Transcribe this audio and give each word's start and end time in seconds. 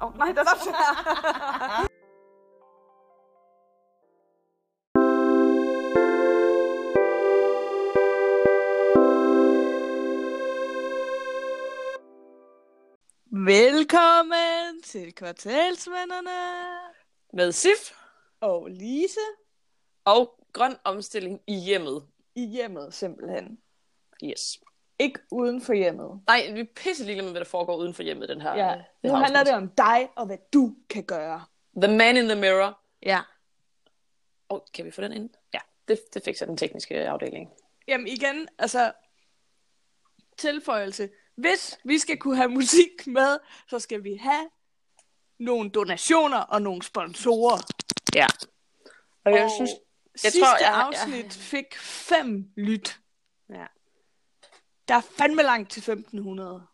Oh, 0.00 0.16
nej, 0.16 0.32
der 0.32 0.40
er 0.40 1.88
Velkommen 13.30 14.82
til 14.82 15.14
kvartalsvennerne 15.14 16.30
Med 17.32 17.52
SIF 17.52 17.92
og 18.40 18.70
Lise 18.70 19.20
og 20.04 20.38
grøn 20.52 20.76
omstilling 20.84 21.40
i 21.46 21.54
hjemmet. 21.54 22.08
i 22.34 22.46
hjemmet 22.46 22.94
simpelthen. 22.94 23.58
Yes. 24.24 24.67
Ikke 24.98 25.18
uden 25.30 25.62
for 25.62 25.72
hjemmet. 25.72 26.20
Nej, 26.26 26.50
vi 26.52 26.60
er 26.60 26.64
pisse 26.76 27.04
ligeglade 27.04 27.24
med, 27.26 27.32
hvad 27.32 27.40
der 27.40 27.46
foregår 27.50 27.76
uden 27.76 27.94
for 27.94 28.02
hjemmet, 28.02 28.28
den 28.28 28.40
her. 28.40 28.54
Ja, 28.54 28.72
det 28.72 28.84
nu 29.02 29.10
her 29.10 29.16
handler 29.16 29.40
afsnit. 29.40 29.46
det 29.54 29.62
om 29.62 29.68
dig 29.68 30.08
og 30.16 30.26
hvad 30.26 30.38
du 30.52 30.76
kan 30.90 31.04
gøre. 31.04 31.44
The 31.82 31.96
man 31.96 32.16
in 32.16 32.24
the 32.28 32.34
mirror. 32.40 32.78
Ja. 33.02 33.20
Oh, 34.48 34.60
kan 34.74 34.84
vi 34.84 34.90
få 34.90 35.02
den 35.02 35.12
ind? 35.12 35.30
Ja, 35.54 35.58
det, 35.88 36.00
det 36.14 36.22
fikser 36.24 36.46
den 36.46 36.56
tekniske 36.56 37.08
afdeling. 37.08 37.50
Jamen 37.88 38.06
igen, 38.06 38.48
altså 38.58 38.92
tilføjelse. 40.36 41.10
Hvis 41.36 41.78
vi 41.84 41.98
skal 41.98 42.16
kunne 42.18 42.36
have 42.36 42.48
musik 42.48 43.06
med, 43.06 43.38
så 43.68 43.78
skal 43.78 44.04
vi 44.04 44.16
have 44.16 44.48
nogle 45.38 45.70
donationer 45.70 46.38
og 46.38 46.62
nogle 46.62 46.82
sponsorer. 46.82 47.58
Ja. 48.14 48.26
Og 49.24 49.32
jeg 49.32 49.44
og 49.44 49.50
synes, 49.50 49.70
jeg 50.24 50.32
sidste 50.32 50.40
tror, 50.40 50.58
jeg 50.60 50.74
afsnit 50.74 51.24
jeg- 51.24 51.32
fik 51.32 51.76
fem 51.78 52.50
lyt. 52.56 53.00
ja. 53.50 53.66
Der 54.88 54.94
er 54.94 55.00
fandme 55.00 55.42
langt 55.42 55.70
til 55.70 55.80
1500. 55.80 56.66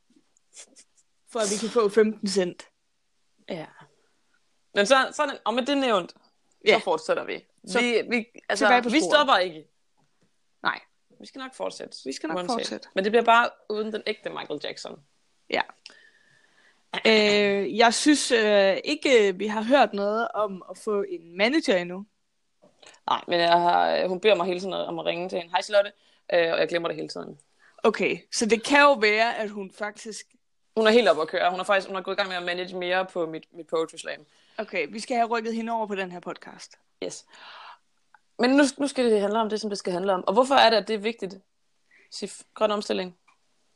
For 1.32 1.40
at 1.40 1.46
vi 1.52 1.56
kan 1.60 1.68
få 1.68 1.88
15 1.88 2.28
cent. 2.28 2.68
ja. 3.48 3.66
Men 4.74 4.86
så, 4.86 5.08
sådan, 5.12 5.36
og 5.44 5.54
med 5.54 5.66
det 5.66 5.78
nævnt, 5.78 6.14
Ja. 6.66 6.78
så 6.78 6.84
fortsætter 6.84 7.24
vi. 7.24 7.44
Så 7.66 7.78
vi, 7.80 8.02
vi, 8.16 8.26
altså, 8.48 8.80
vi 8.90 9.00
stopper 9.00 9.36
ikke. 9.36 9.68
Nej. 10.62 10.80
Vi 11.20 11.26
skal 11.26 11.38
nok 11.38 11.54
fortsætte. 11.54 11.96
Vi 12.04 12.12
skal 12.12 12.28
nok 12.28 12.46
fortsætte. 12.46 12.88
Men 12.94 13.04
det 13.04 13.12
bliver 13.12 13.24
bare 13.24 13.50
uden 13.70 13.92
den 13.92 14.02
ægte 14.06 14.30
Michael 14.30 14.60
Jackson. 14.64 15.00
Ja. 15.50 15.60
Øh, 17.06 17.76
jeg 17.76 17.94
synes 17.94 18.32
øh, 18.32 18.76
ikke, 18.84 19.34
vi 19.38 19.46
har 19.46 19.62
hørt 19.62 19.92
noget 19.92 20.28
om 20.34 20.64
at 20.70 20.78
få 20.78 21.02
en 21.08 21.36
manager 21.36 21.76
endnu. 21.76 22.06
Nej, 23.06 23.24
men 23.28 23.40
jeg 23.40 23.52
har, 23.52 24.06
hun 24.08 24.20
beder 24.20 24.34
mig 24.34 24.46
hele 24.46 24.60
tiden 24.60 24.72
om 24.72 24.98
at 24.98 25.04
ringe 25.04 25.28
til 25.28 25.38
hende. 25.38 25.50
Hej 25.50 25.62
Charlotte. 25.62 25.92
Øh, 26.32 26.52
og 26.52 26.58
jeg 26.58 26.68
glemmer 26.68 26.88
det 26.88 26.96
hele 26.96 27.08
tiden. 27.08 27.38
Okay, 27.84 28.18
så 28.32 28.46
det 28.46 28.64
kan 28.64 28.80
jo 28.80 28.92
være, 28.92 29.36
at 29.36 29.50
hun 29.50 29.70
faktisk... 29.70 30.26
Hun 30.76 30.86
er 30.86 30.90
helt 30.90 31.08
oppe 31.08 31.22
at 31.22 31.28
køre. 31.28 31.50
Hun 31.50 31.60
er 31.60 31.64
faktisk 31.64 31.88
hun 31.88 31.96
er 31.96 32.00
gået 32.02 32.14
i 32.14 32.16
gang 32.16 32.28
med 32.28 32.36
at 32.36 32.42
manage 32.42 32.76
mere 32.76 33.06
på 33.06 33.26
mit, 33.26 33.44
mit 33.52 33.66
poetry 33.66 33.96
slam. 33.96 34.26
Okay, 34.58 34.86
vi 34.90 35.00
skal 35.00 35.16
have 35.16 35.28
rykket 35.28 35.54
hende 35.54 35.72
over 35.72 35.86
på 35.86 35.94
den 35.94 36.12
her 36.12 36.20
podcast. 36.20 36.72
Yes. 37.04 37.24
Men 38.38 38.50
nu, 38.50 38.62
nu 38.78 38.86
skal 38.88 39.04
det 39.04 39.20
handle 39.20 39.40
om 39.40 39.48
det, 39.48 39.60
som 39.60 39.70
det 39.70 39.78
skal 39.78 39.92
handle 39.92 40.12
om. 40.12 40.24
Og 40.26 40.32
hvorfor 40.32 40.54
er 40.54 40.70
det, 40.70 40.76
at 40.76 40.88
det 40.88 40.94
er 40.94 40.98
vigtigt? 40.98 41.34
Sif, 42.10 42.40
grøn 42.54 42.70
omstilling. 42.70 43.16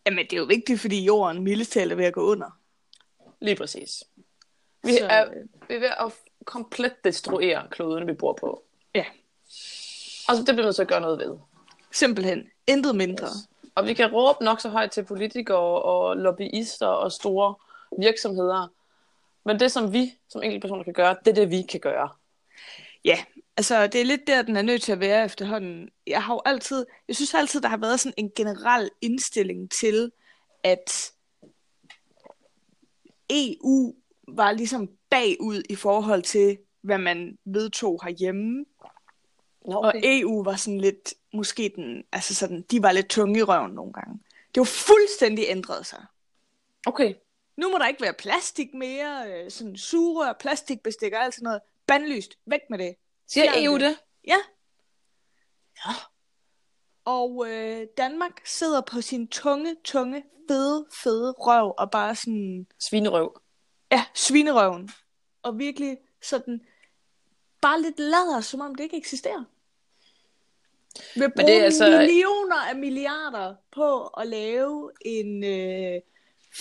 Jamen, 0.06 0.24
det 0.24 0.32
er 0.32 0.36
jo 0.36 0.44
vigtigt, 0.44 0.80
fordi 0.80 1.04
jorden 1.04 1.42
mildest 1.44 1.72
talt 1.72 1.92
er 1.92 1.96
ved 1.96 2.04
at 2.04 2.12
gå 2.14 2.20
under. 2.22 2.50
Lige 3.40 3.56
præcis. 3.56 4.04
Vi 4.82 4.92
Så, 4.92 5.06
er, 5.10 5.26
øh, 5.28 5.34
vi 5.68 5.74
er 5.74 5.80
ved 5.80 5.88
at 6.00 6.12
komplet 6.44 7.04
destruere 7.04 7.68
kloden, 7.70 8.06
vi 8.06 8.12
bor 8.12 8.32
på. 8.32 8.64
Ja, 8.94 9.04
Og 10.28 10.36
så 10.36 10.42
det 10.46 10.54
bliver 10.54 10.64
nødt 10.64 10.74
til 10.76 10.82
at 10.82 10.88
gøre 10.88 11.00
noget 11.00 11.18
ved. 11.18 11.36
simpelthen. 11.92 12.50
Intet 12.66 12.96
mindre. 12.96 13.26
Og 13.78 13.86
vi 13.86 13.94
kan 13.94 14.12
råbe 14.12 14.44
nok 14.44 14.60
så 14.60 14.68
højt 14.68 14.90
til 14.90 15.04
politikere 15.04 15.82
og 15.82 16.16
lobbyister 16.16 16.86
og 16.86 17.12
store 17.12 17.54
virksomheder. 17.98 18.68
Men 19.44 19.60
det, 19.60 19.72
som 19.72 19.92
vi 19.92 20.14
som 20.28 20.42
enkeltpersoner 20.42 20.84
kan 20.84 20.92
gøre, 20.92 21.16
det 21.24 21.30
er 21.30 21.34
det, 21.34 21.50
vi 21.50 21.62
kan 21.62 21.80
gøre. 21.80 22.08
Ja, 23.04 23.18
altså 23.56 23.86
det 23.86 24.00
er 24.00 24.04
lidt 24.04 24.26
der, 24.26 24.42
den 24.42 24.56
er 24.56 24.62
nødt 24.62 24.82
til 24.82 24.92
at 24.92 25.00
være 25.00 25.24
efterhånden. 25.24 25.88
Jeg 26.06 26.22
har 26.22 26.34
jo 26.34 26.40
altid, 26.44 26.86
jeg 27.08 27.16
synes 27.16 27.34
altid, 27.34 27.60
der 27.60 27.68
har 27.68 27.76
været 27.76 28.00
sådan 28.00 28.14
en 28.16 28.30
generel 28.36 28.90
indstilling 29.00 29.70
til, 29.70 30.12
at 30.64 31.12
EU 33.30 33.94
var 34.28 34.52
ligesom 34.52 34.88
bagud 35.10 35.62
i 35.70 35.74
forhold 35.74 36.22
til, 36.22 36.58
hvad 36.82 36.98
man 36.98 37.38
vedtog 37.44 38.00
herhjemme. 38.04 38.64
Nå, 39.68 39.74
Og 39.80 39.92
EU 40.02 40.42
var 40.44 40.56
sådan 40.56 40.80
lidt, 40.80 41.14
måske 41.32 41.72
den, 41.76 42.04
altså 42.12 42.34
sådan, 42.34 42.62
de 42.62 42.82
var 42.82 42.92
lidt 42.92 43.08
tunge 43.08 43.38
i 43.38 43.42
røven 43.42 43.72
nogle 43.72 43.92
gange. 43.92 44.20
Det 44.54 44.60
var 44.60 44.64
fuldstændig 44.64 45.44
ændret 45.48 45.86
sig. 45.86 46.04
okay. 46.86 47.14
Nu 47.56 47.70
må 47.70 47.78
der 47.78 47.86
ikke 47.88 48.02
være 48.02 48.12
plastik 48.12 48.74
mere, 48.74 49.32
øh, 49.32 49.50
sådan 49.50 49.76
sugerør, 49.76 50.32
plastikbestik 50.32 51.12
og 51.12 51.24
alt 51.24 51.34
sådan 51.34 51.44
noget. 51.44 51.60
Bandlyst, 51.86 52.38
væk 52.46 52.60
med 52.70 52.78
det. 52.78 52.94
Siger 53.26 53.52
EU 53.56 53.78
det? 53.78 53.98
Ja. 54.26 54.36
Ja. 55.86 55.92
Og 57.04 57.46
øh, 57.50 57.86
Danmark 57.96 58.46
sidder 58.46 58.80
på 58.80 59.00
sin 59.00 59.28
tunge, 59.28 59.76
tunge, 59.84 60.24
fede, 60.48 60.86
fede 61.02 61.32
røv 61.38 61.74
og 61.78 61.90
bare 61.90 62.14
sådan, 62.14 62.66
Svinerøv. 62.78 63.40
ja, 63.92 64.04
svinerøven. 64.14 64.90
Og 65.42 65.58
virkelig 65.58 65.98
sådan, 66.22 66.60
bare 67.60 67.82
lidt 67.82 67.98
lader, 67.98 68.40
som 68.40 68.60
om 68.60 68.74
det 68.74 68.84
ikke 68.84 68.96
eksisterer. 68.96 69.44
Vi 71.14 71.20
bruger 71.20 71.46
det 71.46 71.56
er 71.56 71.64
altså... 71.64 71.84
altså- 71.84 71.98
millioner 71.98 72.56
af 72.70 72.76
milliarder 72.76 73.54
på 73.72 74.06
at 74.06 74.26
lave 74.26 74.90
en 75.00 75.44
øh, 75.44 76.00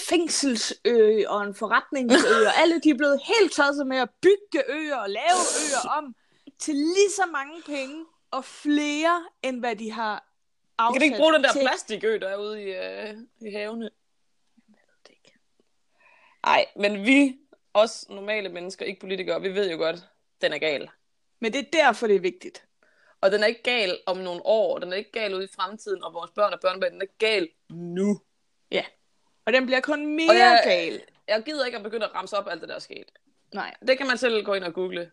fængselsø 0.09 1.24
og 1.28 1.44
en 1.44 1.56
forretningsø, 1.56 2.46
og 2.47 2.62
alle 2.62 2.80
de 2.80 2.90
er 2.90 2.97
blevet 2.97 3.22
helt 3.24 3.52
tosset 3.52 3.88
med 3.88 3.97
at 3.97 4.09
bygge 4.22 4.64
øer 4.70 4.96
og 4.96 5.09
lave 5.09 5.42
øer 5.64 5.90
om 5.97 6.16
til 6.59 6.76
lige 6.76 7.12
så 7.16 7.26
mange 7.31 7.62
penge 7.66 8.06
og 8.31 8.46
flere, 8.46 9.26
end 9.44 9.59
hvad 9.59 9.76
de 9.76 9.92
har 9.92 10.28
afsat 10.78 10.94
Kan 10.94 11.02
du 11.02 11.03
ikke 11.03 11.18
bruge 11.18 11.34
den 11.34 11.44
der 11.44 11.52
til... 11.52 11.62
plastikø, 11.62 12.18
der 12.18 12.28
er 12.28 12.38
ude 12.38 12.64
i, 12.64 12.66
øh, 12.66 13.14
i 13.42 13.52
havene? 13.52 13.90
Nej, 16.46 16.66
men 16.76 17.06
vi, 17.06 17.38
os 17.74 18.06
normale 18.09 18.50
mennesker, 18.50 18.86
ikke 18.86 19.00
politikere, 19.00 19.42
vi 19.42 19.56
ved 19.56 19.72
jo 19.72 19.78
godt, 19.78 19.96
den 20.42 20.53
er 20.53 20.58
gal. 20.58 20.90
Men 21.40 21.53
det 21.53 21.59
er 21.59 21.72
derfor, 21.74 22.08
det 22.08 22.16
er 22.16 22.20
vigtigt. 22.20 22.66
Og 23.22 23.31
den 23.31 23.44
er 23.44 23.47
ikke 23.47 23.63
gal 23.63 24.00
om 24.05 24.17
nogle 24.17 24.41
år, 24.45 24.79
den 24.79 24.94
er 24.94 24.97
ikke 24.97 25.11
gal 25.11 25.35
ude 25.35 25.44
i 25.44 25.47
fremtiden, 25.55 26.03
og 26.03 26.13
vores 26.13 26.31
børn 26.31 26.53
og 26.53 26.59
børnebørn, 26.59 26.91
den 26.91 27.01
er 27.01 27.05
gal 27.17 27.50
nu. 27.69 28.22
Ja. 28.72 28.85
Og 29.45 29.53
den 29.53 29.66
bliver 29.66 29.79
kun 29.79 30.07
mere 30.16 30.29
Og 30.29 30.35
jeg, 30.35 30.61
gal. 30.66 31.01
jeg 31.28 31.44
gider 31.45 31.66
ikke 31.66 31.78
at 31.78 31.83
begynde 31.83 32.05
at 32.05 32.16
ramse 32.16 32.38
op 32.38 32.47
alt 32.50 32.61
det, 32.61 32.69
der 32.69 32.75
er 32.75 32.79
sket. 32.79 33.11
Nej. 33.53 33.73
Det 33.88 33.97
kan 33.97 34.07
man 34.07 34.17
selv 34.17 34.45
gå 34.45 34.53
ind 34.53 34.63
og 34.63 34.73
google. 34.73 35.11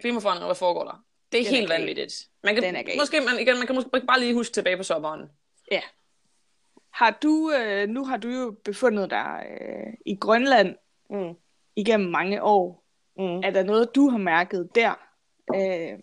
Klimaforandringer, 0.00 0.46
hvad 0.46 0.54
foregår 0.56 0.84
der? 0.84 1.04
Det 1.32 1.40
er 1.40 1.44
Den 1.44 1.52
er 1.52 1.56
helt 1.56 1.70
gal. 1.70 1.78
vanvittigt. 1.80 2.28
Man 2.44 2.54
kan, 2.54 2.62
Den 2.62 2.76
er 2.76 2.82
gal. 2.82 2.96
måske, 2.98 3.20
man, 3.20 3.38
igen, 3.40 3.56
man 3.58 3.66
kan 3.66 3.74
måske 3.74 3.90
bare 4.06 4.20
lige 4.20 4.34
huske 4.34 4.52
tilbage 4.52 4.76
på 4.76 4.82
sommeren. 4.82 5.30
Ja. 5.70 5.80
Har 6.92 7.18
du, 7.22 7.52
øh, 7.52 7.88
nu 7.88 8.04
har 8.04 8.16
du 8.16 8.28
jo 8.28 8.56
befundet 8.64 9.10
dig 9.10 9.46
øh, 9.60 9.92
i 10.06 10.16
Grønland 10.16 10.76
Mm. 11.10 11.34
igennem 11.76 12.10
mange 12.10 12.42
år. 12.42 12.84
Mm. 13.18 13.24
Er 13.44 13.50
der 13.50 13.62
noget, 13.62 13.94
du 13.94 14.08
har 14.08 14.18
mærket 14.18 14.68
der? 14.74 14.94
Øh, 15.54 15.98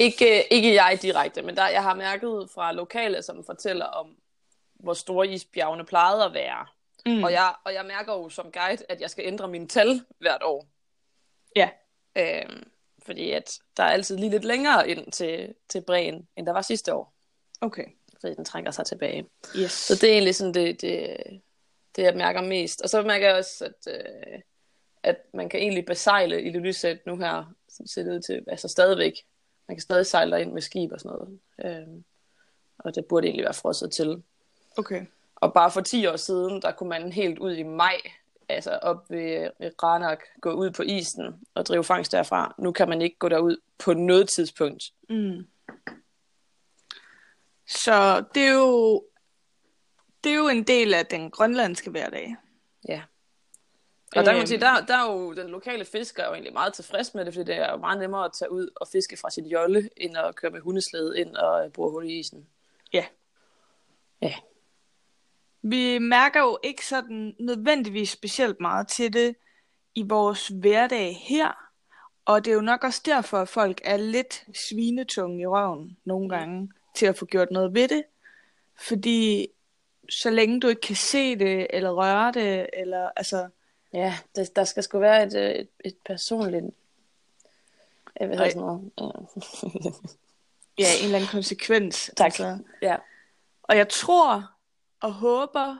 Ikke, 0.00 0.52
ikke 0.52 0.74
jeg 0.74 0.98
direkte, 1.02 1.42
men 1.42 1.56
der, 1.56 1.68
jeg 1.68 1.82
har 1.82 1.94
mærket 1.94 2.50
fra 2.54 2.72
lokale, 2.72 3.22
som 3.22 3.44
fortæller 3.44 3.84
om, 3.84 4.16
hvor 4.74 4.94
store 4.94 5.28
isbjergene 5.28 5.84
plejede 5.84 6.24
at 6.24 6.34
være. 6.34 6.66
mm. 7.06 7.24
Og, 7.24 7.32
jeg, 7.32 7.54
og 7.64 7.74
jeg 7.74 7.86
mærker 7.86 8.12
jo 8.12 8.28
som 8.28 8.52
guide, 8.52 8.84
at 8.88 9.00
jeg 9.00 9.10
skal 9.10 9.26
ændre 9.26 9.48
mine 9.48 9.68
tal 9.68 10.04
hvert 10.18 10.42
år. 10.42 10.66
Ja. 11.56 11.70
Øhm, 12.18 12.70
fordi 13.02 13.30
at 13.30 13.58
der 13.76 13.82
er 13.82 13.88
altid 13.90 14.16
lige 14.16 14.30
lidt 14.30 14.44
længere 14.44 14.88
ind 14.88 15.12
til, 15.12 15.54
til 15.68 15.80
bræen, 15.80 16.28
end 16.36 16.46
der 16.46 16.52
var 16.52 16.62
sidste 16.62 16.94
år. 16.94 17.14
Okay. 17.60 17.84
Fordi 18.20 18.34
den 18.34 18.44
trækker 18.44 18.70
sig 18.70 18.86
tilbage. 18.86 19.26
Yes. 19.56 19.72
Så 19.72 19.94
det 19.94 20.04
er 20.04 20.12
egentlig 20.12 20.34
sådan 20.34 20.54
det, 20.54 20.80
det, 20.80 21.16
det 21.96 22.02
jeg 22.02 22.16
mærker 22.16 22.42
mest. 22.42 22.82
Og 22.82 22.90
så 22.90 23.02
mærker 23.02 23.26
jeg 23.26 23.36
også, 23.36 23.64
at, 23.64 23.94
øh, 23.94 24.40
at 25.02 25.16
man 25.34 25.48
kan 25.48 25.60
egentlig 25.60 25.86
besejle 25.86 26.42
i 26.42 26.46
Ilulissat 26.46 27.06
nu 27.06 27.16
her, 27.16 27.54
som 27.68 27.86
ser 27.86 28.02
det 28.02 28.16
ud 28.16 28.20
til, 28.20 28.44
altså 28.48 28.68
stadigvæk. 28.68 29.12
Man 29.70 29.76
kan 29.76 29.82
stadig 29.82 30.06
sejle 30.06 30.42
ind 30.42 30.52
med 30.52 30.62
skib 30.62 30.92
og 30.92 31.00
sådan 31.00 31.18
noget. 31.18 31.38
Øhm, 31.64 32.04
og 32.78 32.94
det 32.94 33.04
burde 33.08 33.26
egentlig 33.26 33.44
være 33.44 33.54
frosset 33.54 33.92
til. 33.92 34.22
Okay. 34.78 35.06
Og 35.34 35.54
bare 35.54 35.70
for 35.70 35.80
10 35.80 36.06
år 36.06 36.16
siden, 36.16 36.62
der 36.62 36.72
kunne 36.72 36.88
man 36.88 37.12
helt 37.12 37.38
ud 37.38 37.52
i 37.52 37.62
maj, 37.62 37.96
altså 38.48 38.70
op 38.70 39.10
ved, 39.10 39.50
ved 39.58 39.82
Ranak, 39.82 40.18
gå 40.40 40.52
ud 40.52 40.70
på 40.70 40.82
isen 40.82 41.24
og 41.54 41.66
drive 41.66 41.84
fangst 41.84 42.12
derfra. 42.12 42.54
Nu 42.58 42.72
kan 42.72 42.88
man 42.88 43.02
ikke 43.02 43.16
gå 43.18 43.28
derud 43.28 43.56
på 43.78 43.92
noget 43.94 44.28
tidspunkt. 44.28 44.84
Mm. 45.08 45.46
Så 47.66 48.24
det 48.34 48.42
er 48.42 48.52
jo 48.52 49.04
det 50.24 50.32
er 50.32 50.36
jo 50.36 50.48
en 50.48 50.62
del 50.62 50.94
af 50.94 51.06
den 51.06 51.30
grønlandske 51.30 51.90
hverdag. 51.90 52.36
Ja. 52.88 53.02
Og 54.16 54.24
der 54.24 54.30
kan 54.30 54.34
man 54.34 54.40
Øhm. 54.40 54.46
sige, 54.46 54.60
der, 54.60 54.86
der 54.86 54.96
er 54.96 55.12
jo 55.12 55.32
den 55.34 55.48
lokale 55.48 55.84
fisker 55.84 56.22
er 56.22 56.26
jo 56.26 56.32
egentlig 56.32 56.52
meget 56.52 56.72
tilfreds 56.74 57.14
med 57.14 57.24
det, 57.24 57.34
fordi 57.34 57.44
det 57.44 57.56
er 57.56 57.70
jo 57.70 57.76
meget 57.76 57.98
nemmere 57.98 58.24
at 58.24 58.32
tage 58.32 58.52
ud 58.52 58.68
og 58.76 58.88
fiske 58.88 59.16
fra 59.16 59.30
sit 59.30 59.46
jolle, 59.46 59.90
end 59.96 60.16
at 60.16 60.34
køre 60.36 60.50
med 60.50 60.60
hundeslæde 60.60 61.20
ind 61.20 61.36
og 61.36 61.72
bruge 61.72 61.90
hul 61.90 62.04
i 62.10 62.18
isen. 62.18 62.46
Ja. 62.92 63.04
Ja. 64.22 64.34
Vi 65.62 65.98
mærker 65.98 66.40
jo 66.40 66.58
ikke 66.62 66.86
sådan 66.86 67.36
nødvendigvis 67.40 68.10
specielt 68.10 68.60
meget 68.60 68.88
til 68.88 69.12
det 69.12 69.36
i 69.94 70.02
vores 70.02 70.48
hverdag 70.48 71.16
her. 71.28 71.52
Og 72.24 72.44
det 72.44 72.50
er 72.50 72.54
jo 72.54 72.60
nok 72.60 72.84
også 72.84 73.02
derfor, 73.06 73.38
at 73.38 73.48
folk 73.48 73.80
er 73.84 73.96
lidt 73.96 74.44
svinetunge 74.68 75.42
i 75.42 75.46
røven 75.46 75.96
nogle 76.04 76.28
gange 76.28 76.72
til 76.96 77.06
at 77.06 77.16
få 77.16 77.26
gjort 77.26 77.50
noget 77.50 77.74
ved 77.74 77.88
det. 77.88 78.04
Fordi 78.88 79.48
så 80.10 80.30
længe 80.30 80.60
du 80.60 80.68
ikke 80.68 80.80
kan 80.80 80.96
se 80.96 81.36
det, 81.38 81.66
eller 81.70 81.90
røre 81.90 82.32
det, 82.32 82.66
eller 82.72 83.10
altså... 83.16 83.48
Ja, 83.92 84.18
der, 84.36 84.50
der 84.56 84.64
skal 84.64 84.82
sgu 84.82 84.98
være 84.98 85.22
et, 85.22 85.34
øh, 85.34 85.50
et, 85.50 85.68
et 85.84 85.96
personligt... 86.06 86.64
Jeg 88.20 88.28
ved 88.28 88.36
sådan 88.36 88.56
noget. 88.56 88.90
Ja. 88.98 89.06
Ja, 90.78 90.86
en 90.98 91.04
eller 91.04 91.16
anden 91.16 91.30
konsekvens. 91.30 92.10
Tak. 92.16 92.24
Altså. 92.24 92.58
ja. 92.82 92.96
Og 93.62 93.76
jeg 93.76 93.88
tror 93.88 94.50
og 95.00 95.12
håber, 95.12 95.76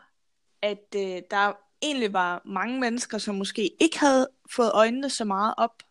at 0.63 0.95
øh, 0.97 1.23
der 1.31 1.53
egentlig 1.83 2.13
var 2.13 2.43
mange 2.45 2.81
mennesker, 2.81 3.19
som 3.19 3.35
måske 3.35 3.83
ikke 3.83 3.99
havde 3.99 4.29
fået 4.55 4.71
øjnene 4.75 5.11
så 5.11 5.25
meget 5.25 5.55
op 5.57 5.83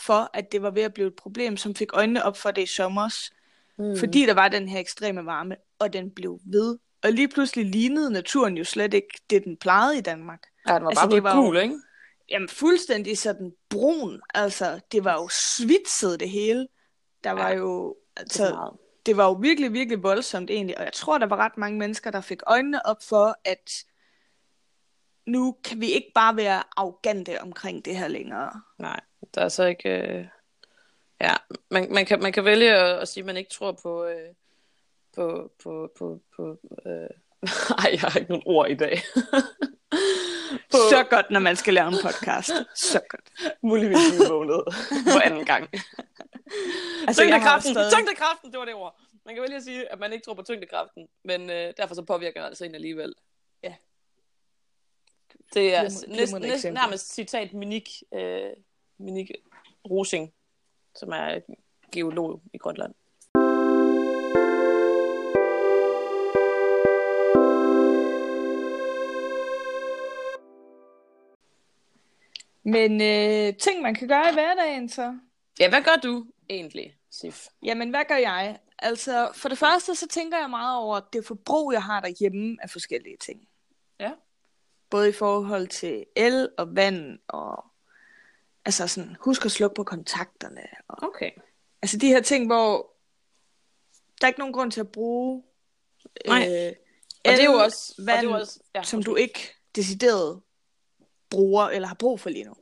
for, 0.00 0.30
at 0.34 0.52
det 0.52 0.62
var 0.62 0.70
ved 0.70 0.82
at 0.82 0.94
blive 0.94 1.08
et 1.08 1.16
problem, 1.16 1.56
som 1.56 1.74
fik 1.74 1.88
øjnene 1.92 2.24
op 2.24 2.36
for 2.36 2.50
det 2.50 2.62
i 2.62 2.66
sommers. 2.66 3.30
Mm. 3.78 3.96
Fordi 3.98 4.26
der 4.26 4.34
var 4.34 4.48
den 4.48 4.68
her 4.68 4.80
ekstreme 4.80 5.26
varme, 5.26 5.56
og 5.78 5.92
den 5.92 6.10
blev 6.10 6.40
ved. 6.44 6.78
Og 7.04 7.12
lige 7.12 7.28
pludselig 7.28 7.64
lignede 7.66 8.10
naturen 8.10 8.56
jo 8.58 8.64
slet 8.64 8.94
ikke 8.94 9.20
det, 9.30 9.44
den 9.44 9.56
plejede 9.56 9.98
i 9.98 10.00
Danmark. 10.00 10.42
Ja, 10.68 10.74
den 10.74 10.82
var 10.82 10.88
Altså, 10.88 11.00
bare 11.04 11.10
det 11.10 11.22
blevet 11.22 11.24
var 11.24 11.36
jo- 11.36 11.42
gul, 11.42 11.56
ikke? 11.56 11.74
Jamen 12.30 12.48
fuldstændig 12.48 13.18
sådan 13.18 13.52
brun. 13.70 14.20
Altså, 14.34 14.80
det 14.92 15.04
var 15.04 15.12
jo 15.14 15.28
svitset 15.56 16.20
det 16.20 16.30
hele. 16.30 16.68
Der 17.24 17.30
var 17.30 17.48
Ja, 17.48 17.56
jo... 17.56 17.88
Det 17.88 18.20
Altså, 18.20 18.50
meget. 18.54 18.72
det 19.06 19.16
var 19.16 19.24
jo 19.24 19.32
virkelig, 19.32 19.72
virkelig 19.72 20.02
voldsomt 20.02 20.50
egentlig, 20.50 20.78
og 20.78 20.84
jeg 20.84 20.92
tror, 20.92 21.18
der 21.18 21.26
var 21.26 21.36
ret 21.36 21.56
mange 21.58 21.78
mennesker, 21.78 22.10
der 22.10 22.20
fik 22.20 22.40
øjnene 22.46 22.86
op 22.86 23.02
for, 23.02 23.36
at 23.44 23.70
nu 25.26 25.56
kan 25.64 25.80
vi 25.80 25.86
ikke 25.86 26.10
bare 26.14 26.36
være 26.36 26.62
arrogante 26.76 27.40
omkring 27.40 27.84
det 27.84 27.96
her 27.96 28.08
længere. 28.08 28.62
Nej, 28.78 29.00
der 29.34 29.40
er 29.40 29.48
så 29.48 29.64
ikke... 29.64 29.88
Øh... 29.88 30.26
Ja, 31.20 31.34
man, 31.70 31.92
man, 31.92 32.06
kan, 32.06 32.20
man 32.20 32.32
kan 32.32 32.44
vælge 32.44 32.74
at, 32.74 32.98
at 33.00 33.08
sige, 33.08 33.22
at 33.22 33.26
man 33.26 33.36
ikke 33.36 33.50
tror 33.50 33.72
på... 33.82 34.04
Øh... 34.04 34.34
På, 35.14 35.52
på, 35.62 35.92
på, 35.98 36.20
på 36.36 36.58
øh... 36.86 37.08
Ej, 37.84 37.90
jeg 37.92 38.00
har 38.00 38.18
ikke 38.18 38.30
nogen 38.30 38.42
ord 38.46 38.70
i 38.70 38.74
dag. 38.74 38.98
På... 40.70 40.76
Så 40.90 41.06
godt, 41.10 41.30
når 41.30 41.40
man 41.40 41.56
skal 41.56 41.74
lave 41.74 41.88
en 41.88 41.94
podcast. 42.02 42.50
Så 42.74 43.00
godt. 43.08 43.32
Muligvis 43.62 43.98
lige 44.10 44.28
vågnet 44.28 44.62
på 45.12 45.18
anden 45.24 45.44
gang. 45.44 45.68
Altså, 47.06 47.22
tyngdekraften, 47.22 47.74
stadig... 47.74 47.92
tyngdekraften, 47.92 48.52
det 48.52 48.58
var 48.58 48.64
det 48.64 48.74
ord. 48.74 49.00
Man 49.24 49.34
kan 49.34 49.42
vælge 49.42 49.56
at 49.56 49.62
sige, 49.62 49.92
at 49.92 49.98
man 49.98 50.12
ikke 50.12 50.24
tror 50.24 50.34
på 50.34 50.42
tyngdekraften, 50.42 51.08
men 51.24 51.50
øh, 51.50 51.72
derfor 51.76 51.94
så 51.94 52.02
påvirker 52.02 52.40
det 52.40 52.46
altså 52.46 52.64
en 52.64 52.74
alligevel. 52.74 53.14
Ja. 53.62 53.74
Det 55.54 55.74
er 55.74 55.82
Glimrende- 55.82 56.16
næsten, 56.16 56.42
næsten 56.42 56.74
nærmest 56.74 57.14
citat 57.14 57.52
Minik, 57.52 58.02
øh, 58.14 58.50
Minik 58.98 59.30
Rosing, 59.90 60.32
som 60.94 61.08
er 61.12 61.40
geolog 61.92 62.42
i 62.54 62.58
Grønland. 62.58 62.94
Men 72.64 73.00
øh, 73.00 73.56
ting, 73.56 73.82
man 73.82 73.94
kan 73.94 74.08
gøre 74.08 74.30
i 74.30 74.32
hverdagen, 74.32 74.88
så... 74.88 75.18
Ja, 75.60 75.68
hvad 75.68 75.82
gør 75.82 75.96
du 76.02 76.26
egentlig, 76.50 76.96
Sif? 77.10 77.46
Jamen, 77.62 77.90
hvad 77.90 78.04
gør 78.08 78.16
jeg? 78.16 78.58
Altså, 78.78 79.30
for 79.34 79.48
det 79.48 79.58
første, 79.58 79.94
så 79.94 80.08
tænker 80.08 80.38
jeg 80.38 80.50
meget 80.50 80.78
over 80.78 81.00
det 81.00 81.26
forbrug, 81.26 81.72
jeg 81.72 81.82
har 81.82 82.00
derhjemme 82.00 82.56
af 82.62 82.70
forskellige 82.70 83.16
ting. 83.16 83.48
Ja. 84.00 84.12
Både 84.90 85.08
i 85.08 85.12
forhold 85.12 85.66
til 85.68 86.04
el 86.16 86.48
og 86.58 86.76
vand, 86.76 87.18
og 87.28 87.64
altså 88.64 88.86
sådan, 88.86 89.16
husk 89.20 89.44
at 89.44 89.50
slukke 89.50 89.74
på 89.74 89.84
kontakterne. 89.84 90.62
Og, 90.88 91.08
Okay. 91.08 91.30
altså 91.82 91.96
de 91.96 92.08
her 92.08 92.20
ting, 92.20 92.46
hvor 92.46 92.94
der 94.20 94.26
er 94.26 94.28
ikke 94.28 94.40
nogen 94.40 94.54
grund 94.54 94.70
til 94.70 94.80
at 94.80 94.92
bruge 94.92 95.42
Nej. 96.26 96.38
øh, 96.38 96.72
Og 97.24 97.32
det 97.32 97.40
er 97.40 97.44
jo 97.44 97.52
el, 97.52 97.64
også... 97.64 97.94
og 97.98 98.06
vand, 98.06 98.20
det 98.20 98.26
er 98.26 98.30
jo 98.30 98.40
også 98.40 98.60
ja, 98.74 98.82
som 98.82 99.02
du 99.02 99.16
ikke 99.16 99.54
decideret 99.76 100.40
bruger 101.30 101.64
eller 101.68 101.88
har 101.88 101.94
brug 101.94 102.20
for 102.20 102.30
lige 102.30 102.44
nu. 102.44 102.54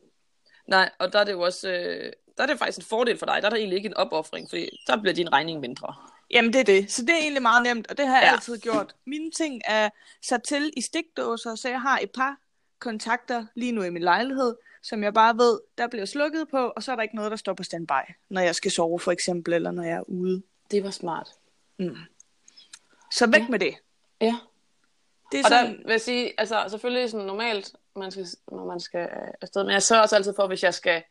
Nej, 0.66 0.90
og 0.98 1.12
der 1.12 1.18
er 1.18 1.24
det 1.24 1.32
jo 1.32 1.40
også... 1.40 1.68
Øh, 1.70 2.12
der 2.36 2.42
er 2.42 2.46
det 2.46 2.58
faktisk 2.58 2.78
en 2.78 2.84
fordel 2.84 3.18
for 3.18 3.26
dig. 3.26 3.38
Der 3.42 3.46
er 3.46 3.50
der 3.50 3.56
egentlig 3.56 3.76
ikke 3.76 3.86
en 3.86 3.96
opoffring, 3.96 4.48
fordi 4.50 4.68
der 4.86 4.96
bliver 5.00 5.14
din 5.14 5.32
regning 5.32 5.60
mindre. 5.60 5.94
Jamen, 6.30 6.52
det 6.52 6.60
er 6.60 6.64
det. 6.64 6.92
Så 6.92 7.02
det 7.02 7.10
er 7.10 7.18
egentlig 7.18 7.42
meget 7.42 7.62
nemt, 7.62 7.90
og 7.90 7.98
det 7.98 8.06
har 8.06 8.16
jeg 8.16 8.24
Ja. 8.26 8.32
altid 8.32 8.58
gjort. 8.58 8.94
Mine 9.06 9.30
ting 9.30 9.60
er 9.64 9.88
sat 10.22 10.42
til 10.42 10.70
i 10.76 10.80
stikdåser, 10.80 11.54
så 11.54 11.68
jeg 11.68 11.80
har 11.80 11.98
et 11.98 12.10
par 12.10 12.36
kontakter 12.78 13.46
lige 13.54 13.72
nu 13.72 13.82
i 13.82 13.90
min 13.90 14.02
lejlighed, 14.02 14.54
som 14.82 15.02
jeg 15.02 15.14
bare 15.14 15.36
ved, 15.38 15.60
der 15.78 15.88
bliver 15.88 16.04
slukket 16.06 16.48
på, 16.50 16.72
og 16.76 16.82
så 16.82 16.92
er 16.92 16.96
der 16.96 17.02
ikke 17.02 17.16
noget, 17.16 17.30
der 17.30 17.36
står 17.36 17.54
på 17.54 17.62
standby, 17.62 18.12
når 18.30 18.40
jeg 18.40 18.54
skal 18.54 18.70
sove 18.70 19.00
for 19.00 19.12
eksempel, 19.12 19.54
eller 19.54 19.70
når 19.70 19.82
jeg 19.82 19.96
er 19.96 20.02
ude. 20.10 20.42
Det 20.70 20.84
var 20.84 20.90
smart. 20.90 21.28
Så 23.12 23.26
væk 23.26 23.40
Ja. 23.40 23.46
med 23.48 23.58
det. 23.58 23.74
Ja. 24.20 24.36
Det 25.32 25.40
er 25.40 25.44
Og 25.44 25.50
der 25.50 25.58
sådan, 25.58 25.78
vil 25.84 25.90
jeg 25.90 26.00
sige, 26.00 26.32
altså 26.38 26.64
selvfølgelig 26.68 27.10
sådan 27.10 27.26
normalt, 27.26 27.72
man 27.96 28.10
skal, 28.10 28.26
når 28.52 28.64
man 28.64 28.80
skal 28.80 29.00
øh, 29.00 29.28
afsted, 29.40 29.64
men 29.64 29.72
jeg 29.72 29.82
sørger 29.82 30.02
også 30.02 30.16
altid 30.16 30.34
for, 30.36 30.46
hvis 30.46 30.62
jeg 30.62 30.74
skal 30.74 31.02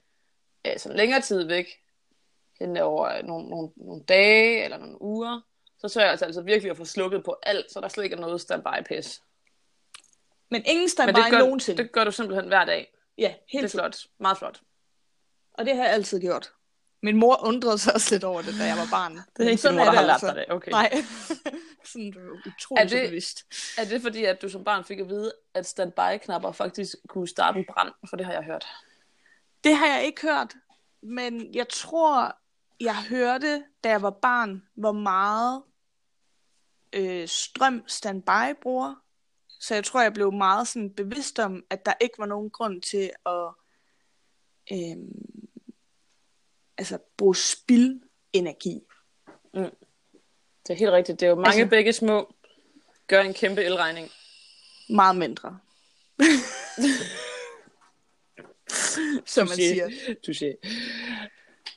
øh, 0.68 0.78
sådan 0.80 0.98
længere 0.98 1.22
tid 1.22 1.44
væk, 1.44 1.66
hen 2.60 2.78
over 2.78 3.18
øh, 3.18 3.24
nogle, 3.24 3.50
nogle, 3.50 3.70
nogle 3.76 4.04
dage 4.04 4.64
eller 4.64 4.78
nogle 4.78 5.02
uger, 5.02 5.42
så 5.78 5.88
sørger 5.88 6.06
jeg 6.06 6.12
altså, 6.12 6.26
altså 6.26 6.42
virkelig 6.42 6.72
at 6.72 6.78
få 6.78 6.86
slukket 6.86 7.24
på 7.24 7.36
alt, 7.44 7.72
så 7.72 7.82
der 7.82 7.88
slet 7.88 8.04
ikke 8.04 8.16
er 8.16 8.20
noget 8.20 8.42
standby-pis. 8.42 9.22
men 10.50 10.64
ingen 10.66 10.82
Men 10.84 10.90
standby 10.90 11.20
det 11.22 11.32
gør, 11.32 11.40
nogensinde. 11.40 11.84
det 11.84 11.92
gør 11.92 12.04
du 12.04 12.12
simpelthen 12.12 12.48
hver 12.48 12.66
dag. 12.66 12.94
ja, 13.18 13.28
Det 13.28 13.36
helt 13.48 13.66
er 13.66 13.70
flot. 13.70 13.98
Meget 14.18 14.38
flot. 14.38 14.62
Og 15.54 15.66
det 15.66 15.76
har 15.76 15.84
jeg 15.84 15.94
altid 15.94 16.22
gjort. 16.22 16.52
Min 17.04 17.18
mor 17.18 17.46
undrede 17.46 17.78
sig 17.78 17.94
også 17.94 18.16
lidt 18.16 18.24
over 18.24 18.42
det, 18.42 18.54
da 18.60 18.64
jeg 18.64 18.78
var 18.78 18.88
barn. 18.92 19.16
Det 19.38 19.46
er 19.46 19.50
ikke 19.50 19.68
din 19.68 19.78
mor, 19.78 19.84
der 19.84 19.92
har 19.92 20.06
lært 20.06 20.22
dig 20.22 20.36
det. 20.36 20.46
Okay. 20.50 20.72
Nej. 20.72 20.92
sådan 21.86 22.08
er 22.08 22.12
du 22.12 22.20
utroligt 22.50 22.80
Er 22.80 22.84
det- 22.84 22.92
det... 22.92 23.10
bevidst. 23.10 23.46
Er 23.78 23.86
det 23.86 24.02
fordi, 24.02 24.26
at 24.26 24.42
du 24.42 24.50
som 24.50 24.64
barn 24.64 24.84
fik 24.86 25.00
at 25.00 25.10
vide, 25.10 25.34
at 25.54 25.66
standby-knapper 25.66 26.52
faktisk 26.52 26.96
kunne 27.10 27.28
starte 27.28 27.60
en 27.60 27.66
brand? 27.74 27.92
For 28.10 28.18
det 28.18 28.26
har 28.26 28.34
jeg 28.34 28.44
hørt. 28.44 28.68
Det 29.64 29.76
har 29.76 29.88
jeg 29.88 30.06
ikke 30.06 30.22
hørt, 30.22 30.54
men 31.04 31.56
jeg 31.56 31.70
tror, 31.70 32.38
jeg 32.80 32.96
hørte, 33.04 33.64
da 33.84 33.90
jeg 33.90 34.02
var 34.02 34.10
barn, 34.22 34.64
hvor 34.76 34.92
meget 34.92 35.64
øh, 36.94 37.28
strøm 37.28 37.84
standby 37.88 38.56
bruger. 38.62 38.96
Så 39.60 39.74
jeg 39.76 39.84
tror, 39.84 40.02
jeg 40.02 40.14
blev 40.14 40.34
meget 40.34 40.68
sådan 40.68 40.94
bevidst 40.94 41.40
om, 41.40 41.64
at 41.70 41.86
der 41.86 41.94
ikke 42.02 42.16
var 42.18 42.26
nogen 42.26 42.50
grund 42.50 42.82
til 42.82 43.12
at 43.26 43.48
øh, 44.72 44.98
altså 46.82 46.98
bruge 47.18 47.36
spildenergi. 47.36 48.80
Det 49.54 50.70
er 50.70 50.74
helt 50.74 50.92
rigtigt. 50.92 51.20
Det 51.20 51.26
er 51.26 51.30
jo 51.30 51.36
mange 51.36 51.48
Altså- 51.48 51.66
begge 51.70 51.94
små 51.94 52.34
gør 53.08 53.22
en 53.22 53.34
kæmpe 53.34 53.64
elregning. 53.64 54.12
Meget 54.90 55.16
mindre. 55.16 55.60
Som 59.26 59.48
man 59.48 59.56
siger. 59.56 59.88
Touché. 60.28 60.70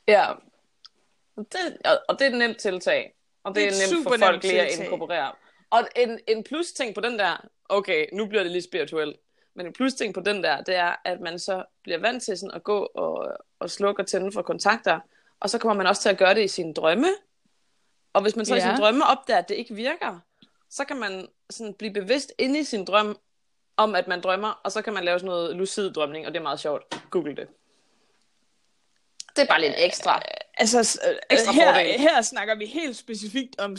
Ja. 0.09 0.33
Det, 1.37 1.79
og- 2.09 2.19
det 2.19 2.27
er 2.27 2.31
et 2.31 2.39
nemt 2.39 2.59
tiltag. 2.59 3.15
Og 3.45 3.55
det, 3.55 3.63
Det 3.63 3.83
er 3.83 3.87
er 3.87 3.93
nemt 3.95 4.03
for 4.05 4.17
folk 4.19 4.43
lige 4.43 4.61
at 4.61 4.79
inkorporere. 4.79 5.33
Og 5.71 5.89
en, 5.97 6.21
en 6.29 6.45
plus 6.45 6.73
ting 6.73 6.95
på 6.95 7.01
den 7.01 7.19
der, 7.19 7.49
okay, 7.69 8.07
nu 8.13 8.27
bliver 8.27 8.43
det 8.43 8.53
lidt 8.53 8.65
spirituelt, 8.65 9.17
men 9.55 9.67
en 9.67 9.73
plus 9.73 9.95
ting 9.95 10.15
på 10.15 10.21
den 10.21 10.43
der, 10.43 10.61
det 10.61 10.75
er, 10.77 10.97
at 11.05 11.21
man 11.21 11.39
så 11.39 11.65
bliver 11.83 11.99
vant 11.99 12.23
til 12.23 12.39
sådan 12.39 12.55
at 12.55 12.65
gå 12.65 12.79
og, 12.95 13.33
og 13.59 13.71
slukke 13.71 14.03
og 14.03 14.07
tænde 14.07 14.33
for 14.33 14.43
kontakter, 14.43 15.01
og 15.41 15.51
så 15.51 15.59
kommer 15.59 15.75
man 15.83 15.87
også 15.87 16.03
til 16.03 16.09
at 16.09 16.19
gøre 16.19 16.35
det 16.35 16.45
i 16.45 16.49
sine 16.49 16.75
drømme. 16.75 17.07
Og 18.13 18.23
hvis 18.23 18.37
man 18.37 18.47
så 18.47 18.55
ja. 18.55 18.59
i 18.59 18.63
sine 18.63 18.77
drømme 18.77 19.07
opdager, 19.07 19.39
at 19.39 19.49
det 19.49 19.55
ikke 19.55 19.75
virker, 19.75 20.21
så 20.71 20.85
kan 20.85 20.97
man 20.97 21.29
sådan 21.51 21.75
blive 21.75 21.93
bevidst 21.93 22.33
inde 22.39 22.59
i 22.61 22.65
sin 22.65 22.85
drøm, 22.85 23.19
om 23.77 23.95
at 23.95 24.09
man 24.09 24.21
drømmer, 24.21 24.61
og 24.65 24.73
så 24.73 24.83
kan 24.83 24.93
man 24.95 25.05
lave 25.05 25.19
sådan 25.19 25.27
noget 25.27 25.57
lucid 25.57 25.91
drømning, 25.93 26.27
og 26.27 26.33
det 26.33 26.39
er 26.39 26.43
meget 26.43 26.61
sjovt. 26.61 27.03
Google 27.11 27.37
det. 27.37 27.49
Det 29.37 29.43
er 29.43 29.47
bare 29.47 29.61
lidt 29.61 29.75
ekstra. 29.77 30.23
Altså, 30.55 30.85
s- 30.85 30.99
øh, 31.09 31.17
Ekstra 31.31 31.53
her, 31.53 31.73
fordel. 31.75 32.01
her 32.01 32.23
snakker 32.23 32.55
vi 32.55 32.67
helt 32.67 32.97
specifikt 32.97 33.61
om 33.61 33.77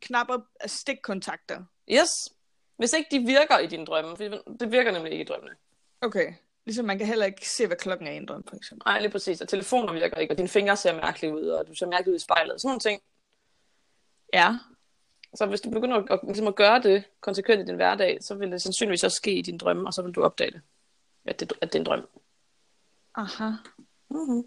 knapper 0.00 0.38
af 0.60 0.70
stikkontakter. 0.70 1.64
Yes. 1.92 2.28
Hvis 2.76 2.92
ikke 2.92 3.08
de 3.10 3.26
virker 3.26 3.58
i 3.58 3.66
dine 3.66 3.86
drømme, 3.86 4.16
for 4.16 4.24
det 4.60 4.72
virker 4.72 4.92
nemlig 4.92 5.12
ikke 5.12 5.24
i 5.24 5.26
drømmene. 5.26 5.54
Okay. 6.00 6.34
Ligesom 6.64 6.84
man 6.86 6.98
kan 6.98 7.06
heller 7.06 7.26
ikke 7.26 7.50
se, 7.50 7.66
hvad 7.66 7.76
klokken 7.76 8.06
er 8.06 8.12
i 8.12 8.16
en 8.16 8.26
drøm, 8.26 8.44
for 8.44 8.56
eksempel. 8.56 8.82
Nej, 8.86 9.00
lige 9.00 9.10
præcis. 9.10 9.40
Og 9.40 9.48
telefoner 9.48 9.92
virker 9.92 10.16
ikke, 10.16 10.34
og 10.34 10.38
dine 10.38 10.48
fingre 10.48 10.76
ser 10.76 10.94
mærkelige 10.94 11.34
ud, 11.34 11.48
og 11.48 11.66
du 11.66 11.74
ser 11.74 11.86
mærkeligt 11.86 12.08
ud 12.08 12.16
i 12.16 12.22
spejlet. 12.22 12.60
Sådan 12.60 12.68
nogle 12.68 12.80
ting. 12.80 13.02
Ja. 14.32 14.54
Så 15.34 15.46
hvis 15.46 15.60
du 15.60 15.70
begynder 15.70 15.96
at, 15.96 16.04
at, 16.10 16.20
ligesom 16.22 16.46
at 16.46 16.54
gøre 16.54 16.82
det 16.82 17.04
konsekvent 17.20 17.62
i 17.62 17.64
din 17.64 17.74
hverdag, 17.74 18.18
så 18.20 18.34
vil 18.34 18.52
det 18.52 18.62
sandsynligvis 18.62 19.04
også 19.04 19.16
ske 19.16 19.32
i 19.32 19.42
din 19.42 19.58
drømme, 19.58 19.88
og 19.88 19.92
så 19.92 20.02
vil 20.02 20.12
du 20.12 20.22
opdage 20.22 20.50
det. 20.50 20.60
At 21.24 21.40
det, 21.40 21.52
at 21.60 21.72
det 21.72 21.78
er 21.78 21.80
en 21.80 21.86
drøm. 21.86 22.08
Aha. 23.14 23.50
Mm-hmm. 24.08 24.44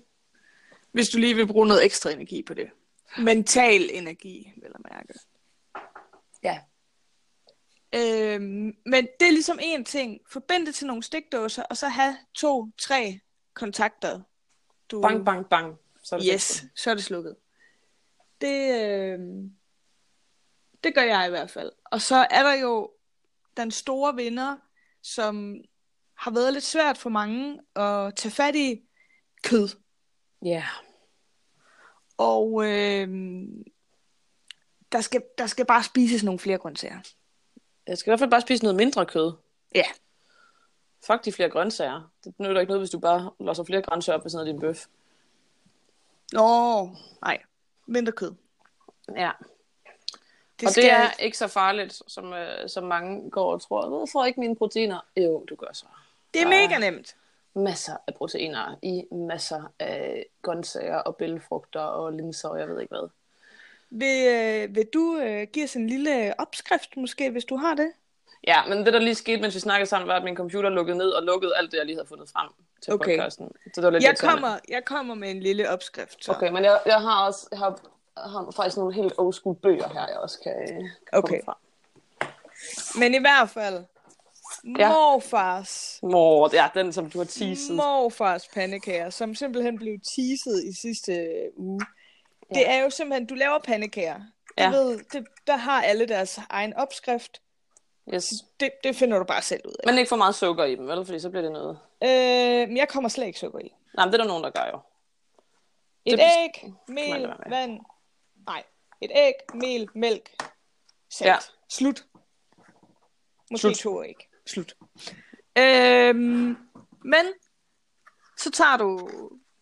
Hvis 0.92 1.10
du 1.10 1.18
lige 1.18 1.36
vil 1.36 1.48
bruge 1.48 1.68
noget 1.68 1.86
ekstra 1.86 2.10
energi 2.10 2.44
på 2.44 2.54
det. 2.54 2.70
Mental 3.18 3.90
energi, 3.94 4.54
vil 4.56 4.72
jeg 4.74 4.92
mærke. 4.92 5.14
Ja. 6.44 6.60
Øh, 7.96 8.42
men 8.86 9.08
det 9.20 9.28
er 9.28 9.32
ligesom 9.32 9.60
en 9.62 9.86
ting. 9.86 10.20
Forbind 10.32 10.66
det 10.66 10.76
til 10.76 10.88
nogle 10.88 11.04
stikdåser, 11.04 11.64
og 11.64 11.78
så 11.78 11.88
have 11.88 12.18
to, 12.34 12.72
tre 12.78 13.20
kontakter. 13.54 14.22
Du... 14.92 15.02
Bang, 15.02 15.26
bang, 15.26 15.50
bang. 15.50 15.76
Så 16.04 16.16
er 16.16 16.20
det 16.20 16.30
Yes, 16.34 16.48
fikset. 16.48 16.70
så 16.76 16.90
er 16.90 16.94
det 16.94 17.04
slukket. 17.04 17.36
Det, 18.42 18.82
øh, 18.82 19.20
det 20.84 20.96
gør 20.96 21.02
jeg 21.02 21.28
i 21.28 21.30
hvert 21.30 21.52
fald. 21.52 21.72
Og 21.86 22.02
så 22.02 22.28
er 22.30 22.44
der 22.44 22.54
jo 22.54 22.92
den 23.58 23.72
store 23.72 24.16
vinder, 24.16 24.58
som 25.02 25.56
har 26.18 26.32
været 26.32 26.54
lidt 26.54 26.64
svært 26.64 26.98
for 26.98 27.10
mange 27.10 27.60
at 27.76 28.16
tage 28.16 28.32
fat 28.32 28.56
i 28.56 28.82
kød. 29.44 29.70
Ja. 30.46 30.66
Og 32.18 32.64
øh, 32.66 33.08
der, 34.92 35.02
skal, 35.02 35.22
der 35.38 35.48
skal 35.48 35.66
bare 35.66 35.84
spises 35.84 36.24
nogle 36.24 36.40
flere 36.40 36.58
grøntsager. 36.58 37.00
Jeg 37.90 37.98
skal 37.98 38.10
i 38.10 38.12
hvert 38.12 38.20
fald 38.20 38.32
bare 38.32 38.42
spise 38.42 38.64
noget 38.64 38.76
mindre 38.76 39.06
kød. 39.06 39.34
Ja. 39.76 39.84
Fuck 41.06 41.26
de 41.26 41.32
flere 41.32 41.50
grøntsager. 41.50 42.12
Det 42.24 42.34
nytter 42.40 42.62
ikke 42.62 42.70
noget, 42.70 42.82
hvis 42.82 42.90
du 42.90 43.00
bare 43.00 43.32
låser 43.40 43.64
flere 43.64 43.82
grøntsager 43.82 44.18
op 44.18 44.24
ved 44.26 44.30
sådan 44.32 44.46
noget 44.46 44.54
din 44.54 44.62
bøf. 44.62 44.86
Nå, 46.34 46.90
nej. 47.22 47.42
Mindre 47.86 48.12
kød. 48.12 48.34
Ja. 49.16 49.32
Det 50.60 50.68
og 50.68 50.76
det 50.76 50.92
er 50.92 51.12
ikke 51.20 51.38
så 51.38 51.48
farligt, 51.48 52.02
som, 52.08 52.34
øh, 52.34 52.70
som 52.70 52.84
mange 52.84 53.30
går 53.30 53.54
og 53.54 53.62
tror. 53.62 54.00
Jeg 54.00 54.08
får 54.12 54.26
ikke 54.26 54.40
mine 54.40 54.56
proteiner. 54.56 55.00
Jo, 55.18 55.46
du 55.50 55.56
gør 55.56 55.74
så. 55.74 55.86
det 56.34 56.42
er 56.42 56.46
er- 56.46 56.50
mega 56.50 56.78
nemt. 56.92 57.16
Masser 57.54 57.98
af 58.08 58.14
proteiner 58.16 58.76
i 58.82 59.06
masser 59.12 59.64
af 59.80 60.26
grøntsager 60.42 60.98
og 60.98 61.16
bælgefrugter 61.16 61.80
og 61.82 62.14
linser 62.14 62.50
og 62.50 62.60
jeg 62.60 62.70
ved 62.70 62.82
ikke 62.82 62.96
hvad. 62.96 63.10
Vil, 63.92 64.28
øh, 64.28 64.76
vil 64.76 64.86
du 64.94 65.18
øh, 65.18 65.48
give 65.54 65.64
os 65.66 65.76
en 65.76 65.88
lille 65.88 66.34
opskrift 66.40 66.98
måske, 66.98 67.30
hvis 67.32 67.46
du 67.46 67.56
har 67.58 67.76
det? 67.76 67.92
Ja, 68.48 68.66
men 68.68 68.78
det 68.86 68.94
der 68.94 69.00
lige 69.00 69.16
skete, 69.16 69.42
mens 69.42 69.56
vi 69.56 69.60
snakkede 69.60 69.90
sammen, 69.90 70.08
var, 70.08 70.16
at 70.16 70.24
min 70.24 70.36
computer 70.36 70.70
lukkede 70.70 70.98
ned 70.98 71.10
og 71.10 71.24
lukkede 71.24 71.52
alt 71.58 71.72
det, 71.72 71.78
jeg 71.78 71.86
lige 71.86 71.96
havde 71.96 72.08
fundet 72.08 72.30
frem 72.30 72.50
til 72.84 72.94
Okay. 72.94 73.06
podcasten. 73.18 73.52
Så 73.74 73.82
det 73.82 73.84
var 73.84 73.90
lidt 73.90 74.04
Jeg 74.04 74.18
kommer, 74.18 74.60
jeg 74.70 74.86
kommer 74.86 75.16
med 75.16 75.32
en 75.32 75.40
lille 75.40 75.70
opskrift. 75.70 76.26
Så. 76.26 76.32
Okay, 76.32 76.50
men 76.52 76.64
jeg, 76.64 76.80
jeg 76.86 77.02
har 77.02 77.26
også 77.26 77.48
jeg 77.52 77.60
har, 77.60 77.80
jeg 78.18 78.24
har 78.32 78.52
faktisk 78.56 78.78
nogle 78.78 78.94
helt 78.94 79.14
old 79.18 79.34
school 79.34 79.56
bøger 79.56 79.88
her, 79.90 80.08
jeg 80.08 80.18
også 80.18 80.40
kan, 80.44 80.54
kan 80.68 80.90
Okay. 81.20 81.42
fra. 81.46 81.58
Men 83.00 83.14
i 83.16 83.20
hvert 83.20 83.50
fald, 83.50 83.84
Ja. 84.80 84.90
morfars, 84.90 86.00
Mor, 86.04 86.50
ja, 86.54 86.70
den 86.74 86.94
som 86.94 87.10
du 87.10 87.18
har 87.18 87.26
teaset. 87.26 87.76
morfars 87.76 88.48
pandekager, 88.48 89.10
som 89.10 89.36
simpelthen 89.36 89.78
blev 89.78 89.94
teaset 90.00 90.64
i 90.64 90.74
sidste 90.82 91.30
uge. 91.58 91.82
Ja. 92.54 92.60
Det 92.60 92.70
er 92.70 92.84
jo 92.84 92.90
simpelthen, 92.90 93.28
du 93.28 93.34
laver 93.36 93.60
pandekager. 93.60 94.18
Du 94.18 94.24
Ja. 94.58 94.70
ved, 94.70 95.00
det, 95.14 95.28
der 95.48 95.56
har 95.56 95.82
alle 95.84 96.06
deres 96.08 96.40
egen 96.50 96.74
opskrift. 96.74 97.42
Yes. 98.14 98.34
Det, 98.60 98.72
det 98.84 98.96
finder 98.96 99.18
du 99.20 99.24
bare 99.26 99.42
selv 99.42 99.62
ud 99.68 99.74
af. 99.84 99.88
Men 99.88 99.98
ikke 99.98 100.10
for 100.10 100.16
meget 100.16 100.36
sukker 100.36 100.64
i 100.64 100.76
dem, 100.76 100.88
vel? 100.88 101.06
Fordi 101.06 101.20
så 101.20 101.30
bliver 101.30 101.42
det 101.42 101.52
noget. 101.52 101.80
Øh, 102.04 102.68
men 102.68 102.78
jeg 102.78 102.90
kommer 102.90 103.10
slet 103.10 103.26
ikke 103.28 103.40
sukker 103.40 103.60
i. 103.60 103.74
Nej, 103.96 104.06
men 104.06 104.14
det 104.14 104.20
er 104.20 104.24
der 104.24 104.28
nogen, 104.28 104.44
der 104.44 104.50
gør 104.50 104.70
jo. 104.74 104.80
Et 106.06 106.18
Det- 106.20 106.26
æg, 106.44 106.74
mel, 106.88 107.34
vand. 107.50 107.80
Nej, 108.48 108.64
et 109.02 109.12
æg, 109.16 109.34
mel, 109.54 109.88
mælk, 109.96 110.36
salt. 111.10 111.28
Ja. 111.30 111.38
Slut. 111.70 112.06
Måske 113.52 113.62
Slut. 113.62 113.76
to 113.76 114.04
æg. 114.04 114.16
Slut. 114.48 114.74
Øhm, 115.58 116.58
men 117.04 117.26
så 118.38 118.52
tager 118.52 118.78
du 118.78 119.10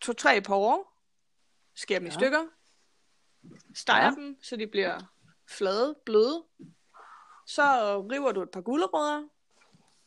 to-tre 0.00 0.40
på 0.40 0.56
år, 0.56 0.92
skærer 1.76 1.98
dem 1.98 2.06
ja. 2.06 2.12
i 2.12 2.14
stykker, 2.14 2.40
steger 3.74 4.04
ja. 4.04 4.10
Dem, 4.10 4.42
så 4.42 4.56
de 4.56 4.66
bliver 4.66 5.00
flade, 5.48 5.96
bløde. 6.04 6.44
Så 7.46 7.62
river 8.10 8.32
du 8.32 8.42
et 8.42 8.50
par 8.50 8.60
gulerødder, 8.60 9.28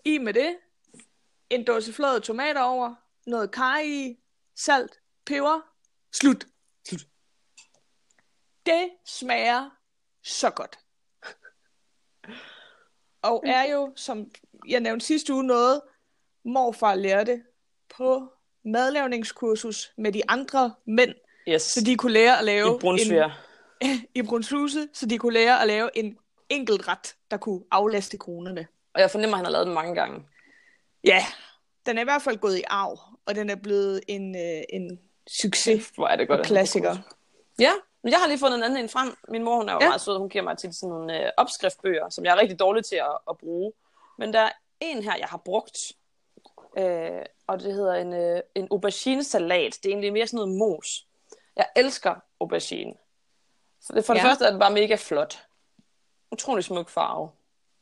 i 0.06 0.18
med 0.18 0.34
det, 0.34 0.58
en 1.50 1.66
dåse 1.66 1.94
flade 1.94 2.20
tomater 2.20 2.62
over, 2.62 2.96
noget 3.26 3.52
karry 3.52 3.86
i, 3.86 4.20
salt, 4.56 5.00
peber, 5.26 5.62
slut. 6.14 6.48
Slut. 6.88 7.08
Det 8.66 8.90
smager 9.06 9.70
så 10.24 10.50
godt. 10.50 10.80
Og 13.22 13.44
er 13.46 13.64
jo, 13.64 13.94
som 13.96 14.32
jeg 14.68 14.80
nævnte 14.80 15.06
sidste 15.06 15.34
uge, 15.34 15.44
noget 15.44 15.82
morfar 16.44 16.96
lærte 16.96 17.44
på 17.98 18.34
madlavningskursus 18.66 19.94
med 19.98 20.12
de 20.12 20.22
andre 20.30 20.76
mænd, 20.86 21.16
Yes. 21.48 21.62
så 21.62 21.82
de 21.84 21.98
kunne 21.98 22.12
lære 22.14 22.40
at 22.40 22.46
lave 22.46 22.76
I 22.76 22.80
Brunsviger. 22.80 23.30
en, 23.82 24.06
i 24.16 24.22
Brunshuse, 24.22 24.88
så 24.94 25.06
de 25.06 25.18
kunne 25.18 25.34
lære 25.34 25.62
at 25.62 25.68
lave 25.68 25.90
en 25.98 26.18
enkelt 26.50 26.88
ret, 26.88 27.16
der 27.32 27.38
kunne 27.38 27.62
aflaste 27.72 28.18
kronerne. 28.18 28.68
Og 28.94 29.02
jeg 29.02 29.12
fornemmer, 29.12 29.36
at 29.36 29.40
han 29.40 29.46
har 29.46 29.52
lavet 29.52 29.66
den 29.68 29.74
mange 29.74 29.96
gange. 29.96 30.26
Ja, 31.04 31.26
den 31.86 31.98
er 31.98 32.02
i 32.02 32.04
hvert 32.04 32.22
fald 32.22 32.38
gået 32.38 32.58
i 32.58 32.64
arv, 32.68 33.00
og 33.26 33.36
den 33.36 33.50
er 33.50 33.56
blevet 33.56 34.02
en, 34.08 34.36
øh, 34.36 34.64
en 34.70 35.00
succes 35.28 35.90
Hvor 35.96 36.08
er 36.08 36.16
det 36.16 36.28
godt. 36.28 36.40
og 36.40 36.46
klassiker. 36.46 36.96
Ja, 37.60 37.72
men 38.04 38.12
jeg 38.12 38.20
har 38.20 38.28
lige 38.28 38.40
fundet 38.40 38.58
en 38.58 38.64
anden 38.64 38.84
en 38.84 38.90
frem. 38.90 39.16
Min 39.28 39.44
mor, 39.44 39.56
hun 39.56 39.70
er 39.70 39.74
jo 39.74 39.80
ja. 39.82 39.88
meget 39.88 40.02
sød. 40.02 40.18
Hun 40.18 40.30
giver 40.30 40.44
mig 40.44 40.58
til 40.58 40.74
sådan 40.74 40.90
nogle 40.90 41.26
øh, 41.26 41.32
opskriftbøger, 41.38 42.10
som 42.10 42.26
jeg 42.26 42.32
er 42.32 42.40
rigtig 42.42 42.60
dårlig 42.60 42.86
til 42.86 42.96
at, 42.96 43.18
at 43.30 43.38
bruge. 43.38 43.74
Men 44.18 44.34
der 44.34 44.40
er 44.40 44.52
en 44.80 45.04
her, 45.04 45.16
jeg 45.20 45.28
har 45.28 45.38
brugt. 45.38 45.78
Øh, 46.78 47.22
og 47.48 47.60
det 47.60 47.74
hedder 47.74 47.94
en, 47.94 48.14
øh, 48.14 48.42
en 48.56 48.68
aubergine-salat. 48.72 49.78
Det 49.84 49.86
er 49.86 49.90
egentlig 49.90 50.14
mere 50.14 50.28
sådan 50.28 50.38
noget 50.38 50.58
mos. 50.58 51.08
Jeg 51.56 51.66
elsker 51.76 52.16
aubergine. 52.40 52.94
For 53.86 53.94
det, 53.94 54.06
for 54.06 54.14
det 54.14 54.22
Ja. 54.22 54.28
første 54.30 54.46
er 54.46 54.52
det 54.52 54.60
bare 54.60 54.72
mega 54.74 54.96
flot. 54.96 55.46
Utrolig 56.32 56.64
smuk 56.64 56.90
farve. 56.90 57.32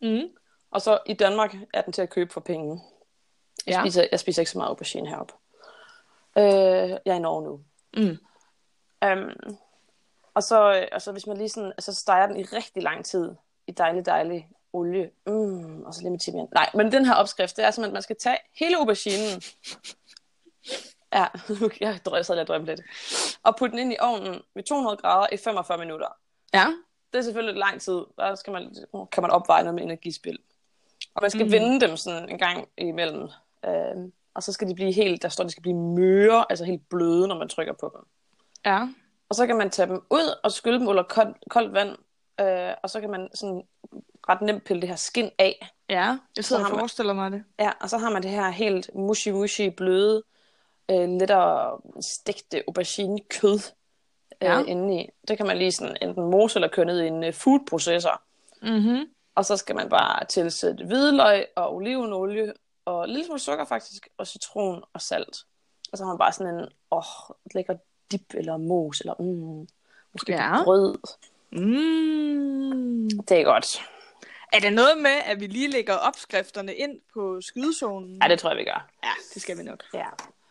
Mm. 0.01 0.29
Og 0.71 0.81
så 0.81 0.99
i 1.05 1.13
Danmark 1.13 1.55
er 1.73 1.81
den 1.81 1.93
til 1.93 2.01
at 2.01 2.09
købe 2.09 2.33
for 2.33 2.41
penge. 2.41 2.81
Jeg, 3.67 3.73
Ja. 3.75 3.81
spiser, 3.81 4.07
jeg 4.11 4.19
spiser 4.19 4.41
ikke 4.41 4.51
så 4.51 4.57
meget 4.57 4.69
aubergine 4.69 5.09
heroppe. 5.09 5.33
Øh, 6.37 6.89
jeg 6.89 6.99
er 7.05 7.13
i 7.13 7.19
Norge 7.19 7.43
nu. 7.43 7.61
Mm. 7.97 8.17
Um, 9.07 9.57
og, 10.33 10.43
så, 10.43 10.87
og 10.91 11.01
så 11.01 11.11
hvis 11.11 11.27
man 11.27 11.37
lige 11.37 11.49
sådan, 11.49 11.71
altså 11.71 11.93
steger 11.93 12.27
den 12.27 12.37
i 12.37 12.43
rigtig 12.43 12.83
lang 12.83 13.05
tid, 13.05 13.35
i 13.67 13.71
dejlig, 13.71 14.05
dejlig 14.05 14.49
olie, 14.73 15.11
mm, 15.27 15.83
og 15.83 15.93
så 15.93 16.01
lige 16.01 16.11
med 16.11 16.19
timian. 16.19 16.47
Nej, 16.53 16.69
men 16.73 16.91
den 16.91 17.05
her 17.05 17.13
opskrift, 17.13 17.57
det 17.57 17.65
er 17.65 17.71
simpelthen, 17.71 17.91
at 17.91 17.93
man 17.93 18.01
skal 18.03 18.15
tage 18.19 18.37
hele 18.59 18.77
auberginen. 18.77 19.41
Ja, 21.13 21.25
jeg 21.81 21.99
drømte, 22.05 22.23
sad 22.23 22.39
og 22.39 22.47
drømte 22.47 22.71
lidt. 22.75 22.81
Og 23.43 23.55
putte 23.55 23.71
den 23.71 23.79
ind 23.79 23.93
i 23.93 23.95
ovnen 23.99 24.41
ved 24.55 24.63
200 24.63 24.97
grader 24.97 25.27
i 25.31 25.37
45 25.37 25.77
minutter. 25.77 26.07
Ja. 26.53 26.67
Det 27.13 27.19
er 27.19 27.21
selvfølgelig 27.21 27.53
lidt 27.53 27.59
lang 27.59 27.81
tid. 27.81 28.01
Der 28.17 28.35
skal 28.35 28.53
man, 28.53 28.75
kan 29.11 29.21
man 29.23 29.31
opveje 29.31 29.63
noget 29.63 29.75
med 29.75 29.83
energispil. 29.83 30.39
Og 31.15 31.21
man 31.21 31.31
skal 31.31 31.45
Mm. 31.45 31.51
vende 31.51 31.87
dem 31.87 31.97
sådan 31.97 32.29
en 32.29 32.37
gang 32.37 32.67
imellem. 32.77 33.27
Øhm, 33.65 34.13
og 34.33 34.43
så 34.43 34.51
skal 34.53 34.67
de 34.69 34.75
blive 34.75 34.91
helt, 34.91 35.21
der 35.21 35.29
står, 35.29 35.43
de 35.43 35.49
skal 35.49 35.61
blive 35.61 35.75
møre, 35.75 36.45
altså 36.49 36.65
helt 36.65 36.89
bløde, 36.89 37.27
når 37.27 37.37
man 37.37 37.49
trykker 37.49 37.73
på 37.73 37.91
dem. 37.97 38.05
Ja. 38.65 38.87
Og 39.29 39.35
så 39.35 39.47
kan 39.47 39.57
man 39.57 39.69
tage 39.69 39.87
dem 39.89 40.01
ud 40.09 40.35
og 40.43 40.51
skylle 40.51 40.79
dem 40.79 40.87
under 40.87 41.03
koldt, 41.03 41.37
koldt 41.49 41.73
vand. 41.73 41.95
Øh, 42.39 42.73
og 42.83 42.89
så 42.89 42.99
kan 43.01 43.09
man 43.09 43.29
sådan 43.35 43.63
ret 44.29 44.41
nemt 44.41 44.63
pille 44.63 44.81
det 44.81 44.89
her 44.89 44.95
skin 44.95 45.31
af. 45.39 45.67
Ja, 45.89 46.17
jeg 46.35 46.45
sidder 46.45 46.63
og 46.65 46.69
man- 46.71 46.79
forestiller 46.79 47.13
mig 47.13 47.31
det. 47.31 47.43
Ja, 47.59 47.71
og 47.81 47.89
så 47.89 47.97
har 47.97 48.09
man 48.09 48.23
det 48.23 48.31
her 48.31 48.49
helt 48.49 48.89
mushy-mushy, 48.95 49.69
bløde, 49.69 50.23
øh, 50.89 51.09
lettere 51.19 51.79
stegte 52.01 52.63
aubergine 52.67 53.19
kød 53.29 53.53
øh, 53.55 53.61
Ja. 54.41 54.57
ja. 54.57 54.63
indeni. 54.65 55.09
Det 55.27 55.37
kan 55.37 55.47
man 55.47 55.57
lige 55.57 55.71
sådan 55.71 55.97
enten 56.01 56.23
mose 56.23 56.57
eller 56.57 56.67
køre 56.67 56.85
ned 56.85 57.01
i 57.01 57.07
en 57.07 57.23
øh, 57.23 57.33
foodprocessor. 57.33 58.21
Mm-hmm. 58.61 59.05
Og 59.35 59.45
så 59.45 59.57
skal 59.57 59.75
man 59.75 59.89
bare 59.89 60.25
tilsætte 60.25 60.85
hvidløg 60.85 61.45
og 61.55 61.75
olivenolie 61.75 62.53
og 62.85 63.07
lille 63.07 63.25
smule 63.25 63.39
sukker 63.39 63.65
faktisk, 63.65 64.07
og 64.17 64.27
citron 64.27 64.83
og 64.93 65.01
salt. 65.01 65.37
Og 65.91 65.97
så 65.97 66.03
har 66.03 66.11
man 66.11 66.17
bare 66.17 66.31
sådan 66.33 66.55
en 66.55 66.65
åh, 66.91 67.03
lækker 67.55 67.75
dip 68.11 68.33
eller 68.33 68.57
mos, 68.57 68.99
eller 69.01 69.13
mm, 69.19 69.67
måske 70.13 70.31
Ja. 70.33 70.63
brød. 70.63 70.97
Mm. 71.51 73.09
Det 73.29 73.39
er 73.39 73.43
godt. 73.43 73.81
Er 74.53 74.59
der 74.59 74.69
noget 74.69 74.97
med, 74.97 75.11
at 75.25 75.39
vi 75.39 75.47
lige 75.47 75.71
lægger 75.71 75.93
opskrifterne 75.95 76.73
ind 76.75 76.99
på 77.13 77.41
skydezonen? 77.41 78.19
Ja, 78.23 78.27
det 78.27 78.39
tror 78.39 78.49
jeg, 78.49 78.57
vi 78.57 78.63
gør. 78.63 78.89
Ja, 79.03 79.09
det 79.33 79.41
skal 79.41 79.57
vi 79.57 79.63
nok. 79.63 79.83
Ja. 79.93 80.05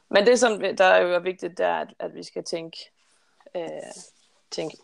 Men 0.08 0.26
det, 0.26 0.40
som 0.40 0.60
der 0.60 0.84
er 0.84 1.00
jo 1.00 1.20
vigtigt, 1.20 1.58
det 1.58 1.66
er, 1.66 1.74
at, 1.74 1.94
at 1.98 2.14
vi 2.14 2.22
skal 2.22 2.44
tænke, 2.44 2.78
øh, 3.56 3.68
tænke 4.50 4.76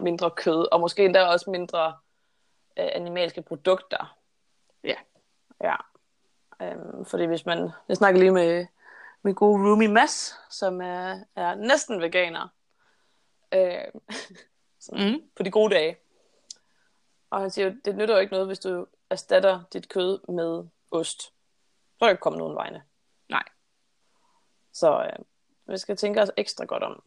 mindre 0.00 0.30
kød, 0.30 0.72
og 0.72 0.80
måske 0.80 1.04
endda 1.04 1.24
også 1.24 1.50
mindre 1.50 1.96
øh, 2.78 2.88
animalske 2.92 3.42
produkter. 3.42 4.18
Ja. 4.84 4.96
Ja. 5.60 5.76
Øhm, 6.62 7.04
fordi 7.04 7.24
hvis 7.24 7.46
man... 7.46 7.70
Jeg 7.88 7.96
snakker 7.96 8.20
lige 8.20 8.32
med 8.32 8.66
min 9.22 9.34
gode 9.34 9.70
roomie 9.70 9.88
Mads, 9.88 10.34
som 10.50 10.80
er, 10.80 11.24
er 11.36 11.54
næsten 11.54 12.00
veganer. 12.00 12.48
Øh, 13.54 13.84
Mm. 14.92 15.22
på 15.36 15.42
de 15.42 15.50
gode 15.50 15.74
dage. 15.74 15.96
Og 17.30 17.40
han 17.40 17.50
siger, 17.50 17.68
jo, 17.68 17.74
det 17.84 17.96
nytter 17.96 18.14
jo 18.14 18.20
ikke 18.20 18.32
noget, 18.32 18.46
hvis 18.46 18.58
du 18.58 18.86
erstatter 19.10 19.62
dit 19.72 19.88
kød 19.88 20.32
med 20.32 20.64
ost. 20.90 21.22
Så 21.22 21.32
er 22.00 22.04
der 22.04 22.10
ikke 22.10 22.20
kommet 22.20 22.38
nogen 22.38 22.56
vegne. 22.56 22.82
Så 24.72 25.02
øh, 25.02 25.24
vi 25.72 25.78
skal 25.78 25.96
tænke 25.96 26.22
os 26.22 26.30
ekstra 26.36 26.64
godt 26.64 26.82
om. 26.82 27.02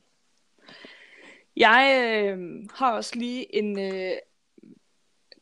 Jeg 1.55 2.11
øh, 2.13 2.39
har 2.73 2.93
også 2.93 3.15
lige 3.15 3.55
en 3.55 3.79
øh, 3.79 4.17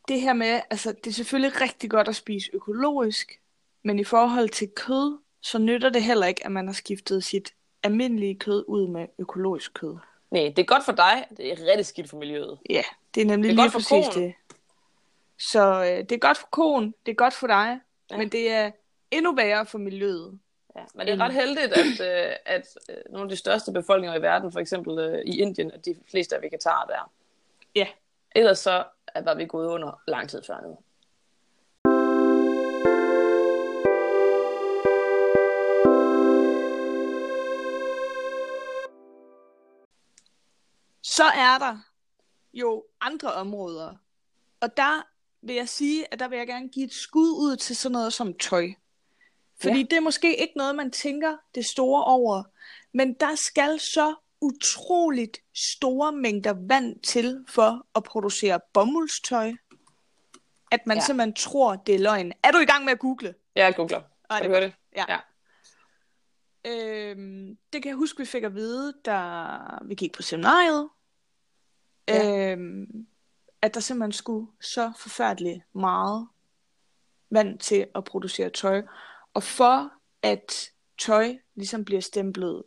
det 0.07 0.21
her 0.21 0.33
med, 0.33 0.61
altså 0.69 0.91
det 0.91 1.07
er 1.07 1.13
selvfølgelig 1.13 1.61
rigtig 1.61 1.89
godt 1.89 2.07
at 2.07 2.15
spise 2.15 2.49
økologisk, 2.53 3.39
men 3.83 3.99
i 3.99 4.03
forhold 4.03 4.49
til 4.49 4.69
kød, 4.75 5.19
så 5.41 5.57
nytter 5.57 5.89
det 5.89 6.03
heller 6.03 6.27
ikke, 6.27 6.45
at 6.45 6.51
man 6.51 6.67
har 6.67 6.73
skiftet 6.73 7.23
sit 7.23 7.53
almindelige 7.83 8.35
kød 8.35 8.65
ud 8.67 8.87
med 8.87 9.07
økologisk 9.19 9.73
kød. 9.73 9.97
Nej, 10.31 10.53
det 10.55 10.59
er 10.59 10.65
godt 10.65 10.85
for 10.85 10.91
dig, 10.91 11.25
det 11.37 11.51
er 11.51 11.55
rigtig 11.67 11.85
skidt 11.85 12.09
for 12.09 12.17
miljøet. 12.17 12.59
Ja, 12.69 12.83
det 13.15 13.21
er 13.21 13.25
nemlig 13.25 13.51
Det 13.51 13.59
er 13.59 13.63
lige 13.63 13.71
præcis 13.71 14.07
koen. 14.13 14.23
det. 14.23 14.33
Så 15.39 15.83
øh, 15.83 15.97
det 15.97 16.11
er 16.11 16.17
godt 16.19 16.37
for 16.37 16.47
koen, 16.51 16.93
det 17.05 17.11
er 17.11 17.15
godt 17.15 17.33
for 17.33 17.47
dig, 17.47 17.79
ja. 18.11 18.17
men 18.17 18.29
det 18.29 18.51
er 18.51 18.71
endnu 19.11 19.35
værre 19.35 19.65
for 19.65 19.77
miljøet. 19.77 20.39
Ja, 20.75 20.83
men 20.93 21.07
det 21.07 21.13
er 21.13 21.19
ret 21.25 21.33
heldigt, 21.33 21.73
at, 21.73 22.29
øh, 22.29 22.35
at 22.45 22.77
øh, 22.89 22.95
nogle 23.09 23.23
af 23.25 23.29
de 23.29 23.35
største 23.35 23.71
befolkninger 23.71 24.19
i 24.19 24.21
verden, 24.21 24.51
for 24.51 24.59
eksempel 24.59 24.99
øh, 24.99 25.21
i 25.25 25.39
Indien, 25.39 25.71
at 25.71 25.85
de 25.85 25.95
fleste 26.11 26.35
er 26.35 26.39
vegetarer 26.39 26.85
der. 26.87 27.11
Ja. 27.75 27.87
Ellers 28.35 28.59
så 28.59 28.85
er- 29.07 29.21
var 29.21 29.33
vi 29.35 29.45
gået 29.45 29.67
under 29.67 30.01
lang 30.07 30.29
tid 30.29 30.43
før 30.43 30.61
nu. 30.61 30.77
Så 41.01 41.23
er 41.23 41.57
der 41.59 41.77
jo 42.53 42.83
andre 43.01 43.33
områder. 43.33 43.95
Og 44.61 44.77
der 44.77 45.01
vil 45.41 45.55
jeg 45.55 45.69
sige, 45.69 46.13
at 46.13 46.19
der 46.19 46.27
vil 46.27 46.37
jeg 46.37 46.47
gerne 46.47 46.69
give 46.69 46.85
et 46.85 46.93
skud 46.93 47.29
ud 47.29 47.55
til 47.57 47.75
sådan 47.75 47.93
noget 47.93 48.13
som 48.13 48.33
tøj. 48.33 48.67
Fordi 49.63 49.73
Ja. 49.75 49.79
ja. 49.79 49.83
det 49.89 49.93
er 49.97 50.01
måske 50.01 50.35
ikke 50.41 50.53
noget, 50.55 50.75
man 50.75 50.91
tænker 50.91 51.37
det 51.55 51.65
store 51.65 52.03
over. 52.03 52.43
Men 52.93 53.13
der 53.13 53.35
skal 53.35 53.79
så 53.79 54.15
utroligt 54.41 55.37
store 55.73 56.11
mængder 56.11 56.53
vand 56.67 56.99
til 56.99 57.45
for 57.49 57.87
at 57.95 58.03
producere 58.03 58.59
bomuldstøj, 58.73 59.53
at 60.71 60.79
man 60.87 60.97
Ja. 60.97 61.01
ja. 61.01 61.05
simpelthen 61.05 61.33
tror, 61.33 61.75
det 61.75 61.95
er 61.95 61.99
løgn. 61.99 62.31
Er 62.43 62.51
du 62.51 62.57
i 62.57 62.65
gang 62.65 62.85
med 62.85 62.93
at 62.93 62.99
google? 62.99 63.35
Jeg 63.55 63.75
googler. 63.75 64.01
Kan 64.31 64.41
det 64.41 64.43
du 64.43 64.49
høre 64.49 64.61
det? 64.61 64.73
Ja. 64.95 65.05
Ja. 65.09 65.19
Øhm, 66.65 67.57
det 67.73 67.83
kan 67.83 67.89
jeg 67.89 67.95
huske, 67.97 68.17
vi 68.19 68.25
fik 68.25 68.43
at 68.43 68.55
vide, 68.55 68.93
da 69.05 69.37
vi 69.85 69.95
gik 69.95 70.13
på 70.15 70.21
seminariet. 70.21 70.89
Ja. 72.07 72.51
Øhm, 72.51 73.07
at 73.61 73.73
der 73.73 73.79
simpelthen 73.79 74.11
skulle 74.11 74.47
så 74.61 74.91
forfærdeligt 74.99 75.59
meget 75.75 76.27
vand 77.31 77.59
til 77.59 77.87
at 77.95 78.03
producere 78.03 78.49
tøj. 78.49 78.81
Og 79.33 79.43
for 79.43 79.91
at 80.21 80.71
tøj 80.99 81.37
ligesom 81.55 81.85
bliver 81.85 82.01
stemplet 82.01 82.63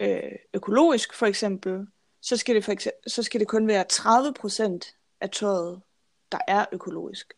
øh, 0.00 0.32
økologisk 0.54 1.14
for 1.14 1.26
eksempel, 1.26 1.86
så 2.20 2.36
skal, 2.36 2.54
det 2.54 2.64
for 2.64 2.72
eksempel, 2.72 3.10
så 3.10 3.22
skal 3.22 3.40
det 3.40 3.48
kun 3.48 3.68
være 3.68 3.84
30% 3.92 5.16
af 5.20 5.30
tøjet, 5.30 5.82
der 6.32 6.38
er 6.48 6.66
økologisk. 6.72 7.34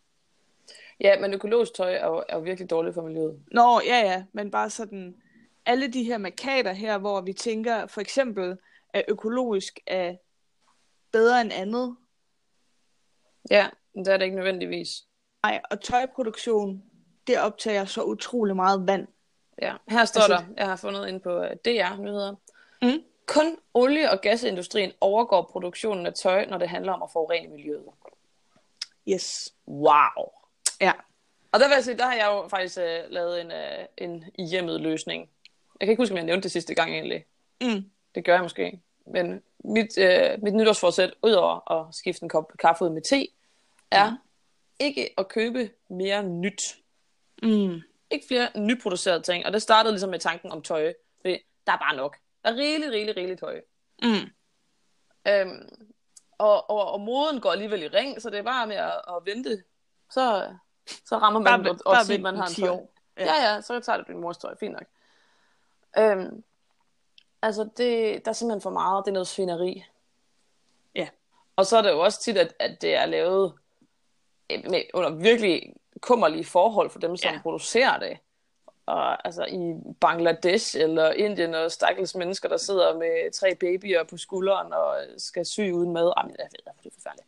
Ja, 1.01 1.21
men 1.21 1.35
økologisk 1.35 1.75
tøj 1.75 1.95
er 1.95 2.07
jo, 2.07 2.25
er 2.29 2.37
jo 2.37 2.43
virkelig 2.43 2.71
dårligt 2.71 2.95
for 2.95 3.03
miljøet. 3.03 3.43
Nå, 3.53 3.81
ja, 3.81 3.99
ja, 3.99 4.25
men 4.33 4.51
bare 4.51 4.71
sådan, 4.71 5.23
alle 5.67 5.89
de 5.89 6.05
her 6.05 6.19
markader 6.19 6.73
her, 6.73 6.99
hvor 6.99 7.21
vi 7.21 7.33
tænker 7.33 7.87
for 7.87 8.01
eksempel, 8.01 8.59
at 8.89 9.05
økologisk 9.09 9.81
er 9.87 10.17
bedre 11.13 11.41
end 11.41 11.53
andet. 11.53 11.97
Ja, 13.51 13.69
det 13.95 14.09
er 14.09 14.17
det 14.17 14.25
ikke 14.25 14.37
nødvendigvis. 14.37 14.89
Nej, 15.43 15.61
og 15.71 15.81
tøjproduktion, 15.81 16.83
det 17.27 17.39
optager 17.39 17.85
så 17.85 18.03
utrolig 18.03 18.57
meget 18.57 18.87
vand. 18.87 19.07
Ja, 19.63 19.75
her 19.89 20.05
står 20.05 20.21
Altså- 20.21 20.37
der, 20.37 20.45
jeg 20.57 20.67
har 20.67 20.77
fundet 20.77 21.09
ind 21.09 21.21
på 21.21 21.31
øh, 21.43 21.51
DR 21.65 21.97
nyheder. 22.01 22.35
Mm. 22.83 23.03
Kun 23.27 23.57
olie- 23.75 24.11
og 24.11 24.21
gasindustrien 24.21 24.93
overgår 25.01 25.43
produktionen 25.53 26.07
af 26.07 26.15
tøj, 26.15 26.45
når 26.47 26.59
det 26.59 26.69
handler 26.69 26.93
om 26.93 27.03
at 27.03 27.09
forurene 27.13 27.49
miljøet. 27.49 27.85
Yes. 29.09 29.55
Wow. 29.69 30.33
Ja. 30.81 30.93
Og 31.53 31.61
der 31.61 31.69
vil 31.69 31.75
jeg 31.75 31.85
sige, 31.85 31.97
der 31.99 32.05
har 32.05 32.15
jeg 32.15 32.27
jo 32.27 32.49
faktisk 32.49 32.79
øh, 32.79 33.01
lavet 33.11 33.41
en, 33.41 33.51
øh, 33.53 33.85
en 33.99 34.25
i 34.39 34.45
hjemmet 34.45 34.81
løsning. 34.81 35.31
Jeg 35.81 35.87
kan 35.87 35.91
ikke 35.93 36.01
huske, 36.03 36.13
om 36.13 36.17
jeg 36.17 36.25
nævnte 36.27 36.43
det 36.43 36.53
sidste 36.53 36.75
gang 36.75 36.91
egentlig. 36.91 37.25
Mm. 37.61 37.91
Det 38.15 38.25
gør 38.25 38.33
jeg 38.35 38.43
måske. 38.43 38.81
Men 39.07 39.43
mit, 39.65 39.99
øh, 39.99 40.43
mit 40.43 40.55
nytårsforsæt, 40.55 41.15
udover 41.23 41.71
at 41.73 41.95
skifte 41.95 42.23
en 42.23 42.29
kop 42.29 42.53
kaffe 42.59 42.85
ud 42.85 42.91
med 42.91 43.03
te, 43.03 43.29
er 43.91 44.11
Mm. 44.11 44.17
ikke 44.79 45.15
at 45.19 45.29
købe 45.29 45.71
mere 45.91 46.23
nyt. 46.23 46.79
Mm. 47.43 47.83
Ikke 48.11 48.27
flere 48.29 48.49
nyproducerede 48.57 49.23
ting. 49.23 49.47
Og 49.47 49.53
det 49.53 49.63
startede 49.63 49.93
ligesom 49.93 50.11
med 50.11 50.19
tanken 50.19 50.53
om 50.53 50.63
tøj. 50.63 50.93
Fordi 51.21 51.39
der 51.67 51.73
er 51.73 51.77
bare 51.77 51.97
nok. 51.97 52.17
Der 52.45 52.51
er 52.51 52.57
rigeligt, 52.57 52.93
rigeligt, 52.93 53.17
rigeligt 53.17 53.41
tøj. 53.41 53.61
Mm. 54.03 54.31
Øhm, 55.29 55.69
og, 56.39 56.71
og, 56.71 56.93
og 56.93 57.01
moden 57.01 57.41
går 57.41 57.53
alligevel 57.53 57.83
i 57.83 57.89
ring, 57.89 58.23
så 58.23 58.31
det 58.31 58.39
er 58.39 58.43
bare 58.43 58.67
med 58.67 58.77
at, 58.77 58.93
at 59.09 59.15
vente. 59.25 59.63
Så, 60.11 60.55
så 61.07 61.17
rammer 61.19 61.41
man 61.41 61.63
Bare- 61.63 61.73
og, 61.73 61.97
og 61.99 62.07
siger, 62.07 62.17
at 62.19 62.23
man 62.23 62.37
har 62.37 62.47
en 62.47 62.55
10 62.55 62.61
tøj. 62.61 62.71
år. 62.71 62.93
Ja. 63.17 63.25
Ja. 63.25 63.35
ja, 63.35 63.55
ja, 63.55 63.61
så 63.61 63.81
tager 63.81 63.97
det 63.97 64.07
din 64.07 64.21
mors 64.21 64.39
tøj. 64.39 64.55
Fint 64.61 64.73
nok. 64.73 64.85
Øhm, 65.99 66.45
altså, 67.43 67.63
det, 67.77 68.25
der 68.25 68.31
er 68.31 68.33
simpelthen 68.33 68.61
for 68.63 68.71
meget. 68.71 69.05
Det 69.05 69.11
er 69.11 69.13
noget 69.13 69.29
svineri. 69.29 69.85
Ja. 70.95 71.09
Og 71.57 71.67
så 71.67 71.77
er 71.77 71.83
det 71.83 71.91
jo 71.91 72.01
også 72.01 72.21
tit, 72.23 72.37
at, 72.37 72.55
at 72.59 72.83
det 72.83 72.95
er 72.95 73.07
lavet 73.07 73.55
øh, 74.51 74.71
med, 74.71 74.83
under 74.95 75.11
virkelig 75.11 75.75
kummerlige 76.03 76.45
forhold 76.45 76.91
for 76.91 76.99
dem, 76.99 77.17
som 77.17 77.35
Ja. 77.35 77.41
producerer 77.43 77.99
det. 77.99 78.19
Og 78.87 79.27
altså 79.27 79.45
i 79.45 79.93
Bangladesh 80.01 80.77
eller 80.81 81.13
Indien 81.13 81.55
og 81.55 81.73
stakkels 81.73 82.15
mennesker, 82.15 82.49
der 82.49 82.57
sidder 82.57 82.99
med 82.99 83.33
tre 83.33 83.55
babyer 83.55 84.05
på 84.05 84.17
skulderen 84.17 84.73
og 84.73 84.97
skal 85.19 85.47
sy 85.47 85.61
uden 85.61 85.93
mad. 85.93 86.13
Jamen, 86.19 86.37
jeg 86.39 86.49
ved, 86.51 86.73
det 86.83 86.91
er 86.91 86.95
forfærdeligt. 86.95 87.27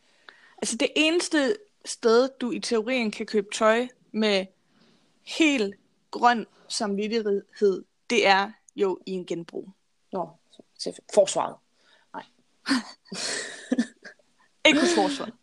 Altså 0.57 0.77
det 0.77 0.89
eneste 0.95 1.55
sted, 1.85 2.29
du 2.41 2.51
i 2.51 2.59
teorien 2.59 3.11
kan 3.11 3.25
købe 3.25 3.47
tøj 3.53 3.87
med 4.11 4.45
helt 5.23 5.75
grøn 6.11 6.47
samvittighed, 6.67 7.83
det 8.09 8.27
er 8.27 8.51
jo 8.75 8.99
i 9.05 9.11
en 9.11 9.25
genbrug. 9.25 9.69
Nå, 10.11 10.29
forsvaret. 11.13 11.55
Ikke 14.67 14.79
hos 14.79 14.95
forsvaret. 14.95 15.33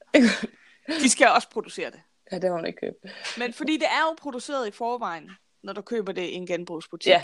De 1.02 1.08
skal 1.10 1.28
også 1.28 1.48
producere 1.50 1.90
det. 1.90 2.00
Ja, 2.32 2.38
det 2.38 2.50
må 2.50 2.56
man 2.56 2.66
ikke 2.66 2.80
købe. 2.80 2.96
Men 3.38 3.52
fordi 3.52 3.76
det 3.76 3.86
er 3.86 4.02
jo 4.08 4.14
produceret 4.18 4.68
i 4.68 4.70
forvejen, 4.70 5.30
når 5.62 5.72
du 5.72 5.82
køber 5.82 6.12
det 6.12 6.22
i 6.22 6.32
en 6.32 6.46
genbrugsbutik. 6.46 7.10
Ja, 7.10 7.22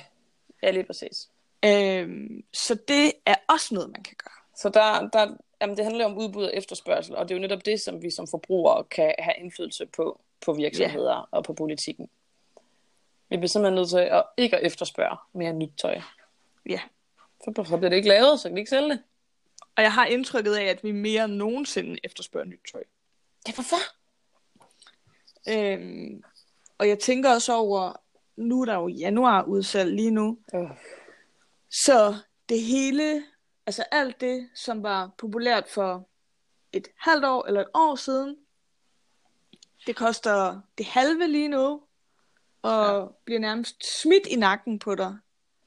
ja 0.62 0.70
lige 0.70 0.84
præcis. 0.84 1.28
Øhm, 1.64 2.44
så 2.52 2.74
det 2.88 3.12
er 3.26 3.34
også 3.48 3.74
noget, 3.74 3.90
man 3.90 4.02
kan 4.02 4.16
gøre. 4.24 4.34
Så 4.56 4.68
der, 4.68 5.08
der, 5.08 5.36
jamen 5.60 5.76
det 5.76 5.84
handler 5.84 6.04
om 6.04 6.18
udbud 6.18 6.44
og 6.44 6.54
efterspørgsel, 6.54 7.16
og 7.16 7.28
det 7.28 7.34
er 7.34 7.38
jo 7.38 7.42
netop 7.42 7.64
det, 7.64 7.80
som 7.80 8.02
vi 8.02 8.10
som 8.10 8.26
forbrugere 8.26 8.84
kan 8.84 9.14
have 9.18 9.34
indflydelse 9.38 9.86
på, 9.86 10.20
på 10.44 10.52
virksomheder 10.52 11.16
yeah. 11.16 11.26
og 11.30 11.44
på 11.44 11.52
politikken. 11.52 12.08
Vi 13.28 13.36
bliver 13.36 13.48
simpelthen 13.48 13.74
nødt 13.74 13.88
til 13.88 13.98
at 13.98 14.24
ikke 14.36 14.56
at 14.56 14.66
efterspørge 14.66 15.16
mere 15.32 15.52
nyt 15.52 15.72
tøj. 15.78 16.00
Ja. 16.68 16.80
Så, 17.44 17.64
så 17.68 17.76
bliver 17.76 17.90
det 17.90 17.96
ikke 17.96 18.08
lavet, 18.08 18.40
så 18.40 18.48
kan 18.48 18.54
vi 18.54 18.60
ikke 18.60 18.70
sælge 18.70 18.88
det. 18.88 19.02
Og 19.76 19.82
jeg 19.82 19.92
har 19.92 20.06
indtrykket 20.06 20.54
af, 20.54 20.64
at 20.64 20.84
vi 20.84 20.92
mere 20.92 21.24
end 21.24 21.32
nogensinde 21.32 21.98
efterspørger 22.04 22.46
nyt 22.46 22.60
tøj. 22.72 22.82
Ja, 23.48 23.52
hvorfor? 23.52 23.97
Øhm, 25.48 26.22
og 26.78 26.88
jeg 26.88 26.98
tænker 26.98 27.30
også 27.34 27.52
over, 27.54 27.92
nu 28.36 28.60
er 28.60 28.64
der 28.64 28.74
jo 28.74 28.88
januar 28.88 29.42
udsalg 29.44 29.94
lige 29.94 30.10
nu, 30.10 30.38
Øh. 30.54 30.70
så 31.70 32.16
det 32.48 32.62
hele, 32.62 33.24
altså 33.66 33.82
alt 33.82 34.20
det, 34.20 34.50
som 34.54 34.82
var 34.82 35.10
populært 35.18 35.68
for 35.68 36.08
et 36.72 36.88
halvt 36.96 37.24
år 37.24 37.46
eller 37.46 37.60
et 37.60 37.68
år 37.74 37.94
siden, 37.96 38.36
det 39.86 39.96
koster 39.96 40.60
det 40.78 40.86
halve 40.86 41.26
lige 41.28 41.48
nu, 41.48 41.82
og 42.62 43.00
ja. 43.00 43.06
bliver 43.24 43.40
nærmest 43.40 44.00
smidt 44.02 44.26
i 44.26 44.36
nakken 44.36 44.78
på 44.78 44.94
dig. 44.94 45.16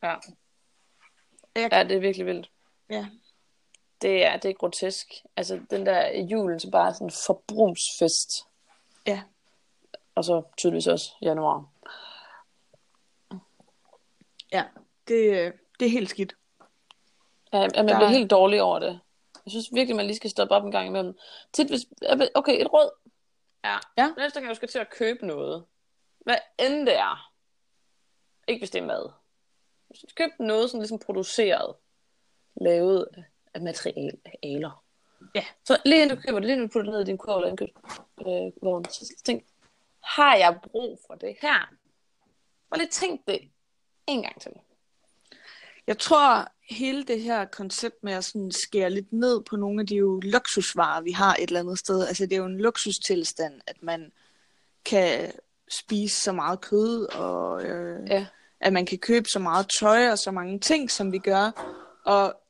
Ja. 0.04 0.16
Jeg, 1.56 1.70
ja, 1.72 1.84
det 1.84 1.96
er 1.96 2.00
virkelig 2.00 2.26
vildt. 2.26 2.52
ja. 2.90 3.08
Det 4.02 4.26
er, 4.26 4.38
det 4.38 4.50
er 4.50 4.54
grotesk. 4.54 5.08
Altså, 5.36 5.60
den 5.70 5.86
der 5.86 6.22
julen, 6.22 6.60
så 6.60 6.72
bare 6.72 6.94
sådan 6.94 7.08
en 7.08 7.12
forbrugsfest. 7.26 8.32
ja. 9.08 9.22
Og 10.16 10.26
så 10.26 10.42
tydeligvis 10.58 10.88
også 10.88 11.12
januar. 11.22 11.66
ja. 14.52 14.64
Det, 15.08 15.54
det 15.80 15.86
er 15.86 15.90
helt 15.92 16.10
skidt. 16.10 16.36
Ja, 17.54 17.58
jeg, 17.60 17.70
jeg 17.76 17.88
Der- 17.88 17.96
bliver 17.98 18.08
helt 18.10 18.32
dårlig 18.32 18.62
over 18.62 18.80
det. 18.80 19.00
Jeg 19.46 19.52
synes 19.52 19.70
virkelig, 19.74 19.96
man 19.96 20.06
lige 20.06 20.16
skal 20.16 20.30
stoppe 20.30 20.56
op 20.56 20.64
en 20.66 20.72
gang 20.72 20.88
imellem. 20.88 21.18
Tit, 21.54 21.68
hvis, 21.70 21.86
okay, 22.36 22.62
et 22.62 22.74
råd. 22.74 22.90
Ja. 23.64 23.78
Ja. 23.98 24.14
Næste 24.18 24.40
gang, 24.40 24.50
du 24.50 24.56
skal 24.56 24.68
til 24.70 24.80
at 24.80 24.90
købe 24.90 25.28
noget. 25.28 25.66
Hvad 26.20 26.36
end 26.60 26.86
det 26.86 26.98
er. 26.98 27.32
Ikke 28.48 28.62
hvis 28.62 28.70
det 28.70 28.82
er 28.82 28.86
mad. 28.86 29.10
Købe 30.16 30.32
noget, 30.40 30.70
som 30.70 30.80
ligesom 30.80 31.00
produceret. 31.00 31.76
Lavet 32.62 33.08
af 33.54 33.62
materialer. 33.62 34.84
Ja. 35.36 35.46
Så 35.66 35.78
lige 35.86 36.02
inden 36.02 36.18
du 36.18 36.22
køber 36.22 36.40
det, 36.40 36.46
lige 36.46 36.54
inden 36.54 36.68
du 36.68 36.72
putter 36.74 36.92
det 36.92 37.00
ned 37.00 37.02
i 37.02 37.12
din 37.12 37.18
kurv 37.18 37.36
eller 37.38 37.50
indkøbsvogn, 37.50 38.86
øh, 38.86 38.92
så 38.92 39.14
tænk, 39.26 39.46
har 40.04 40.36
jeg 40.36 40.60
brug 40.72 41.00
for 41.08 41.16
det 41.16 41.36
her? 41.42 41.70
Bare 42.70 42.78
lige 42.80 42.90
tænk 42.90 43.22
det 43.28 43.40
en 44.08 44.22
gang 44.22 44.42
til. 44.42 44.52
Jeg 45.88 45.98
tror, 46.00 46.48
hele 46.70 47.04
det 47.04 47.22
her 47.22 47.46
koncept 47.46 48.04
med 48.04 48.14
at 48.14 48.26
sådan 48.26 48.52
skære 48.52 48.90
lidt 48.90 49.14
ned 49.14 49.44
på 49.44 49.56
nogle 49.56 49.82
af 49.82 49.88
de 49.88 49.96
jo 49.96 50.20
luksusvarer, 50.24 51.02
vi 51.02 51.12
har 51.12 51.36
et 51.36 51.48
eller 51.48 51.60
andet 51.60 51.80
sted. 51.80 52.08
Altså, 52.08 52.24
det 52.26 52.34
er 52.34 52.38
jo 52.38 52.46
en 52.46 52.58
luksustilstand, 52.62 53.62
at 53.68 53.84
man 53.84 54.12
kan 54.86 55.32
spise 55.70 56.22
så 56.22 56.32
meget 56.32 56.62
kød, 56.62 57.06
og 57.06 57.64
øh, 57.64 58.10
Ja. 58.10 58.26
at 58.60 58.74
man 58.74 58.86
kan 58.86 58.98
købe 58.98 59.26
så 59.30 59.40
meget 59.40 59.68
tøj 59.80 60.10
og 60.10 60.18
så 60.18 60.32
mange 60.32 60.60
ting, 60.60 60.92
som 60.92 61.12
vi 61.12 61.18
gør. 61.18 61.52
Og 62.06 62.42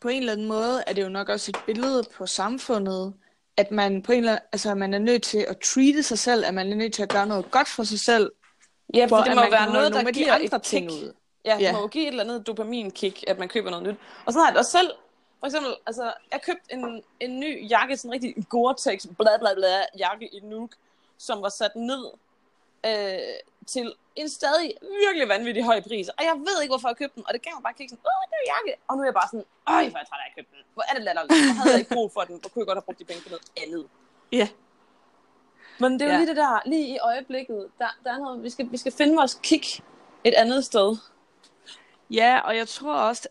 på 0.00 0.08
en 0.08 0.18
eller 0.18 0.32
anden 0.32 0.48
måde 0.48 0.84
er 0.86 0.92
det 0.92 1.02
jo 1.02 1.08
nok 1.08 1.28
også 1.28 1.50
et 1.50 1.56
billede 1.66 2.02
på 2.14 2.26
samfundet, 2.26 3.14
at 3.62 3.70
man 3.70 4.02
på 4.02 4.12
en 4.12 4.18
eller 4.18 4.32
anden, 4.32 4.46
altså 4.52 4.74
man 4.74 4.94
er 4.94 4.98
nødt 4.98 5.22
til 5.22 5.46
at 5.48 5.56
treate 5.58 6.02
sig 6.02 6.18
selv, 6.18 6.44
at 6.44 6.54
man 6.54 6.72
er 6.72 6.76
nødt 6.76 6.94
til 6.94 7.02
at 7.02 7.08
gøre 7.08 7.26
noget 7.26 7.50
godt 7.50 7.68
for 7.68 7.84
sig 7.84 8.00
selv, 8.00 8.32
Ja, 8.94 9.04
for 9.04 9.16
for 9.16 9.24
det 9.24 9.34
må 9.34 9.50
være 9.50 9.72
noget, 9.72 9.92
der 9.92 9.98
af 9.98 10.06
de 10.06 10.12
giver 10.12 10.34
andre 10.34 10.56
et 10.56 10.62
ting 10.62 10.90
ud. 10.90 11.12
Ja, 11.44 11.54
det 11.54 11.60
Ja. 11.60 11.72
må 11.72 11.80
jo 11.80 11.86
give 11.86 12.04
et 12.04 12.08
eller 12.08 12.24
andet 12.24 12.46
dopamin-kick, 12.46 13.24
at 13.26 13.38
man 13.38 13.48
køber 13.48 13.70
noget 13.70 13.86
nyt. 13.86 13.96
Og 14.26 14.32
så 14.32 14.38
har 14.38 14.46
jeg 14.46 14.52
det 14.52 14.58
også 14.58 14.70
selv, 14.70 14.90
for 15.40 15.46
eksempel, 15.46 15.72
altså, 15.86 16.12
jeg 16.32 16.40
købte 16.42 16.62
en, 16.74 17.02
en 17.20 17.40
ny 17.40 17.70
jakke, 17.70 17.96
sådan 17.96 18.08
en 18.08 18.12
rigtig 18.12 18.34
Gore-Tex, 18.54 19.06
bla 19.18 19.38
bla 19.38 19.54
bla, 19.54 19.74
jakke 19.98 20.26
i 20.26 20.40
Nuuk, 20.42 20.70
som 21.18 21.42
var 21.42 21.48
sat 21.48 21.76
ned 21.76 22.04
øh, 22.88 23.18
til 23.66 23.94
en 24.16 24.28
stadig 24.28 24.68
virkelig 25.04 25.28
vanvittig 25.28 25.64
høj 25.64 25.80
pris. 25.88 26.08
Og 26.08 26.22
jeg 26.28 26.34
ved 26.46 26.56
ikke, 26.62 26.72
hvorfor 26.72 26.88
jeg 26.88 26.96
købte 26.96 27.14
den, 27.16 27.24
og 27.28 27.32
det 27.34 27.42
gav 27.42 27.52
mig 27.56 27.62
bare 27.62 27.74
kick 27.78 27.90
sådan, 27.90 28.04
åh, 28.12 28.22
det 28.30 28.36
er 28.42 28.46
jakke. 28.54 28.72
Og 28.88 28.92
nu 28.96 29.00
er 29.02 29.06
jeg 29.10 29.14
bare 29.20 29.28
sådan, 29.32 29.46
øj, 29.66 29.82
hvor 29.90 29.98
er 29.98 30.02
jeg 30.04 30.08
træt 30.10 30.20
af, 30.22 30.26
at 30.26 30.28
jeg 30.30 30.34
købte 30.38 30.52
den. 30.56 30.64
Hvor 30.74 30.84
er 30.90 30.94
det 30.96 31.02
latterligt. 31.08 31.32
Jeg 31.48 31.56
havde 31.62 31.78
ikke 31.82 31.94
brug 31.98 32.08
for 32.16 32.20
den, 32.28 32.34
og 32.44 32.48
kunne 32.50 32.60
jeg 32.62 32.66
godt 32.70 32.78
have 32.80 32.86
brugt 32.88 32.98
de 32.98 33.04
penge 33.10 33.22
på 33.26 33.28
noget 33.34 33.46
andet. 33.64 33.84
Ja. 34.40 34.48
Men 35.82 35.92
det 35.92 36.02
er 36.02 36.06
jo 36.06 36.12
Ja. 36.12 36.18
lige 36.18 36.28
det 36.28 36.36
der, 36.36 36.60
lige 36.66 36.86
i 36.94 36.98
øjeblikket, 36.98 37.60
der, 37.78 37.90
der 38.04 38.10
er 38.14 38.18
noget, 38.18 38.42
vi 38.42 38.50
skal, 38.50 38.64
vi 38.72 38.76
skal 38.76 38.92
finde 38.92 39.14
vores 39.16 39.34
kick 39.42 39.64
et 40.24 40.34
andet 40.34 40.64
sted. 40.64 40.96
Ja, 42.10 42.40
og 42.44 42.56
jeg 42.56 42.68
tror 42.68 42.94
også, 42.94 43.28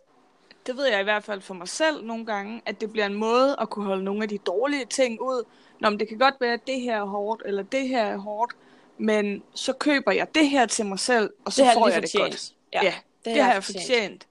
det 0.65 0.77
ved 0.77 0.85
jeg 0.85 0.99
i 0.99 1.03
hvert 1.03 1.23
fald 1.23 1.41
for 1.41 1.53
mig 1.53 1.67
selv 1.67 2.03
nogle 2.05 2.25
gange, 2.25 2.61
at 2.65 2.81
det 2.81 2.91
bliver 2.91 3.05
en 3.05 3.13
måde 3.13 3.55
at 3.61 3.69
kunne 3.69 3.85
holde 3.85 4.03
nogle 4.03 4.23
af 4.23 4.29
de 4.29 4.37
dårlige 4.37 4.85
ting 4.85 5.21
ud. 5.21 5.43
Nå, 5.79 5.89
men 5.89 5.99
det 5.99 6.07
kan 6.07 6.17
godt 6.17 6.35
være, 6.41 6.53
at 6.53 6.67
det 6.67 6.81
her 6.81 6.95
er 7.01 7.05
hårdt, 7.05 7.41
eller 7.45 7.63
det 7.63 7.87
her 7.87 8.03
er 8.03 8.17
hårdt, 8.17 8.53
men 9.01 9.43
så 9.55 9.73
køber 9.73 10.11
jeg 10.11 10.27
det 10.35 10.49
her 10.49 10.65
til 10.65 10.85
mig 10.85 10.99
selv, 10.99 11.29
og 11.45 11.53
så 11.53 11.63
det 11.63 11.71
får 11.73 11.87
jeg 11.87 12.01
det 12.01 12.11
godt. 12.17 12.53
Ja, 12.73 12.83
Ja, 12.83 12.93
det, 13.25 13.35
Det 13.35 13.43
har 13.43 13.53
jeg 13.53 13.63
fortjent. 13.63 14.27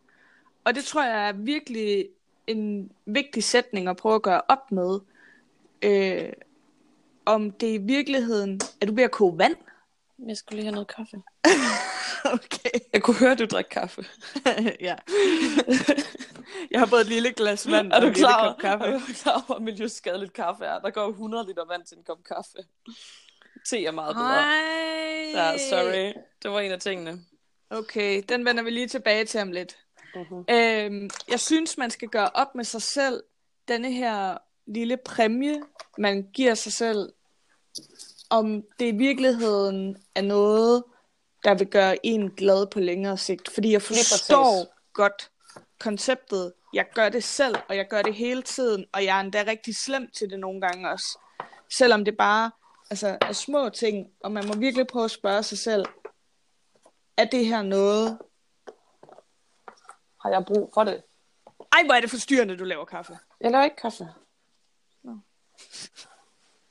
Og 0.65 0.75
det 0.75 0.85
tror 0.85 1.05
jeg 1.05 1.29
er 1.29 1.33
virkelig 1.33 2.09
en 2.47 2.91
vigtig 3.07 3.45
sætning 3.45 3.89
at 3.89 3.97
prøve 3.97 4.15
at 4.15 4.23
gøre 4.23 4.43
op 4.49 4.73
med. 4.73 5.01
Øh, 5.83 6.33
om 7.25 7.51
det 7.51 7.75
i 7.75 7.79
virkeligheden... 7.79 8.61
Er 8.81 8.87
du 8.87 8.95
ved 8.95 9.05
at 9.05 9.11
koge 9.11 9.39
vand? 9.39 9.57
Jeg 10.29 10.37
skulle 10.37 10.57
lige 10.57 10.65
have 10.65 10.73
noget 10.73 10.89
kaffe. 10.89 11.17
okay. 12.35 12.79
Jeg 12.93 13.03
kunne 13.03 13.17
høre, 13.17 13.35
du 13.35 13.45
drik 13.45 13.67
kaffe. 13.71 14.05
ja. 14.81 14.97
Jeg 16.71 16.81
har 16.81 16.87
både 16.87 17.01
et 17.01 17.07
lille 17.07 17.33
glas 17.33 17.71
vand 17.71 17.93
Er 17.93 17.97
og 17.97 18.03
du 18.03 18.07
en 18.07 18.13
lille 18.13 18.27
klar, 18.29 18.49
kop 18.49 18.59
kaffe. 18.59 18.85
er 18.85 18.93
du 18.99 19.05
klar 19.23 19.33
over, 19.33 19.43
hvor 19.47 19.59
miljøskadeligt 19.59 20.33
kaffe 20.33 20.65
er? 20.65 20.81
Der 20.81 20.91
går 20.91 21.03
jo 21.03 21.11
100 21.11 21.47
liter 21.47 21.65
vand 21.69 21.85
til 21.87 21.97
en 21.97 22.05
kop 22.05 22.25
kaffe. 22.25 22.59
Te 23.69 23.85
er 23.85 23.91
meget 23.91 24.17
bedre. 24.17 24.29
Hej. 24.29 25.53
Ja, 25.53 25.59
sorry. 25.59 26.13
Det 26.43 26.51
var 26.51 26.61
en 26.61 26.73
af 26.73 26.81
tingene. 26.81 27.21
Okay, 27.71 28.23
den 28.29 28.45
vender 28.45 28.63
vi 28.63 28.71
lige 28.71 28.89
tilbage 28.89 29.25
til 29.25 29.41
om 29.41 29.53
lidt. 29.53 29.77
Uh-huh. 30.17 30.55
Øhm, 30.55 31.11
jeg 31.29 31.41
synes, 31.41 31.79
man 31.79 31.91
skal 31.91 32.09
gøre 32.09 32.31
op 32.35 32.55
med 32.55 32.65
sig 32.65 32.83
selv 32.83 33.23
denne 33.69 33.93
her 33.93 34.39
lille 34.67 34.97
præmie, 34.97 35.63
man 35.99 36.31
giver 36.35 36.55
sig 36.55 36.73
selv, 36.73 37.13
om 38.31 38.63
det 38.79 38.87
i 38.87 38.97
virkeligheden 38.97 39.97
er 40.15 40.23
noget, 40.23 40.85
der 41.45 41.55
vil 41.55 41.67
gøre 41.67 42.07
en 42.07 42.31
glad 42.31 42.67
på 42.67 42.81
længere 42.81 43.19
sigt. 43.19 43.51
Fordi 43.55 43.73
jeg 43.73 43.83
forstår 43.83 44.75
godt 44.93 45.31
konceptet. 45.79 46.53
Jeg 46.73 46.87
gør 46.95 47.09
det 47.09 47.25
selv, 47.25 47.55
og 47.69 47.77
jeg 47.77 47.89
gør 47.89 48.03
det 48.03 48.15
hele 48.15 48.43
tiden, 48.43 48.85
og 48.93 49.05
jeg 49.05 49.17
er 49.17 49.21
endda 49.21 49.45
rigtig 49.47 49.77
slem 49.77 50.11
til 50.11 50.31
det 50.31 50.39
nogle 50.39 50.61
gange 50.61 50.91
også. 50.91 51.19
Selvom 51.73 52.05
det 52.05 52.17
bare 52.17 52.51
altså, 52.91 53.19
er 53.21 53.33
små 53.33 53.69
ting, 53.69 54.13
og 54.21 54.33
man 54.33 54.47
må 54.47 54.55
virkelig 54.57 54.87
prøve 54.87 55.05
at 55.05 55.11
spørge 55.11 55.43
sig 55.43 55.59
selv, 55.59 55.85
er 57.17 57.25
det 57.25 57.47
her 57.47 57.63
noget, 57.63 58.19
Har 60.23 60.31
jeg 60.31 60.45
brug 60.47 60.71
for 60.75 60.85
det? 60.85 61.03
ej, 61.73 61.83
hvor 61.85 61.95
er 61.95 62.01
det 62.01 62.11
forstyrrende, 62.11 62.57
du 62.57 62.65
laver 62.65 62.85
kaffe. 62.85 63.19
Jeg 63.41 63.51
laver 63.51 63.65
ikke 63.65 63.77
kaffe. 63.77 64.09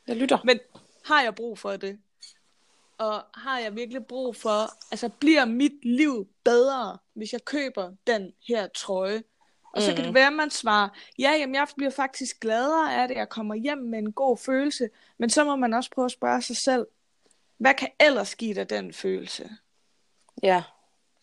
Jeg 0.07 0.15
lytter. 0.15 0.37
Men 0.43 0.59
har 1.05 1.21
jeg 1.21 1.35
brug 1.35 1.59
for 1.59 1.77
det? 1.77 1.99
Og 2.97 3.25
har 3.33 3.59
jeg 3.59 3.75
virkelig 3.75 4.05
brug 4.05 4.35
for, 4.35 4.69
altså 4.91 5.09
bliver 5.19 5.45
mit 5.45 5.85
liv 5.85 6.27
bedre, 6.43 6.97
hvis 7.13 7.33
jeg 7.33 7.45
køber 7.45 7.91
den 8.07 8.33
her 8.47 8.67
trøje? 8.67 9.23
Og 9.71 9.81
så 9.81 9.95
kan 9.95 10.05
det 10.05 10.13
være, 10.13 10.27
at 10.27 10.33
man 10.33 10.49
svarer, 10.49 10.89
ja, 11.19 11.31
jamen 11.31 11.55
jeg 11.55 11.67
bliver 11.77 11.91
faktisk 11.91 12.39
gladere 12.39 13.01
af 13.01 13.07
det, 13.07 13.17
jeg 13.17 13.29
kommer 13.29 13.55
hjem 13.55 13.77
med 13.77 13.99
en 13.99 14.11
god 14.11 14.37
følelse. 14.37 14.89
Men 15.17 15.29
så 15.29 15.43
må 15.43 15.55
man 15.55 15.73
også 15.73 15.89
prøve 15.91 16.05
at 16.05 16.11
spørge 16.11 16.41
sig 16.41 16.57
selv, 16.57 16.87
hvad 17.57 17.73
kan 17.73 17.87
ellers 17.99 18.35
give 18.35 18.53
dig 18.53 18.69
den 18.69 18.93
følelse? 18.93 19.49
Ja. 20.43 20.63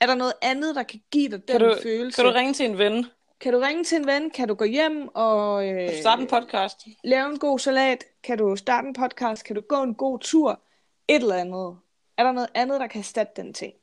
Er 0.00 0.06
der 0.06 0.14
noget 0.14 0.32
andet, 0.42 0.74
der 0.74 0.82
kan 0.82 1.00
give 1.10 1.28
dig 1.30 1.42
Kan 1.46 1.60
den 1.60 1.68
du, 1.68 1.76
følelse? 1.82 2.16
kan 2.22 2.24
du 2.24 2.38
ringe 2.38 2.52
til 2.54 2.66
en 2.66 2.78
ven? 2.78 3.06
kan 3.40 3.52
du 3.52 3.58
ringe 3.58 3.84
til 3.84 3.98
en 3.98 4.06
ven? 4.06 4.30
Kan 4.30 4.48
du 4.48 4.54
gå 4.54 4.64
hjem 4.64 5.08
og 5.14 5.62
Kan 5.62 5.78
øh, 5.80 5.92
du 5.92 5.96
starte 6.00 6.22
en 6.22 6.28
podcast? 6.28 6.86
lave 7.04 7.30
en 7.30 7.38
god 7.38 7.58
salat? 7.58 8.04
Kan 8.22 8.38
du 8.38 8.56
starte 8.56 8.88
en 8.88 8.94
podcast? 8.94 9.44
Kan 9.44 9.56
du 9.56 9.62
gå 9.68 9.82
en 9.82 9.94
god 9.94 10.18
tur? 10.18 10.60
Et 11.08 11.22
eller 11.22 11.34
andet. 11.36 11.78
Er 12.16 12.24
der 12.24 12.32
noget 12.32 12.48
andet, 12.54 12.80
der 12.80 12.86
kan 12.86 12.98
erstatte 12.98 13.42
den 13.42 13.54
ting? 13.54 13.74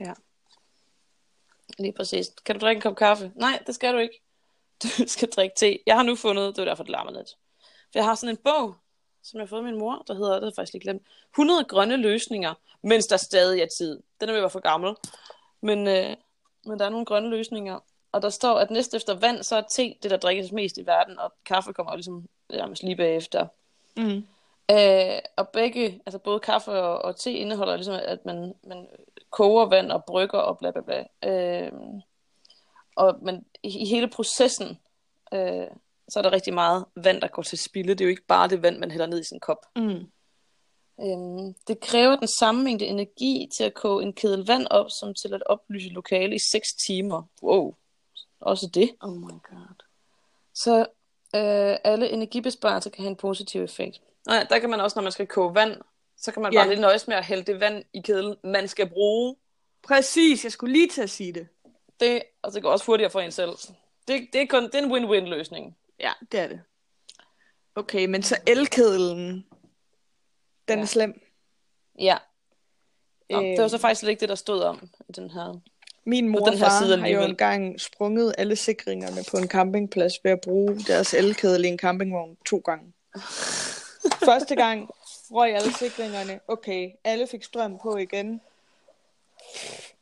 Ja. 0.00 0.12
Lige 1.78 1.92
præcis. 1.92 2.26
Kan 2.44 2.54
du 2.54 2.60
drikke 2.60 2.78
en 2.78 2.82
kop 2.82 2.96
kaffe? 2.96 3.32
Nej, 3.34 3.62
det 3.66 3.74
skal 3.74 3.94
du 3.94 3.98
ikke. 3.98 4.20
Du 4.82 4.88
skal 5.06 5.28
drikke 5.28 5.54
te. 5.56 5.78
Jeg 5.86 5.96
har 5.96 6.02
nu 6.02 6.16
fundet, 6.16 6.56
det 6.56 6.62
er 6.62 6.64
derfor, 6.64 6.82
det 6.82 6.90
larmer 6.90 7.12
lidt. 7.12 7.30
For 7.92 7.98
jeg 7.98 8.04
har 8.04 8.14
sådan 8.14 8.34
en 8.34 8.36
bog, 8.44 8.74
som 9.22 9.38
jeg 9.38 9.42
har 9.42 9.48
fået 9.48 9.60
af 9.60 9.64
min 9.64 9.78
mor, 9.78 10.04
der 10.08 10.14
hedder, 10.14 10.32
det 10.32 10.42
har 10.42 10.46
jeg 10.46 10.54
faktisk 10.56 10.72
lige 10.72 10.82
glemt, 10.82 11.02
100 11.34 11.64
grønne 11.64 11.96
løsninger, 11.96 12.54
mens 12.82 13.06
der 13.06 13.16
stadig 13.16 13.62
er 13.62 13.66
tid. 13.66 14.02
Den 14.20 14.28
er 14.28 14.32
ved 14.32 14.38
at 14.38 14.42
være 14.42 14.50
for 14.50 14.60
gammel. 14.60 14.94
Men, 15.60 15.88
øh, 15.88 16.16
men 16.64 16.78
der 16.78 16.84
er 16.84 16.90
nogle 16.90 17.06
grønne 17.06 17.30
løsninger. 17.30 17.78
Og 18.12 18.22
der 18.22 18.30
står, 18.30 18.58
at 18.58 18.70
næste 18.70 18.96
efter 18.96 19.14
vand, 19.14 19.42
så 19.42 19.56
er 19.56 19.62
te 19.70 19.94
det, 20.02 20.10
der 20.10 20.16
drikkes 20.16 20.52
mest 20.52 20.78
i 20.78 20.86
verden, 20.86 21.18
og 21.18 21.32
kaffe 21.44 21.72
kommer 21.72 21.92
jo 21.92 21.96
ligesom 21.96 22.28
nærmest 22.50 22.82
lige 22.82 22.96
bagefter. 22.96 23.46
Mm. 23.96 24.26
Øh, 24.70 25.18
og 25.36 25.48
begge, 25.48 26.00
altså 26.06 26.18
både 26.18 26.40
kaffe 26.40 26.70
og, 26.70 27.02
og 27.02 27.16
te 27.16 27.32
indeholder 27.32 27.76
ligesom, 27.76 27.94
at 28.02 28.24
man, 28.26 28.54
man 28.64 28.86
koger 29.36 29.66
vand 29.66 29.92
og 29.92 30.04
brygger 30.04 30.38
og 30.38 30.58
bla 30.58 30.70
bla 30.70 30.80
bla. 30.80 31.04
Øh, 31.30 31.72
og 32.96 33.18
men 33.22 33.44
i, 33.62 33.82
i 33.82 33.86
hele 33.86 34.08
processen, 34.08 34.78
øh, 35.34 35.66
så 36.08 36.18
er 36.18 36.22
der 36.22 36.32
rigtig 36.32 36.54
meget 36.54 36.84
vand, 36.96 37.20
der 37.20 37.28
går 37.28 37.42
til 37.42 37.58
spilde. 37.58 37.94
Det 37.94 38.00
er 38.00 38.04
jo 38.04 38.10
ikke 38.10 38.26
bare 38.28 38.48
det 38.48 38.62
vand, 38.62 38.78
man 38.78 38.90
hælder 38.90 39.06
ned 39.06 39.20
i 39.20 39.28
sin 39.28 39.40
kop. 39.40 39.66
Mm. 39.76 40.10
Øhm, 41.00 41.54
det 41.68 41.80
kræver 41.80 42.16
den 42.16 42.28
samme 42.28 42.64
mængde 42.64 42.86
energi 42.86 43.48
til 43.56 43.64
at 43.64 43.74
koge 43.74 44.02
en 44.02 44.12
kedel 44.12 44.46
vand 44.46 44.66
op, 44.70 44.86
som 45.00 45.14
til 45.14 45.34
at 45.34 45.42
oplyse 45.46 45.88
lokale 45.88 46.34
i 46.34 46.38
6 46.52 46.68
timer. 46.86 47.22
Wow, 47.42 47.74
også 48.40 48.70
det. 48.74 48.96
Oh 49.00 49.16
my 49.16 49.38
god. 49.50 49.84
Så 50.54 50.78
øh, 51.34 51.76
alle 51.84 52.10
energibesparelser 52.10 52.90
kan 52.90 53.02
have 53.02 53.10
en 53.10 53.16
positiv 53.16 53.62
effekt. 53.62 54.00
Nej, 54.26 54.46
der 54.50 54.58
kan 54.58 54.70
man 54.70 54.80
også, 54.80 54.98
når 54.98 55.02
man 55.02 55.12
skal 55.12 55.26
koge 55.26 55.54
vand, 55.54 55.80
så 56.16 56.32
kan 56.32 56.42
man 56.42 56.52
Ja. 56.52 56.58
bare 56.58 56.68
lidt 56.68 56.80
nøjes 56.80 57.08
med 57.08 57.16
at 57.16 57.24
hælde 57.24 57.42
det 57.42 57.60
vand 57.60 57.84
i 57.92 58.00
kedlen, 58.00 58.36
man 58.44 58.68
skal 58.68 58.88
bruge. 58.88 59.36
Præcis, 59.82 60.44
jeg 60.44 60.52
skulle 60.52 60.72
lige 60.72 60.88
til 60.88 61.02
at 61.02 61.10
sige 61.10 61.32
det. 61.32 61.48
Det, 62.00 62.22
og 62.42 62.52
det 62.52 62.62
går 62.62 62.70
også 62.70 62.84
hurtigere 62.86 63.10
for 63.10 63.20
en 63.20 63.32
selv. 63.32 63.50
Det, 64.08 64.28
det, 64.32 64.42
er, 64.42 64.46
kun, 64.46 64.62
det 64.64 64.74
er 64.74 64.78
en 64.82 64.92
win-win 64.92 65.28
løsning. 65.28 65.76
Ja, 66.00 66.12
det 66.32 66.40
er 66.40 66.46
det. 66.48 66.60
Okay, 67.74 68.06
men 68.06 68.22
så 68.22 68.36
elkedlen, 68.46 69.46
den 70.68 70.78
Ja. 70.78 70.82
er 70.82 70.86
slem. 70.86 71.20
Ja. 71.98 72.16
Nå, 73.30 73.40
Øh. 73.42 73.44
det 73.48 73.62
var 73.62 73.68
så 73.68 73.78
faktisk 73.78 74.00
slet 74.00 74.10
ikke 74.10 74.20
det, 74.20 74.28
der 74.28 74.34
stod 74.34 74.62
om 74.62 74.88
i 75.08 75.12
den 75.12 75.30
her. 75.30 75.60
Min 76.06 76.28
mor 76.28 76.38
den 76.40 76.58
her 76.58 76.64
far 76.68 76.82
side 76.84 76.98
har 76.98 77.06
jo 77.08 77.22
engang 77.22 77.80
sprunget 77.80 78.34
alle 78.38 78.56
sikringerne 78.56 79.24
på 79.30 79.36
en 79.36 79.48
campingplads 79.48 80.12
ved 80.24 80.30
at 80.30 80.40
bruge 80.44 80.78
deres 80.78 81.14
elkedel 81.14 81.64
i 81.64 81.68
en 81.68 81.78
campingvogn 81.78 82.36
to 82.46 82.56
gange. 82.64 82.92
Første 84.28 84.54
gang 84.56 84.88
røg 85.30 85.54
alle 85.54 85.72
sikringerne. 85.72 86.40
Okay, 86.48 86.90
alle 87.04 87.26
fik 87.26 87.44
strøm 87.44 87.78
på 87.78 87.96
igen. 87.96 88.40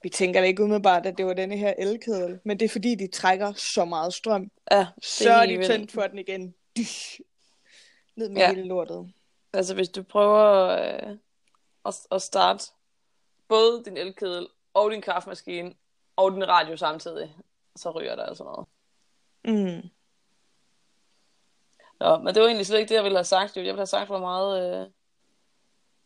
Vi 0.03 0.09
tænker 0.09 0.41
da 0.41 0.47
ikke 0.47 0.63
umiddelbart, 0.63 1.07
at 1.07 1.19
det 1.19 1.27
var 1.27 1.33
denne 1.33 1.57
her 1.57 1.75
elkedel, 1.79 2.41
men 2.45 2.61
det 2.61 2.65
er 2.65 2.69
fordi, 2.69 2.95
de 2.95 3.07
trækker 3.07 3.53
så 3.53 3.85
meget 3.85 4.15
strøm. 4.15 4.51
Ja, 4.71 4.87
det 4.97 5.05
Så 5.05 5.33
er 5.33 5.47
de 5.47 5.67
tændt 5.67 5.93
for 5.93 6.03
den 6.03 6.19
igen. 6.19 6.55
Ned 8.17 8.29
med 8.29 8.41
ja. 8.41 8.49
hele 8.49 8.65
lortet. 8.65 9.13
Altså 9.53 9.75
hvis 9.75 9.89
du 9.89 10.03
prøver 10.03 10.69
øh, 10.69 11.17
at, 11.87 11.95
at 12.11 12.23
starte 12.23 12.65
både 13.49 13.85
din 13.85 13.97
elkedel 13.97 14.49
og 14.75 14.91
din 14.91 15.03
kaffemaskine 15.03 15.75
og 16.17 16.33
din 16.33 16.49
radio 16.49 16.77
samtidig, 16.77 17.37
så 17.77 17.91
ryger 17.91 18.17
der 18.17 18.23
altså 18.23 18.45
noget. 18.45 18.67
Mm. 19.45 19.89
Nå, 22.01 22.19
men 22.19 22.35
det 22.35 22.43
var 22.43 22.47
egentlig 22.47 22.67
slet 22.67 22.79
ikke 22.79 22.89
det, 22.89 22.95
jeg 22.95 23.05
ville 23.05 23.19
have 23.19 23.25
sagt. 23.25 23.57
Jo. 23.57 23.61
Jeg 23.61 23.67
ville 23.67 23.81
have 23.81 23.87
sagt, 23.87 24.09
hvor 24.09 24.19
meget, 24.19 24.81
øh, 24.83 24.91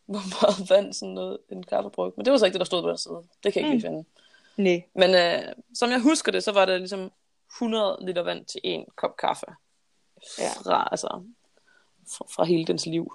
hvor 0.06 0.20
meget 0.40 0.70
vand 0.70 0.92
sådan 0.92 1.14
noget, 1.14 1.38
en 1.52 1.62
kaffebryg. 1.62 2.12
Men 2.16 2.24
det 2.24 2.30
var 2.32 2.38
så 2.38 2.44
ikke 2.44 2.54
det, 2.54 2.60
der 2.60 2.64
stod 2.64 2.82
på 2.82 2.88
den 2.88 2.98
side. 2.98 3.22
Det 3.44 3.52
kan 3.52 3.62
jeg 3.64 3.74
ikke 3.74 3.88
Mm. 3.88 3.94
finde. 3.94 4.08
Nej. 4.56 4.82
Men 4.94 5.14
øh, 5.14 5.52
som 5.74 5.90
jeg 5.90 6.00
husker 6.00 6.32
det, 6.32 6.44
så 6.44 6.52
var 6.52 6.64
det 6.66 6.80
ligesom 6.80 7.12
100 7.56 7.98
liter 8.00 8.22
vand 8.22 8.44
til 8.44 8.60
en 8.64 8.84
kop 8.96 9.16
kaffe. 9.16 9.46
Ja. 10.38 10.48
Fra, 10.64 10.88
altså, 10.90 11.22
fra, 12.08 12.24
fra 12.34 12.44
hele 12.44 12.64
dens 12.64 12.86
liv. 12.86 13.12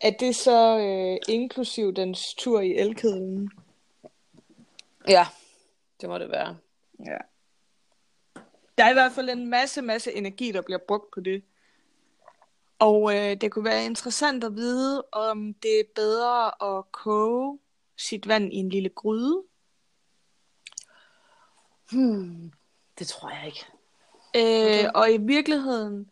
Er 0.00 0.10
det 0.10 0.36
så 0.36 0.78
øh, 0.78 1.34
inklusiv 1.34 1.92
dens 1.94 2.34
tur 2.34 2.60
i 2.60 2.74
elkedlen? 2.74 3.50
Ja, 5.08 5.26
det 6.00 6.08
må 6.08 6.18
det 6.18 6.30
være. 6.30 6.56
Ja. 7.06 7.16
Der 8.78 8.84
er 8.84 8.90
i 8.90 8.92
hvert 8.92 9.12
fald 9.12 9.28
en 9.30 9.46
masse, 9.46 9.82
masse 9.82 10.12
energi, 10.12 10.52
der 10.52 10.60
bliver 10.62 10.78
brugt 10.78 11.10
på 11.10 11.20
det. 11.20 11.42
Og 12.78 13.14
øh, 13.14 13.36
det 13.40 13.52
kunne 13.52 13.64
være 13.64 13.84
interessant 13.84 14.44
at 14.44 14.54
vide, 14.56 15.04
om 15.12 15.54
det 15.54 15.80
er 15.80 15.84
bedre 15.94 16.78
at 16.78 16.92
koge 16.92 17.58
sit 17.96 18.28
vand 18.28 18.52
i 18.52 18.56
en 18.56 18.68
lille 18.68 18.88
gryde, 18.88 19.42
Hmm, 21.90 22.52
det 22.98 23.06
tror 23.06 23.30
jeg 23.30 23.46
ikke. 23.46 23.66
Øh, 24.36 24.90
og 24.94 25.12
i 25.12 25.16
virkeligheden, 25.16 26.10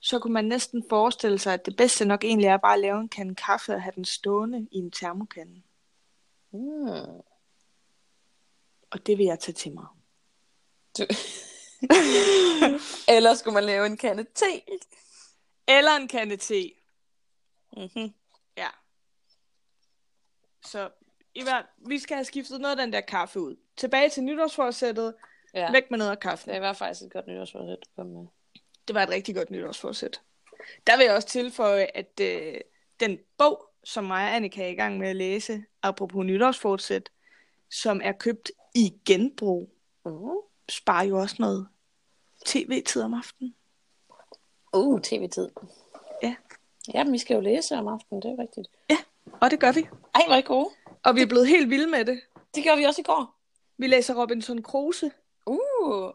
så 0.00 0.18
kunne 0.18 0.32
man 0.32 0.44
næsten 0.44 0.84
forestille 0.90 1.38
sig, 1.38 1.54
at 1.54 1.66
det 1.66 1.76
bedste 1.76 2.04
nok 2.04 2.24
egentlig 2.24 2.46
er 2.46 2.56
bare 2.56 2.74
at 2.74 2.80
lave 2.80 3.00
en 3.00 3.08
kande 3.08 3.34
kaffe 3.34 3.74
og 3.74 3.82
have 3.82 3.92
den 3.96 4.04
stående 4.04 4.68
i 4.70 4.76
en 4.76 4.90
termokande. 4.90 5.62
Hmm. 6.50 7.22
Og 8.90 9.06
det 9.06 9.18
vil 9.18 9.26
jeg 9.26 9.38
tage 9.38 9.54
til 9.54 9.72
mig. 9.74 9.86
Eller 13.16 13.34
skulle 13.34 13.54
man 13.54 13.64
lave 13.64 13.86
en 13.86 13.96
kande 13.96 14.24
te? 14.34 14.62
Eller 15.68 15.96
en 15.96 16.08
kande 16.08 16.36
te. 16.36 16.72
Mm-hmm. 17.76 18.14
Ja. 18.56 18.68
Så 20.64 20.90
i 21.34 21.42
hvert, 21.42 21.66
vi 21.88 21.98
skal 21.98 22.14
have 22.14 22.24
skiftet 22.24 22.60
noget 22.60 22.76
af 22.78 22.84
den 22.84 22.92
der 22.92 23.00
kaffe 23.00 23.40
ud. 23.40 23.56
Tilbage 23.76 24.08
til 24.08 24.22
nytårsforsættet. 24.22 25.14
Ja. 25.54 25.72
Væk 25.72 25.90
med 25.90 25.98
noget 25.98 26.10
af 26.10 26.20
kaffen. 26.20 26.54
Det 26.54 26.60
var 26.60 26.72
faktisk 26.72 27.02
et 27.02 27.12
godt 27.12 27.26
nytårsforsæt. 27.26 27.78
du 27.84 27.90
kom 27.96 28.06
med. 28.06 28.26
Det 28.88 28.94
var 28.94 29.02
et 29.02 29.08
rigtig 29.08 29.34
godt 29.34 29.50
nytårsforsæt. 29.50 30.20
Der 30.86 30.96
vil 30.96 31.04
jeg 31.04 31.14
også 31.14 31.28
tilføje, 31.28 31.86
at 31.94 32.20
øh, 32.20 32.60
den 33.00 33.18
bog, 33.38 33.70
som 33.84 34.04
mig 34.04 34.28
og 34.28 34.36
Annika 34.36 34.62
er 34.62 34.68
i 34.68 34.74
gang 34.74 34.98
med 34.98 35.08
at 35.08 35.16
læse, 35.16 35.64
apropos 35.82 36.24
nytårsforsæt, 36.24 37.10
som 37.70 38.00
er 38.04 38.12
købt 38.12 38.50
i 38.74 38.94
genbrug, 39.06 39.74
Uh. 40.04 40.42
sparer 40.68 41.04
jo 41.04 41.18
også 41.18 41.36
noget 41.38 41.68
tv-tid 42.46 43.02
om 43.02 43.14
aftenen. 43.14 43.54
Uh, 44.72 45.00
tv-tid. 45.00 45.50
Ja. 46.22 46.34
Ja, 46.94 47.04
men 47.04 47.12
vi 47.12 47.18
skal 47.18 47.34
jo 47.34 47.40
læse 47.40 47.74
om 47.76 47.88
aftenen, 47.88 48.22
det 48.22 48.30
er 48.30 48.42
rigtigt. 48.42 48.68
Og 49.40 49.50
det 49.50 49.60
gør 49.60 49.72
vi. 49.72 49.88
Ej, 50.14 50.22
hvor 50.26 50.34
er 50.34 50.38
I 50.38 50.42
gode. 50.42 50.68
Og 51.04 51.14
vi 51.14 51.22
er 51.22 51.26
blevet 51.26 51.48
helt 51.48 51.70
vilde 51.70 51.86
med 51.90 52.04
det. 52.04 52.20
Det 52.54 52.62
gjorde 52.62 52.78
vi 52.78 52.84
også 52.84 53.00
i 53.00 53.04
går. 53.04 53.34
Vi 53.78 53.86
læser 53.86 54.14
Robinson 54.20 54.62
Crusoe. 54.62 55.10
Uh, 55.46 56.10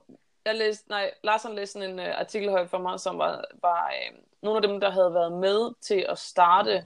jeg 0.45 0.55
læste, 0.55 0.89
nej, 0.89 1.11
Larsen 1.23 1.55
læste 1.55 1.73
sådan 1.73 1.89
en 1.89 1.99
uh, 1.99 2.19
artikel 2.19 2.49
højt 2.49 2.69
for 2.69 2.77
mig, 2.77 2.99
som 2.99 3.17
var, 3.17 3.45
var 3.61 3.91
uh, 4.11 4.17
nogle 4.41 4.57
af 4.57 4.61
dem, 4.69 4.79
der 4.79 4.89
havde 4.91 5.13
været 5.13 5.31
med 5.31 5.73
til 5.81 6.05
at 6.09 6.19
starte 6.19 6.85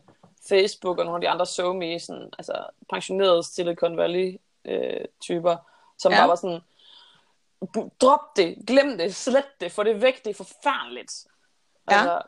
Facebook 0.49 0.97
og 0.99 1.05
nogle 1.05 1.17
af 1.17 1.21
de 1.21 1.29
andre 1.29 1.45
SoMe, 1.45 1.99
sådan, 1.99 2.29
altså 2.37 2.65
pensionerede 2.89 3.43
Silicon 3.43 3.97
Valley 3.97 4.39
uh, 4.69 5.05
typer, 5.21 5.55
som 5.97 6.11
Ja. 6.11 6.17
bare 6.19 6.27
var 6.29 6.35
sådan, 6.35 6.61
"Bu- 7.77 7.89
drop 8.01 8.35
det, 8.35 8.57
glem 8.67 8.97
det, 8.97 9.15
slet 9.15 9.45
det, 9.61 9.71
få 9.71 9.83
det 9.83 10.01
væk, 10.01 10.25
det 10.25 10.29
er 10.29 10.43
forfærdeligt. 10.43 11.25
Ja. 11.91 11.97
Altså, 11.97 12.21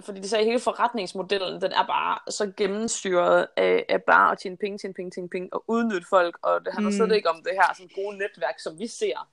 fordi 0.00 0.20
de 0.20 0.28
sagde, 0.28 0.40
at 0.42 0.46
hele 0.46 0.60
forretningsmodellen, 0.60 1.62
den 1.62 1.72
er 1.72 1.86
bare 1.86 2.18
så 2.32 2.52
gennemstyret 2.56 3.48
af, 3.56 3.84
af 3.88 4.02
bare 4.02 4.32
at 4.32 4.38
tjene 4.38 4.56
penge, 4.56 4.78
tjene 4.78 4.94
penge, 4.94 5.10
tjene 5.10 5.28
penge, 5.28 5.48
og 5.52 5.64
udnytte 5.68 6.06
folk, 6.10 6.38
og 6.42 6.64
det 6.64 6.72
handler 6.72 6.90
Mm. 6.90 6.96
slet 6.96 7.16
ikke 7.16 7.30
om 7.30 7.42
det 7.44 7.52
her 7.52 7.74
sådan 7.74 7.90
gode 7.94 8.18
netværk, 8.18 8.58
som 8.60 8.78
vi 8.78 8.86
ser. 8.86 9.28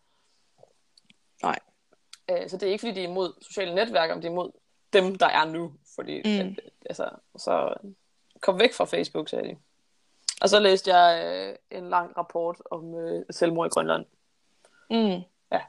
Nej. 1.43 1.59
Øh, 2.31 2.49
Så 2.49 2.57
det 2.57 2.67
er 2.67 2.71
ikke, 2.71 2.81
fordi 2.81 2.93
de 2.93 3.03
er 3.03 3.07
imod 3.09 3.33
sociale 3.41 3.75
netværk, 3.75 4.11
om 4.11 4.21
de 4.21 4.27
er 4.27 4.31
imod 4.31 4.51
dem, 4.93 5.15
der 5.15 5.27
er 5.27 5.45
nu. 5.45 5.73
Fordi, 5.95 6.21
Mm. 6.41 6.47
mm. 6.47 6.55
altså, 6.85 7.09
så 7.37 7.73
kom 8.41 8.59
væk 8.59 8.73
fra 8.73 8.85
Facebook, 8.85 9.29
sagde 9.29 9.47
de. 9.49 9.57
Og 10.41 10.49
så 10.49 10.59
læste 10.59 10.95
jeg 10.95 11.25
øh, 11.25 11.55
en 11.79 11.89
lang 11.89 12.17
rapport 12.17 12.57
om 12.71 12.95
øh, 12.95 13.25
selvmord 13.31 13.67
i 13.67 13.69
Grønland. 13.69 14.05
Mm. 14.89 15.21
Ja. 15.51 15.61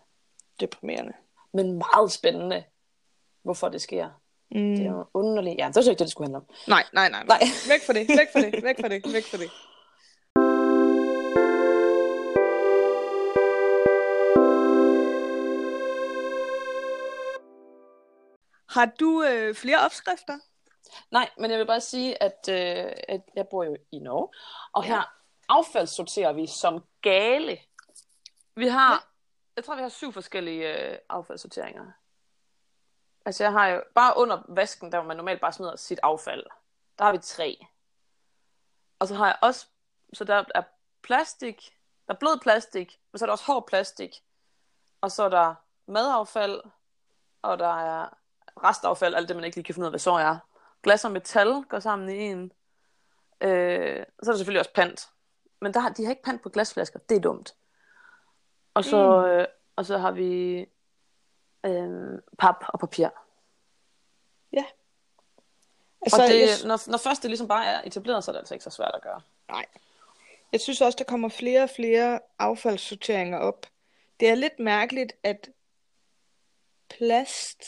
Deprimerende. 0.60 1.12
Men 1.52 1.72
meget 1.94 2.12
spændende, 2.12 2.64
hvorfor 3.48 3.68
det 3.68 3.82
sker. 3.82 4.08
Mm. 4.50 4.76
Det 4.76 4.86
er 4.86 4.90
jo 4.90 5.04
underligt. 5.14 5.58
Ja, 5.58 5.66
det 5.66 5.76
var 5.76 5.82
så 5.82 5.90
ikke 5.90 5.98
det, 5.98 6.04
det 6.04 6.10
skulle 6.10 6.26
handle 6.26 6.36
om. 6.36 6.46
Nej, 6.68 6.84
nej, 6.92 7.08
nej, 7.10 7.24
Nej. 7.26 7.38
Væk 7.68 7.80
fra 7.86 7.92
det, 7.92 8.08
væk 8.08 8.28
fra 8.32 8.40
det, 8.46 8.62
væk 8.62 8.76
fra 8.80 8.88
det, 8.88 9.12
væk 9.12 9.24
fra 9.24 9.38
det. 9.38 9.50
Har 18.68 18.86
du 19.00 19.22
øh, 19.24 19.54
flere 19.54 19.78
opskrifter? 19.84 20.38
Nej, 21.10 21.30
men 21.38 21.50
jeg 21.50 21.58
vil 21.58 21.66
bare 21.66 21.80
sige, 21.80 22.22
at, 22.22 22.48
øh, 22.50 22.92
at 23.08 23.20
jeg 23.34 23.46
bor 23.50 23.64
jo 23.64 23.76
i 23.92 23.98
Norge, 23.98 24.28
og 24.72 24.84
Ja. 24.84 24.88
her 24.88 25.02
affaldssorterer 25.48 26.32
vi 26.32 26.46
som 26.46 26.84
gale. 27.02 27.58
Vi 28.56 28.66
har, 28.66 28.92
ja. 28.92 28.98
jeg 29.56 29.64
tror, 29.64 29.74
vi 29.76 29.82
har 29.82 29.88
syv 29.88 30.12
forskellige 30.12 30.90
øh, 30.92 30.98
affaldssorteringer. 31.08 31.84
Altså 33.28 33.44
jeg 33.44 33.52
har 33.52 33.66
jo, 33.68 33.82
bare 33.94 34.12
under 34.16 34.42
vasken, 34.48 34.92
der 34.92 34.98
hvor 34.98 35.08
man 35.08 35.16
normalt 35.16 35.40
bare 35.40 35.52
smider 35.52 35.76
sit 35.76 36.00
affald, 36.02 36.44
der 36.98 37.04
har 37.04 37.12
vi 37.12 37.18
tre. 37.18 37.66
Og 38.98 39.08
så 39.08 39.14
har 39.14 39.26
jeg 39.26 39.36
også, 39.42 39.66
så 40.12 40.24
der 40.24 40.44
er 40.54 40.62
plastik, 41.02 41.76
der 42.06 42.14
er 42.14 42.18
blød 42.18 42.40
plastik, 42.42 43.00
og 43.12 43.18
så 43.18 43.24
er 43.24 43.26
der 43.26 43.32
også 43.32 43.44
hård 43.44 43.66
plastik, 43.66 44.24
og 45.00 45.10
så 45.10 45.22
er 45.22 45.28
der 45.28 45.54
madaffald, 45.86 46.60
og 47.42 47.58
der 47.58 47.80
er 47.80 48.08
restaffald, 48.64 49.14
alt 49.14 49.28
det 49.28 49.36
man 49.36 49.44
ikke 49.44 49.56
lige 49.56 49.64
kan 49.64 49.74
finde 49.74 49.84
ud 49.84 49.88
af, 49.88 49.92
hvad 49.92 49.98
så 50.00 50.12
er. 50.12 50.38
Glas 50.82 51.04
og 51.04 51.10
metal 51.12 51.62
går 51.68 51.78
sammen 51.78 52.08
i 52.08 52.18
en. 52.18 52.52
Øh, 53.40 54.04
og 54.18 54.24
så 54.24 54.30
er 54.30 54.32
der 54.32 54.38
selvfølgelig 54.38 54.60
også 54.60 54.72
pant. 54.74 55.08
Men 55.60 55.74
der 55.74 55.80
har, 55.80 55.88
de 55.88 56.04
har 56.04 56.10
ikke 56.10 56.22
pant 56.22 56.42
på 56.42 56.48
glasflasker, 56.48 56.98
det 56.98 57.16
er 57.16 57.20
dumt. 57.20 57.54
Og 58.74 58.84
så, 58.84 59.20
Mm. 59.20 59.24
øh, 59.24 59.46
og 59.76 59.86
så 59.86 59.98
har 59.98 60.10
vi 60.10 60.66
øh, 61.66 62.18
pap 62.38 62.64
og 62.68 62.80
papir. 62.80 63.08
Altså, 66.02 66.22
og 66.22 66.28
det, 66.28 66.40
jeg, 66.40 66.48
når, 66.64 66.90
når 66.90 66.98
først 66.98 67.22
det 67.22 67.30
ligesom 67.30 67.48
bare 67.48 67.66
er 67.66 67.82
etableret, 67.84 68.24
så 68.24 68.30
er 68.30 68.32
det 68.32 68.38
altså 68.38 68.54
ikke 68.54 68.64
så 68.64 68.70
svært 68.70 68.94
at 68.94 69.02
gøre. 69.02 69.20
nej. 69.48 69.66
Jeg 70.52 70.60
synes 70.60 70.80
også, 70.80 70.96
der 70.98 71.04
kommer 71.04 71.28
flere 71.28 71.62
og 71.62 71.70
flere 71.70 72.20
affaldssorteringer 72.38 73.38
op. 73.38 73.66
Det 74.20 74.28
er 74.28 74.34
lidt 74.34 74.58
mærkeligt, 74.58 75.12
at 75.22 75.48
plast 76.88 77.64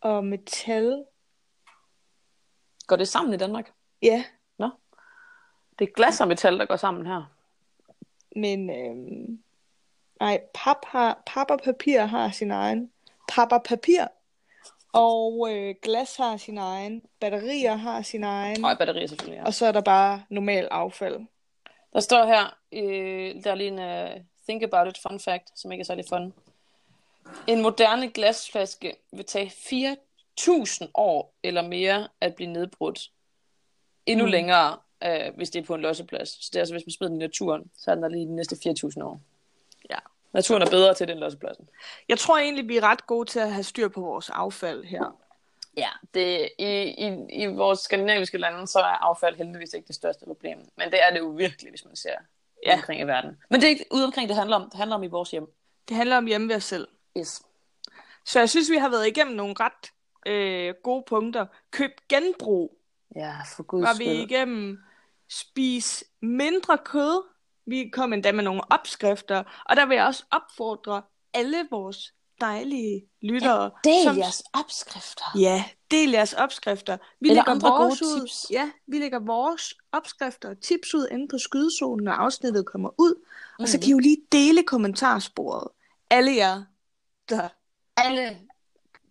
og 0.00 0.24
metal, 0.24 1.04
Går 2.86 2.96
det 2.96 3.08
sammen 3.08 3.34
i 3.34 3.36
Danmark? 3.36 3.72
ja, 4.02 4.24
Det 5.78 5.88
er 5.88 5.92
glas 5.92 6.20
og 6.20 6.28
metal, 6.28 6.58
der 6.58 6.66
går 6.66 6.76
sammen 6.76 7.06
her. 7.06 7.34
Men 8.36 8.70
øhm, 8.70 9.42
nej, 10.22 10.40
pap, 10.54 10.76
har, 10.86 11.22
pap 11.26 11.50
og 11.50 11.60
papir 11.64 12.00
har 12.00 12.30
sin 12.30 12.50
egen. 12.50 12.90
Pap 13.28 13.52
og 13.52 13.62
papir. 13.62 14.06
Og 14.92 15.48
øh, 15.50 15.74
glas 15.82 16.16
har 16.16 16.36
sin 16.36 16.58
egen. 16.58 17.02
Batterier 17.20 17.74
har 17.74 18.02
sin 18.02 18.24
egen. 18.24 18.64
Og 18.64 18.78
batterier 18.78 19.06
selvfølgelig, 19.06 19.36
ja. 19.36 19.44
Og 19.44 19.54
så 19.54 19.66
er 19.66 19.72
der 19.72 19.80
bare 19.80 20.22
normal 20.28 20.68
affald. 20.70 21.20
Der 21.92 22.00
står 22.00 22.24
her, 22.26 22.56
øh, 22.72 23.44
der 23.44 23.50
er 23.50 23.54
lige 23.54 23.68
en 23.68 23.78
uh, 23.78 24.22
think 24.48 24.62
about 24.62 24.88
it 24.88 25.02
fun 25.08 25.20
fact, 25.20 25.60
som 25.60 25.72
ikke 25.72 25.82
er 25.82 25.86
særlig 25.86 26.04
fun. 26.08 26.34
En 27.46 27.62
moderne 27.62 28.10
glasflaske 28.10 28.96
vil 29.12 29.24
tage 29.24 29.46
4.000 29.46 30.88
år 30.94 31.34
eller 31.42 31.62
mere 31.62 32.08
at 32.20 32.34
blive 32.34 32.52
nedbrudt. 32.52 33.10
Endnu 34.06 34.26
mm. 34.26 34.30
længere, 34.30 34.76
øh, 35.04 35.34
hvis 35.36 35.50
det 35.50 35.60
er 35.60 35.66
på 35.66 35.74
en 35.74 35.80
losseplads. 35.80 36.28
Så 36.28 36.50
det 36.52 36.56
er 36.56 36.60
altså, 36.60 36.74
hvis 36.74 36.86
man 36.86 36.92
smider 36.92 37.12
den 37.12 37.22
i 37.22 37.24
naturen, 37.24 37.70
så 37.78 37.90
er 37.90 37.94
den 37.94 38.02
der 38.02 38.08
lige 38.08 38.26
de 38.26 38.36
næste 38.36 38.56
4.000 38.56 39.04
år. 39.04 39.20
Naturen 40.32 40.62
er 40.62 40.70
bedre 40.70 40.94
til 40.94 41.08
den 41.08 41.18
lossepladsen. 41.18 41.68
Jeg 42.08 42.18
tror 42.18 42.38
egentlig, 42.38 42.68
vi 42.68 42.76
er 42.76 42.82
ret 42.82 43.06
gode 43.06 43.28
til 43.28 43.40
at 43.40 43.52
have 43.52 43.62
styr 43.64 43.88
på 43.88 44.00
vores 44.00 44.30
affald 44.30 44.84
her. 44.84 45.18
Ja, 45.76 45.88
det, 46.14 46.48
i, 46.58 46.64
i, 46.82 47.26
i 47.42 47.46
vores 47.46 47.78
skandinaviske 47.78 48.38
lande, 48.38 48.66
så 48.66 48.78
er 48.78 48.82
affald 48.82 49.36
heldigvis 49.36 49.72
ikke 49.74 49.86
det 49.86 49.94
største 49.94 50.24
problem. 50.26 50.58
Men 50.76 50.90
det 50.90 51.02
er 51.02 51.10
det 51.10 51.18
jo 51.18 51.26
virkelig, 51.28 51.70
hvis 51.70 51.84
man 51.84 51.96
ser 51.96 52.10
Ja. 52.66 52.70
ja. 52.70 52.76
omkring 52.76 53.00
i 53.00 53.04
verden. 53.04 53.36
Men 53.50 53.60
det 53.60 53.66
er 53.66 53.70
ikke 53.70 53.86
ude 53.90 54.04
omkring, 54.04 54.28
det 54.28 54.36
handler 54.36 54.56
om. 54.56 54.62
Det 54.70 54.74
handler 54.78 54.96
om 54.96 55.02
i 55.02 55.06
vores 55.06 55.30
hjem. 55.30 55.46
Det 55.88 55.96
handler 55.96 56.16
om 56.16 56.26
hjemme 56.26 56.48
ved 56.48 56.56
os 56.56 56.64
selv. 56.64 56.88
Yes. 57.18 57.42
Så 58.24 58.38
jeg 58.38 58.50
synes, 58.50 58.70
vi 58.70 58.76
har 58.76 58.88
været 58.88 59.06
igennem 59.06 59.36
nogle 59.36 59.54
ret 59.60 59.92
øh, 60.26 60.74
gode 60.82 61.04
punkter. 61.06 61.46
Køb 61.70 61.90
genbrug. 62.08 62.78
Ja, 63.16 63.34
for 63.56 63.62
guds 63.62 63.82
var 63.82 63.94
vi 63.98 64.04
skyld. 64.04 64.12
igennem 64.30 64.78
spis 65.28 66.04
mindre 66.20 66.78
kød. 66.78 67.22
Vi 67.66 67.88
kom 67.92 68.12
endda 68.12 68.32
med 68.32 68.44
nogle 68.44 68.62
opskrifter, 68.70 69.62
og 69.70 69.76
der 69.76 69.86
vil 69.86 69.94
jeg 69.94 70.06
også 70.06 70.24
opfordre 70.30 71.02
alle 71.34 71.68
vores 71.70 72.14
dejlige 72.40 73.08
lyttere. 73.22 73.70
Del 73.84 74.02
som- 74.04 74.18
jeres 74.18 74.42
opskrifter. 74.52 75.24
Ja, 75.38 75.64
del 75.90 76.10
jeres 76.10 76.32
opskrifter. 76.32 76.96
Vi 77.20 77.28
Eller 77.28 77.34
lægger 77.42 77.52
andre 77.52 77.68
vores 77.68 78.00
gode 78.00 78.14
ud. 78.14 78.20
tips. 78.20 78.46
Ja, 78.50 78.70
vi 78.86 78.98
lægger 78.98 79.18
vores 79.18 79.74
opskrifter 79.92 80.48
og 80.50 80.60
tips 80.60 80.94
ud 80.94 81.08
inde 81.12 81.28
på 81.28 81.38
skydezonen, 81.38 82.04
når 82.04 82.12
afsnittet 82.12 82.66
kommer 82.66 82.90
ud. 82.98 83.14
Og 83.58 83.68
så 83.68 83.76
Mhm. 83.76 83.80
kan 83.82 83.88
I 83.88 83.92
jo 83.92 83.98
lige 83.98 84.16
dele 84.32 84.62
kommentarsporet. 84.62 85.68
Alle 86.10 86.36
jer, 86.36 86.62
der 87.28 87.48
Alle. 87.96 88.38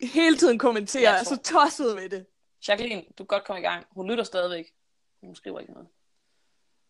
hele 0.02 0.38
tiden 0.38 0.60
kommenterer, 0.60 1.12
er 1.12 1.24
så 1.24 1.38
tosset 1.38 1.96
med 1.96 2.10
det. 2.10 2.26
Jacqueline, 2.68 3.02
du 3.02 3.24
kan 3.24 3.26
godt 3.26 3.44
komme 3.46 3.60
i 3.60 3.64
gang. 3.64 3.86
Hun 3.92 4.10
lytter 4.10 4.24
stadigvæk. 4.24 4.66
Hun 5.24 5.36
skriver 5.36 5.60
ikke 5.60 5.74
noget. 5.74 5.88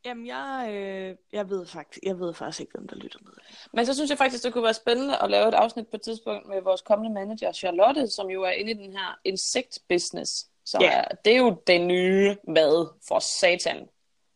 Jamen, 0.05 0.27
jeg, 0.27 0.67
øh, 0.71 1.15
jeg, 1.33 1.49
ved 1.49 1.65
faktisk, 1.65 1.99
jeg 2.03 2.19
ved 2.19 2.33
faktisk 2.33 2.61
ikke, 2.61 2.71
hvem 2.77 2.87
der 2.87 2.95
lytter 2.95 3.19
med. 3.23 3.31
Men 3.73 3.85
så 3.85 3.93
synes 3.93 4.09
jeg 4.09 4.17
faktisk, 4.17 4.43
det 4.43 4.53
kunne 4.53 4.63
være 4.63 4.73
spændende 4.73 5.17
at 5.23 5.29
lave 5.31 5.47
et 5.47 5.53
afsnit 5.53 5.87
på 5.87 5.95
et 5.95 6.01
tidspunkt 6.01 6.47
med 6.47 6.61
vores 6.61 6.81
kommende 6.81 7.13
manager, 7.13 7.51
Charlotte, 7.51 8.07
som 8.07 8.29
jo 8.29 8.43
er 8.43 8.51
inde 8.51 8.71
i 8.71 8.73
den 8.73 8.91
her 8.91 9.19
insekt-business. 9.25 10.47
Så 10.65 10.77
Ja. 10.81 10.91
er, 10.91 11.05
det 11.25 11.33
er 11.33 11.37
jo 11.37 11.61
den 11.67 11.87
nye 11.87 12.37
mad 12.47 12.87
for 13.07 13.19
satan. 13.19 13.87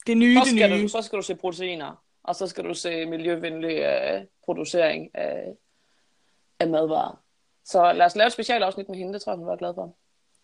Det 0.08 0.17
nye, 0.17 0.36
Så 0.36 0.39
det 0.45 0.49
skal, 0.60 0.69
nye. 0.69 0.84
du, 0.84 0.88
så 0.88 1.01
skal 1.01 1.17
du 1.17 1.23
se 1.23 1.36
proteiner, 1.36 2.04
og 2.23 2.36
så 2.36 2.47
skal 2.47 2.63
du 2.63 2.73
se 2.73 3.06
miljøvenlig 3.06 3.78
øh, 3.78 4.21
producering 4.45 5.10
af, 5.13 5.54
af 6.60 6.67
madvarer. 6.67 7.21
Så 7.65 7.93
lad 7.93 8.06
os 8.06 8.15
lave 8.15 8.28
et 8.28 8.34
specialafsnit 8.34 8.89
med 8.89 8.97
hende, 8.97 9.13
det 9.13 9.21
tror 9.21 9.32
jeg, 9.32 9.38
hun 9.38 9.47
var 9.47 9.56
glad 9.56 9.73
for. 9.73 9.95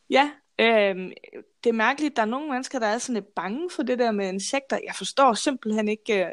Ja, 0.09 0.31
øhm, 0.61 1.11
det 1.63 1.69
er 1.69 1.73
mærkeligt, 1.73 2.15
der 2.15 2.21
er 2.21 2.25
nogle 2.25 2.49
mennesker, 2.49 2.79
der 2.79 2.87
er 2.87 2.97
sådan 2.97 3.13
lidt 3.13 3.35
bange 3.35 3.69
for 3.75 3.83
det 3.83 3.99
der 3.99 4.11
med 4.11 4.27
insekter. 4.27 4.79
Jeg 4.85 4.95
forstår 4.97 5.33
simpelthen 5.33 5.87
ikke... 5.87 6.13
Øh... 6.13 6.31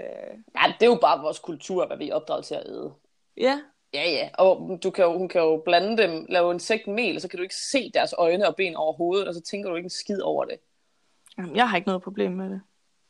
Ja, 0.57 0.73
det 0.81 0.87
er 0.87 0.91
jo 0.91 0.99
bare 1.01 1.21
vores 1.23 1.39
kultur, 1.39 1.87
hvad 1.87 1.97
vi 1.97 2.09
er 2.09 2.15
opdraget 2.15 2.45
til 2.45 2.55
at 2.55 2.63
æde. 2.67 2.93
Ja, 3.37 3.61
Ja, 3.95 4.11
ja. 4.11 4.29
Og 4.35 4.79
du 4.83 4.91
kan 4.91 5.05
jo, 5.05 5.19
hun 5.19 5.29
kan 5.29 5.41
jo 5.41 5.63
blande 5.65 6.03
dem, 6.03 6.27
lave 6.29 6.53
insektmel, 6.53 7.17
og 7.17 7.23
så 7.23 7.29
kan 7.29 7.37
du 7.37 7.43
ikke 7.43 7.55
se 7.55 7.91
deres 7.95 8.15
øjne 8.19 8.49
og 8.49 8.57
ben 8.57 8.77
over 8.77 8.93
hovedet, 8.93 9.29
og 9.29 9.35
så 9.35 9.41
tænker 9.41 9.71
du 9.71 9.77
ikke 9.77 9.87
en 9.87 9.91
skid 9.91 10.21
over 10.21 10.45
det. 10.45 10.59
Jamen, 11.39 11.57
jeg 11.57 11.71
har 11.71 11.77
ikke 11.77 11.89
noget 11.89 12.03
problem 12.03 12.33
med 12.33 12.51
det. 12.51 12.61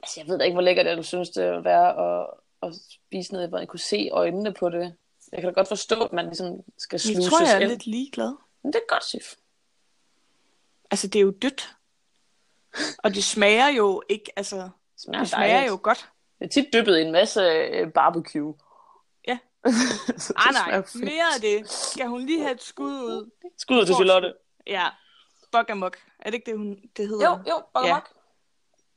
Altså, 0.03 0.21
jeg 0.21 0.29
ved 0.29 0.39
da 0.39 0.45
ikke, 0.45 0.55
hvor 0.55 0.63
lækkert 0.63 0.87
det 0.87 0.93
er, 0.93 0.97
du 0.97 1.03
synes, 1.03 1.31
det 1.31 1.53
vil 1.53 1.65
være 1.65 2.21
at, 2.21 2.27
at 2.63 2.75
spise 2.91 3.33
noget, 3.33 3.49
hvor 3.49 3.59
jeg 3.59 3.69
kunne 3.69 3.81
se 3.81 4.09
øjnene 4.13 4.53
på 4.53 4.69
det. 4.69 4.95
Jeg 5.33 5.41
kan 5.41 5.49
da 5.49 5.55
godt 5.55 5.69
forstå, 5.69 6.05
at 6.05 6.13
man 6.13 6.25
ligesom 6.25 6.61
skal 6.79 6.97
Jeg 6.97 7.01
sluses 7.01 7.27
tror, 7.33 7.41
jeg 7.47 7.57
er 7.57 7.61
ind. 7.61 7.71
lidt 7.71 7.87
ligeglad. 7.87 8.35
Men 8.63 8.73
det 8.73 8.79
er 8.79 8.93
godt, 8.95 9.05
Sif. 9.05 9.35
Altså, 10.91 11.07
det 11.07 11.19
er 11.19 11.23
jo 11.23 11.31
dødt. 11.31 11.77
Og 12.99 13.15
det 13.15 13.25
smager 13.25 13.69
jo 13.69 14.03
ikke, 14.09 14.33
altså... 14.37 14.57
Det 14.57 14.71
smager, 14.97 15.19
Det 15.21 15.29
smager 15.29 15.47
dejligt. 15.49 15.71
jo 15.71 15.79
godt. 15.83 16.09
Det 16.39 16.45
er 16.45 16.49
tit 16.49 16.67
dyppet 16.73 16.99
i 16.99 17.03
en 17.03 17.13
masse 17.13 17.41
øh, 17.41 17.93
barbecue. 17.93 18.55
Ja. 19.29 19.39
Ah, 20.37 20.53
nej, 20.53 20.83
mere 20.95 21.25
af 21.35 21.41
det. 21.41 21.71
Skal 21.71 22.07
hun 22.07 22.21
lige 22.27 22.41
have 22.41 22.53
et 22.55 22.63
skud 22.63 22.93
ud? 22.93 23.31
Skud 23.59 23.77
ud 23.77 23.87
til 23.87 23.95
Charlotte. 23.95 24.35
Ja, 24.67 24.89
bok 25.53 25.71
amok. 25.71 25.97
Er 26.19 26.25
det 26.31 26.35
ikke 26.35 26.51
det, 26.51 26.59
hun, 26.59 26.81
det 26.97 27.09
hedder? 27.09 27.31
Jo, 27.31 27.39
jo, 27.51 27.63
bakker 27.75 28.01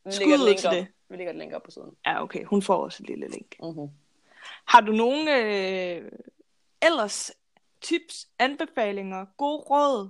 Ja. 0.06 0.12
Skud 0.12 0.34
ud 0.50 0.56
til 0.58 0.68
op. 0.68 0.74
det. 0.74 0.88
Vi 1.10 1.16
lægger 1.18 1.34
et 1.34 1.40
link 1.40 1.54
op 1.54 1.64
på 1.64 1.72
siden. 1.72 1.96
Ja, 2.06 2.24
okay. 2.24 2.46
Hun 2.46 2.62
får 2.62 2.84
også 2.84 3.04
et 3.04 3.10
lille 3.10 3.28
link. 3.28 3.56
Mm-hmm. 3.64 3.90
Har 4.66 4.82
du 4.82 4.92
nogen 4.92 5.28
øh, 5.28 6.12
ellers 6.82 7.32
tips, 7.82 8.28
anbefalinger, 8.40 9.26
gode 9.38 9.58
råd 9.62 10.10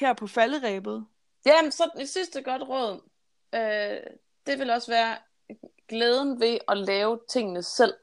her 0.00 0.12
på 0.12 0.26
falderæbet? 0.26 1.06
Jamen, 1.46 1.72
så 1.72 1.90
det 1.96 2.08
sidste 2.08 2.42
godt 2.42 2.62
råd, 2.62 3.00
øh, 3.54 4.00
det 4.46 4.58
vil 4.58 4.70
også 4.70 4.92
være 4.92 5.16
glæden 5.88 6.40
ved 6.40 6.58
at 6.68 6.78
lave 6.78 7.20
tingene 7.28 7.62
selv. 7.62 7.94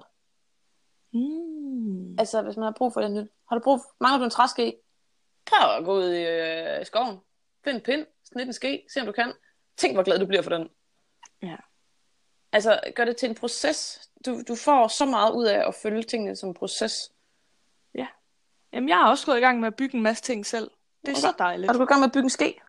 Mm. 1.14 2.20
Altså, 2.20 2.42
hvis 2.42 2.58
man 2.58 2.64
har 2.64 2.74
brug 2.78 2.94
for 2.94 3.02
det 3.02 3.12
nyt. 3.12 3.30
Har 3.50 3.56
du 3.56 3.64
brug 3.64 3.80
for, 3.80 4.04
mangler 4.04 4.18
du 4.18 4.24
en 4.24 4.30
træske? 4.30 4.78
Prøv 5.46 5.78
at 5.78 5.86
gå 5.86 5.94
ud 5.94 6.14
i 6.14 6.24
øh, 6.24 6.86
skoven. 6.86 7.20
Find 7.64 7.76
en 7.76 7.82
pind, 7.82 8.06
snit 8.24 8.48
en 8.48 8.54
ske, 8.54 8.86
se 8.94 9.00
om 9.00 9.06
du 9.06 9.12
kan. 9.12 9.34
Tænk, 9.78 9.96
hvor 9.96 10.04
glad 10.04 10.20
du 10.20 10.26
bliver 10.26 10.42
for 10.42 10.50
den. 10.50 10.70
Ja. 11.42 11.56
Altså, 12.52 12.80
gør 12.96 13.06
det 13.06 13.18
til 13.18 13.30
en 13.30 13.36
proces. 13.36 14.10
Du, 14.26 14.42
du 14.48 14.56
får 14.56 14.88
så 14.88 15.06
meget 15.06 15.34
ud 15.34 15.46
af 15.46 15.68
at 15.68 15.76
følge 15.76 16.04
tingene 16.04 16.36
som 16.36 16.50
en 16.50 16.54
proces. 16.54 17.12
Jamen, 18.74 18.90
jeg 18.90 18.98
har 18.98 19.10
også 19.10 19.26
gået 19.26 19.38
i 19.38 19.42
gang 19.42 19.60
med 19.60 19.68
at 19.68 19.76
bygge 19.76 19.98
en 19.98 20.04
masse 20.04 20.24
ting 20.24 20.46
selv. 20.46 20.72
Det 21.06 21.12
er 21.12 21.16
så 21.16 21.34
dejligt. 21.38 21.68
Har 21.68 21.74
du 21.74 21.80
gået 21.80 21.88
i 21.88 21.92
gang 21.92 22.00
med 22.00 22.08
at 22.08 22.14
bygge 22.14 22.24
en 22.26 22.30
ske? 22.30 22.62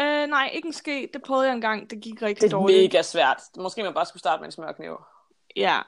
Øh, 0.00 0.26
nej, 0.26 0.50
ikke 0.52 0.66
en 0.66 0.72
ske. 0.72 1.10
Det 1.14 1.22
prøvede 1.22 1.46
jeg 1.46 1.54
engang. 1.54 1.90
Det 1.90 2.00
gik 2.00 2.22
rigtig 2.22 2.42
Det 2.42 2.46
er 2.46 2.58
dårligt. 2.58 2.92
mega 2.92 3.02
svært. 3.02 3.42
Måske 3.56 3.82
man 3.82 3.94
bare 3.94 4.06
skulle 4.06 4.20
starte 4.20 4.40
med 4.40 4.46
en 4.48 4.52
smørkniv. 4.52 4.96
Ja. 5.56 5.80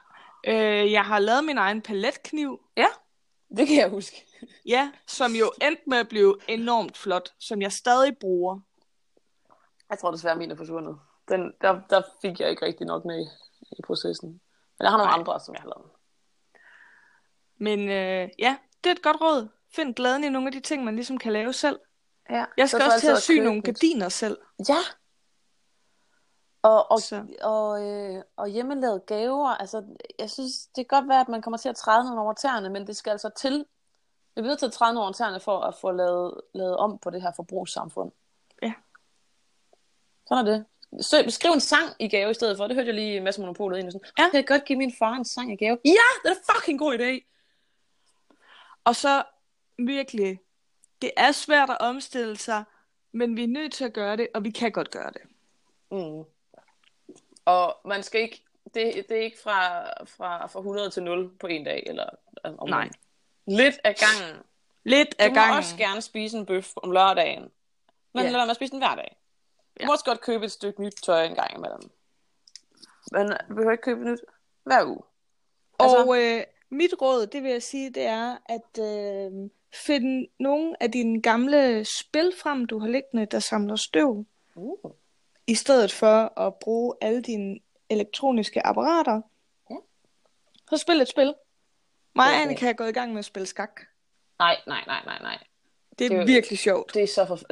Øh, 0.47 0.91
jeg 0.91 1.05
har 1.05 1.19
lavet 1.19 1.43
min 1.43 1.57
egen 1.57 1.81
paletkniv. 1.81 2.61
Ja, 2.77 2.87
det 3.57 3.67
kan 3.67 3.77
jeg 3.77 3.89
huske. 3.89 4.25
Ja, 4.65 4.91
som 5.07 5.31
jo 5.31 5.51
endte 5.61 5.83
med 5.87 5.97
at 5.97 6.09
blive 6.09 6.37
enormt 6.47 6.97
flot. 6.97 7.33
Som 7.39 7.61
jeg 7.61 7.71
stadig 7.71 8.17
bruger. 8.17 8.59
Jeg 9.89 9.99
tror 9.99 10.11
desværre, 10.11 10.35
min 10.35 10.51
er 10.51 10.55
forsvundet. 10.55 10.99
Den, 11.29 11.53
der, 11.61 11.81
der 11.89 12.01
fik 12.21 12.39
jeg 12.39 12.49
ikke 12.49 12.65
rigtig 12.65 12.87
nok 12.87 13.05
med 13.05 13.19
i, 13.19 13.27
i 13.79 13.81
processen. 13.85 14.29
Men 14.29 14.83
jeg 14.83 14.89
har 14.89 14.97
nogle 14.97 15.09
Nej. 15.11 15.19
andre, 15.19 15.39
som 15.39 15.53
jeg 15.55 15.61
har 15.61 15.69
lavet. 15.69 15.91
Men 17.57 17.79
øh, 17.79 18.29
ja, 18.39 18.57
det 18.83 18.89
er 18.89 18.93
et 18.95 19.01
godt 19.01 19.21
råd. 19.21 19.47
Find 19.75 19.95
glæden 19.95 20.23
i 20.23 20.29
nogle 20.29 20.47
af 20.47 20.51
de 20.51 20.59
ting, 20.59 20.83
man 20.83 20.95
ligesom 20.95 21.17
kan 21.17 21.33
lave 21.33 21.53
selv. 21.53 21.79
Ja, 22.29 22.45
Jeg 22.57 22.69
skal 22.69 22.81
så 22.81 22.85
også 22.85 22.99
til 22.99 23.07
at 23.07 23.21
sy 23.21 23.31
nogle 23.31 23.61
gardiner 23.61 24.09
selv. 24.09 24.37
Ja. 24.69 24.77
Og, 26.61 26.91
og, 26.91 26.99
Så. 26.99 27.25
og, 27.41 27.83
øh, 27.87 28.23
og 28.35 28.47
hjemmelavede 28.47 28.99
gaver, 29.07 29.47
altså, 29.47 29.83
jeg 30.19 30.29
synes, 30.29 30.51
det 30.75 30.89
kan 30.89 30.99
godt 30.99 31.09
være, 31.09 31.19
at 31.19 31.27
man 31.29 31.41
kommer 31.41 31.57
til 31.57 31.69
at 31.69 31.75
træde 31.75 32.03
nogle 32.03 32.21
over 32.21 32.33
tæerne, 32.33 32.69
men 32.69 32.87
det 32.87 32.97
skal 32.97 33.11
altså 33.11 33.29
til. 33.37 33.65
Vi 34.35 34.41
er 34.41 34.45
nødt 34.45 34.59
til 34.59 34.65
at 34.65 34.71
træde 34.71 34.93
nogle 34.93 35.05
over 35.05 35.13
tæerne 35.13 35.39
for 35.39 35.59
at 35.59 35.75
få 35.75 35.91
lavet, 35.91 36.41
lavet 36.53 36.77
om 36.77 36.97
på 36.99 37.09
det 37.09 37.21
her 37.21 37.31
forbrugssamfund. 37.35 38.11
Ja. 38.61 38.73
Sådan 40.27 40.47
er 40.47 40.51
det. 40.51 40.65
Så 41.05 41.25
skriv 41.29 41.51
en 41.51 41.59
sang 41.59 41.89
i 41.99 42.07
gave 42.07 42.31
i 42.31 42.33
stedet 42.33 42.57
for. 42.57 42.67
Det 42.67 42.75
hørte 42.75 42.87
jeg 42.87 42.95
lige 42.95 43.15
i 43.15 43.19
Mads 43.19 43.37
Monopolet 43.39 43.77
ind. 43.79 43.91
Sådan, 43.91 44.07
Ja. 44.17 44.23
ja. 44.23 44.29
Jeg 44.33 44.45
kan 44.47 44.55
godt 44.57 44.65
give 44.67 44.77
min 44.77 44.93
far 44.99 45.13
en 45.13 45.25
sang 45.25 45.51
i 45.53 45.55
gave. 45.55 45.77
Ja, 45.85 45.91
det 46.29 46.31
er 46.37 46.53
fucking 46.53 46.79
god 46.79 46.93
idé. 46.99 47.25
Og 48.83 48.95
så 48.95 49.23
virkelig, 49.87 50.39
det 51.01 51.11
er 51.17 51.31
svært 51.31 51.69
at 51.69 51.77
omstille 51.79 52.37
sig, 52.37 52.63
men 53.11 53.35
vi 53.35 53.43
er 53.43 53.47
nødt 53.47 53.73
til 53.73 53.85
at 53.85 53.93
gøre 53.93 54.17
det, 54.17 54.27
og 54.33 54.43
vi 54.43 54.49
kan 54.51 54.71
godt 54.71 54.91
gøre 54.91 55.11
det. 55.11 55.21
Mm. 55.91 56.23
Og 57.45 57.77
man 57.85 58.03
skal 58.03 58.21
ikke, 58.21 58.43
det, 58.73 59.05
det 59.09 59.11
er 59.11 59.21
ikke 59.21 59.37
fra, 59.43 59.83
fra, 60.05 60.47
fra 60.47 60.59
100 60.59 60.89
til 60.89 61.03
0 61.03 61.37
på 61.39 61.47
en 61.47 61.63
dag, 61.63 61.83
eller 61.87 62.09
altså, 62.43 62.55
om 62.57 62.69
Nej. 62.69 62.89
Lidt 63.47 63.75
af 63.83 63.95
gangen. 63.95 64.43
Lidt 64.83 65.07
Du 65.11 65.15
af 65.23 65.29
må 65.29 65.35
gangen. 65.35 65.57
også 65.57 65.77
gerne 65.77 66.01
spise 66.01 66.37
en 66.37 66.45
bøf 66.45 66.71
om 66.75 66.91
lørdagen. 66.91 67.51
Men 68.13 68.23
Ja. 68.23 68.29
lad 68.29 68.31
være 68.37 68.45
med 68.45 68.49
at 68.51 68.55
spise 68.55 68.71
den 68.71 68.79
hver 68.79 68.95
dag. 68.95 69.17
Du 69.57 69.77
Ja. 69.79 69.85
må 69.85 69.91
også 69.91 70.05
godt 70.05 70.21
købe 70.21 70.45
et 70.45 70.51
stykke 70.51 70.81
nyt 70.81 70.93
tøj 71.03 71.23
en 71.23 71.35
gang 71.35 71.53
imellem. 71.57 71.81
Men 73.11 73.27
du 73.29 73.55
behøver 73.55 73.71
ikke 73.71 73.81
købe 73.83 74.03
nyt 74.03 74.19
hver 74.63 74.85
uge. 74.85 75.01
Altså- 75.79 75.97
Og 76.03 76.17
øh, 76.21 76.43
mit 76.71 76.93
råd, 77.01 77.27
det 77.27 77.43
vil 77.43 77.51
jeg 77.51 77.63
sige, 77.63 77.89
det 77.89 78.03
er 78.03 78.37
at 78.45 78.79
øh, 78.83 79.31
finde 79.73 80.27
nogle 80.39 80.83
af 80.83 80.91
dine 80.91 81.21
gamle 81.21 81.85
spil 81.85 82.31
frem, 82.41 82.65
du 82.65 82.79
har 82.79 82.87
liggende, 82.87 83.25
der 83.25 83.39
samler 83.39 83.75
støv, 83.75 84.25
Uh. 84.55 84.91
i 85.47 85.55
stedet 85.55 85.91
for 85.91 86.39
at 86.39 86.53
bruge 86.61 86.95
alle 87.01 87.21
dine 87.21 87.59
elektroniske 87.89 88.65
apparater. 88.67 89.21
Ja. 89.69 89.75
Så 90.69 90.77
spil 90.77 91.01
et 91.01 91.07
spil. 91.07 91.33
Mig 92.15 92.25
og 92.25 92.31
Okay. 92.33 92.41
Annika 92.41 92.69
er 92.69 92.73
gået 92.73 92.89
i 92.89 92.91
gang 92.91 93.11
med 93.11 93.19
at 93.19 93.25
spille 93.25 93.45
skak. 93.45 93.81
Nej, 94.39 94.57
nej, 94.67 94.83
nej, 94.87 95.01
nej, 95.05 95.19
nej. 95.21 95.37
Det 95.99 96.05
er 96.05 96.09
Det 96.09 96.15
er 96.17 96.19
jo- 96.21 96.25
virkelig 96.25 96.59
sjovt. 96.59 96.93
Det 96.93 97.03
er 97.03 97.07
så 97.07 97.25
for... 97.25 97.35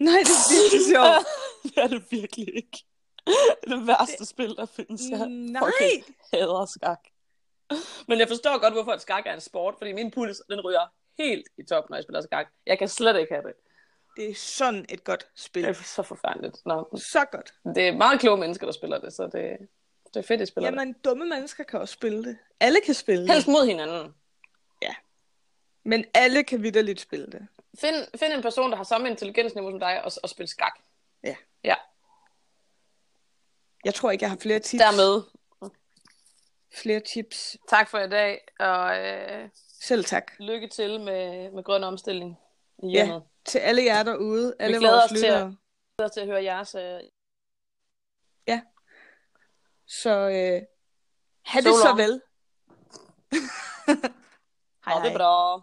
Nej, 0.00 0.18
det 0.18 0.30
er 0.30 0.50
virkelig 0.62 0.86
sjovt. 0.92 1.26
det 1.62 1.82
er 1.82 1.86
det 1.88 2.04
virkelig 2.10 2.56
ikke. 2.56 2.84
Det 3.28 3.72
er 3.72 3.76
det 3.76 3.86
værste 3.86 4.18
det... 4.18 4.28
spil, 4.28 4.56
der 4.56 4.66
findes. 4.66 5.02
Jeg 5.10 5.28
Nej. 5.28 5.62
fucking 5.62 6.16
hader 6.32 6.66
skak. 6.66 7.00
Men 8.08 8.18
jeg 8.18 8.28
forstår 8.28 8.58
godt, 8.58 8.74
hvorfor 8.74 8.92
et 8.92 9.00
skak 9.00 9.26
er 9.26 9.34
en 9.34 9.40
sport, 9.40 9.74
fordi 9.78 9.92
min 9.92 10.10
puls, 10.10 10.42
den 10.50 10.60
ryger 10.60 10.92
helt 11.18 11.46
i 11.58 11.62
top, 11.62 11.90
når 11.90 11.96
jeg 11.96 12.04
spiller 12.04 12.20
skak. 12.20 12.46
Jeg 12.66 12.78
kan 12.78 12.88
slet 12.88 13.18
ikke 13.20 13.32
have 13.34 13.42
det. 13.42 13.52
Det 14.16 14.30
er 14.30 14.34
sådan 14.34 14.86
et 14.88 15.04
godt 15.04 15.28
spil. 15.36 15.62
Det 15.62 15.68
er 15.70 15.82
så 15.82 16.02
forfærdeligt. 16.02 16.66
Nå, 16.66 16.88
Så 16.96 17.24
godt. 17.32 17.54
det 17.74 17.88
er 17.88 17.96
meget 17.96 18.20
kloge 18.20 18.36
mennesker, 18.36 18.66
der 18.66 18.72
spiller 18.72 18.98
det, 18.98 19.12
så 19.12 19.22
det, 19.22 19.56
det 20.14 20.16
er 20.16 20.22
fedt, 20.22 20.40
de 20.40 20.46
spiller 20.46 20.70
det. 20.70 20.76
Jamen, 20.78 20.94
dumme 21.04 21.24
mennesker 21.28 21.64
kan 21.64 21.80
også 21.80 21.92
spille 21.94 22.24
det. 22.24 22.38
Alle 22.60 22.80
kan 22.80 22.94
spille 22.94 23.22
det. 23.22 23.32
Helst 23.32 23.48
mod 23.48 23.66
hinanden. 23.66 24.14
Men 25.88 26.04
alle 26.14 26.44
kan 26.44 26.62
vidderligt 26.62 27.00
spille 27.00 27.26
det. 27.26 27.46
Find, 27.80 28.18
find 28.18 28.32
en 28.32 28.42
person, 28.42 28.70
der 28.70 28.76
har 28.76 28.84
samme 28.84 29.08
intelligensniveau 29.10 29.70
som 29.70 29.80
dig, 29.80 30.04
og, 30.04 30.12
og 30.22 30.28
spil 30.28 30.48
skak. 30.48 30.72
Ja. 31.24 31.36
Ja, 31.64 31.74
Jeg 33.84 33.94
tror 33.94 34.10
ikke, 34.10 34.22
jeg 34.22 34.30
har 34.30 34.36
flere 34.36 34.58
tips. 34.58 34.82
dermed. 34.82 35.22
Flere 36.74 37.00
tips. 37.00 37.56
Tak 37.68 37.88
for 37.88 37.98
i 37.98 38.08
dag, 38.08 38.40
og 38.60 38.98
øh, 39.06 39.48
Selv 39.80 40.04
tak. 40.04 40.32
lykke 40.38 40.68
til 40.68 41.00
med, 41.00 41.50
med 41.50 41.64
grøn 41.64 41.84
omstilling 41.84 42.38
i 42.82 42.86
Ja. 42.86 43.04
hjemmet. 43.04 43.22
Til 43.44 43.58
alle 43.58 43.84
jer 43.84 44.02
derude, 44.02 44.54
alle 44.58 44.78
glæder 44.78 44.92
vores 44.94 45.04
os 45.04 45.10
lyttere. 45.12 45.56
glæder 45.98 46.08
til 46.10 46.20
at 46.20 46.26
høre 46.26 46.42
jeres... 46.44 46.74
Øh, 46.74 47.00
Så 49.90 50.10
øh, 50.10 50.62
ha' 51.44 51.60
So 51.60 51.68
det 51.68 51.78
så 51.78 51.94
vel. 51.96 52.22
Hej, 54.84 54.94
Ha 54.94 55.00
det 55.02 55.10
hej. 55.10 55.16
bra. 55.16 55.62